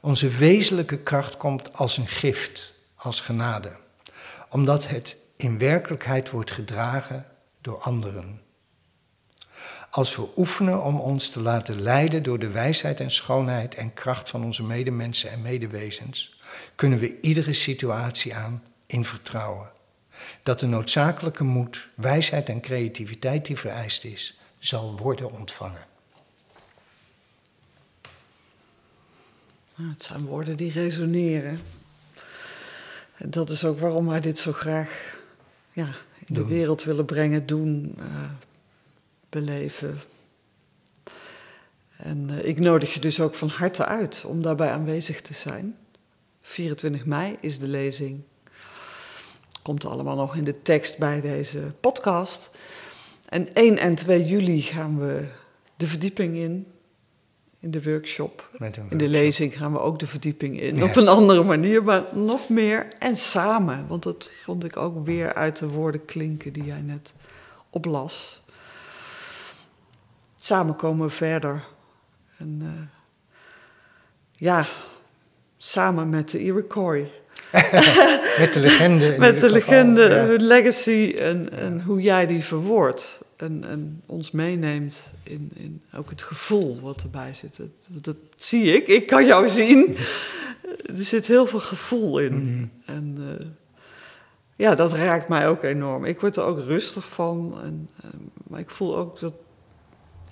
Onze 0.00 0.28
wezenlijke 0.28 0.98
kracht 0.98 1.36
komt 1.36 1.76
als 1.76 1.96
een 1.96 2.08
gift, 2.08 2.74
als 2.94 3.20
genade, 3.20 3.76
omdat 4.50 4.88
het 4.88 5.16
in 5.36 5.58
werkelijkheid 5.58 6.30
wordt 6.30 6.50
gedragen 6.50 7.26
door 7.60 7.78
anderen. 7.78 8.40
Als 9.90 10.16
we 10.16 10.28
oefenen 10.36 10.82
om 10.82 11.00
ons 11.00 11.30
te 11.30 11.40
laten 11.40 11.80
leiden 11.80 12.22
door 12.22 12.38
de 12.38 12.50
wijsheid 12.50 13.00
en 13.00 13.10
schoonheid 13.10 13.74
en 13.74 13.94
kracht 13.94 14.30
van 14.30 14.44
onze 14.44 14.62
medemensen 14.62 15.30
en 15.30 15.42
medewezens, 15.42 16.40
kunnen 16.74 16.98
we 16.98 17.20
iedere 17.20 17.52
situatie 17.52 18.34
aan 18.34 18.62
in 18.86 19.04
vertrouwen. 19.04 19.70
Dat 20.42 20.60
de 20.60 20.66
noodzakelijke 20.66 21.44
moed, 21.44 21.88
wijsheid 21.94 22.48
en 22.48 22.60
creativiteit 22.60 23.46
die 23.46 23.56
vereist 23.56 24.04
is, 24.04 24.38
zal 24.58 24.96
worden 24.96 25.32
ontvangen. 25.32 25.86
Nou, 29.78 29.90
het 29.90 30.02
zijn 30.02 30.24
woorden 30.24 30.56
die 30.56 30.72
resoneren. 30.72 31.60
Dat 33.18 33.50
is 33.50 33.64
ook 33.64 33.78
waarom 33.78 34.06
wij 34.06 34.20
dit 34.20 34.38
zo 34.38 34.52
graag 34.52 35.20
ja, 35.72 35.88
in 36.24 36.34
de 36.34 36.46
wereld 36.46 36.84
willen 36.84 37.04
brengen, 37.04 37.46
doen. 37.46 37.94
Uh, 37.98 38.30
beleven. 39.28 40.00
En 41.96 42.30
eh, 42.30 42.48
ik 42.48 42.58
nodig 42.58 42.94
je 42.94 43.00
dus 43.00 43.20
ook 43.20 43.34
van 43.34 43.48
harte 43.48 43.84
uit 43.84 44.24
om 44.26 44.42
daarbij 44.42 44.70
aanwezig 44.70 45.20
te 45.20 45.34
zijn. 45.34 45.76
24 46.40 47.04
mei 47.04 47.36
is 47.40 47.58
de 47.58 47.68
lezing. 47.68 48.20
Komt 49.62 49.84
allemaal 49.84 50.16
nog 50.16 50.36
in 50.36 50.44
de 50.44 50.62
tekst 50.62 50.98
bij 50.98 51.20
deze 51.20 51.72
podcast. 51.80 52.50
En 53.28 53.54
1 53.54 53.78
en 53.78 53.94
2 53.94 54.24
juli 54.24 54.62
gaan 54.62 54.98
we 54.98 55.28
de 55.76 55.86
verdieping 55.86 56.36
in, 56.36 56.66
in 57.60 57.70
de 57.70 57.82
workshop. 57.82 58.50
In 58.88 58.98
de 58.98 59.08
lezing 59.08 59.56
gaan 59.56 59.72
we 59.72 59.78
ook 59.78 59.98
de 59.98 60.06
verdieping 60.06 60.60
in. 60.60 60.76
Ja. 60.76 60.84
Op 60.84 60.96
een 60.96 61.08
andere 61.08 61.42
manier, 61.42 61.82
maar 61.82 62.04
nog 62.14 62.48
meer. 62.48 62.88
En 62.98 63.16
samen, 63.16 63.86
want 63.88 64.02
dat 64.02 64.30
vond 64.42 64.64
ik 64.64 64.76
ook 64.76 65.06
weer 65.06 65.34
uit 65.34 65.58
de 65.58 65.68
woorden 65.68 66.04
klinken 66.04 66.52
die 66.52 66.64
jij 66.64 66.80
net 66.80 67.14
oplas. 67.70 68.42
Samen 70.36 70.76
komen 70.76 71.06
we 71.06 71.12
verder. 71.12 71.64
En 72.36 72.58
eh, 72.60 72.88
ja, 74.32 74.64
samen 75.56 76.08
met 76.08 76.30
de 76.30 76.38
Iroquois. 76.38 77.08
Met 78.38 78.52
de 78.52 78.60
legende. 78.60 79.14
Met 79.18 79.40
de 79.40 79.48
geval, 79.48 79.50
legende, 79.50 80.02
ja. 80.02 80.24
hun 80.24 80.42
legacy 80.42 81.14
en, 81.18 81.50
en 81.52 81.82
hoe 81.82 82.00
jij 82.00 82.26
die 82.26 82.44
verwoordt. 82.44 83.20
En, 83.36 83.64
en 83.68 84.02
ons 84.06 84.30
meeneemt 84.30 85.12
in, 85.22 85.50
in 85.54 85.82
ook 85.96 86.10
het 86.10 86.22
gevoel 86.22 86.80
wat 86.80 87.02
erbij 87.02 87.34
zit. 87.34 87.56
Dat, 87.56 88.04
dat 88.04 88.16
zie 88.36 88.72
ik, 88.72 88.86
ik 88.86 89.06
kan 89.06 89.26
jou 89.26 89.48
zien. 89.48 89.86
Er 90.68 91.04
zit 91.04 91.26
heel 91.26 91.46
veel 91.46 91.60
gevoel 91.60 92.18
in. 92.18 92.42
Mhm. 92.42 92.64
En 92.84 93.16
eh, 93.18 93.46
ja, 94.56 94.74
dat 94.74 94.92
raakt 94.92 95.28
mij 95.28 95.48
ook 95.48 95.62
enorm. 95.62 96.04
Ik 96.04 96.20
word 96.20 96.36
er 96.36 96.42
ook 96.42 96.58
rustig 96.58 97.08
van. 97.08 97.58
En, 97.62 97.90
maar 98.48 98.60
ik 98.60 98.70
voel 98.70 98.96
ook 98.96 99.20
dat, 99.20 99.32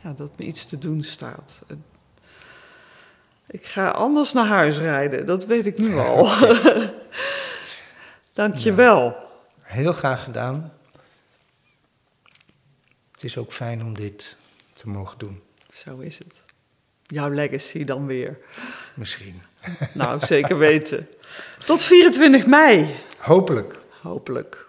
ja, 0.03 0.12
dat 0.12 0.31
me 0.37 0.45
iets 0.45 0.67
te 0.67 0.79
doen 0.79 1.03
staat. 1.03 1.62
En 1.67 1.85
ik 3.49 3.67
ga 3.67 3.89
anders 3.91 4.33
naar 4.33 4.47
huis 4.47 4.79
rijden, 4.79 5.27
dat 5.27 5.47
weet 5.47 5.67
ik 5.67 5.79
nu 5.79 5.99
al. 5.99 6.29
Dank 8.33 8.55
je 8.55 8.75
wel. 8.75 9.17
Heel 9.63 9.93
graag 9.93 10.25
gedaan. 10.25 10.73
Het 13.13 13.25
is 13.25 13.39
ook 13.39 13.53
fijn 13.53 13.83
om 13.83 13.95
dit 13.95 14.37
te 14.75 14.89
mogen 14.89 15.19
doen. 15.19 15.43
Zo 15.73 15.99
is 15.99 16.19
het. 16.19 16.43
Jouw 17.07 17.31
legacy 17.31 17.85
dan 17.85 18.07
weer. 18.07 18.39
Misschien. 18.95 19.43
Nou, 19.93 20.27
zeker 20.27 20.59
weten. 20.59 21.09
Tot 21.65 21.83
24 21.83 22.47
mei, 22.47 22.97
Hopelijk. 23.19 23.79
hopelijk. 24.03 24.66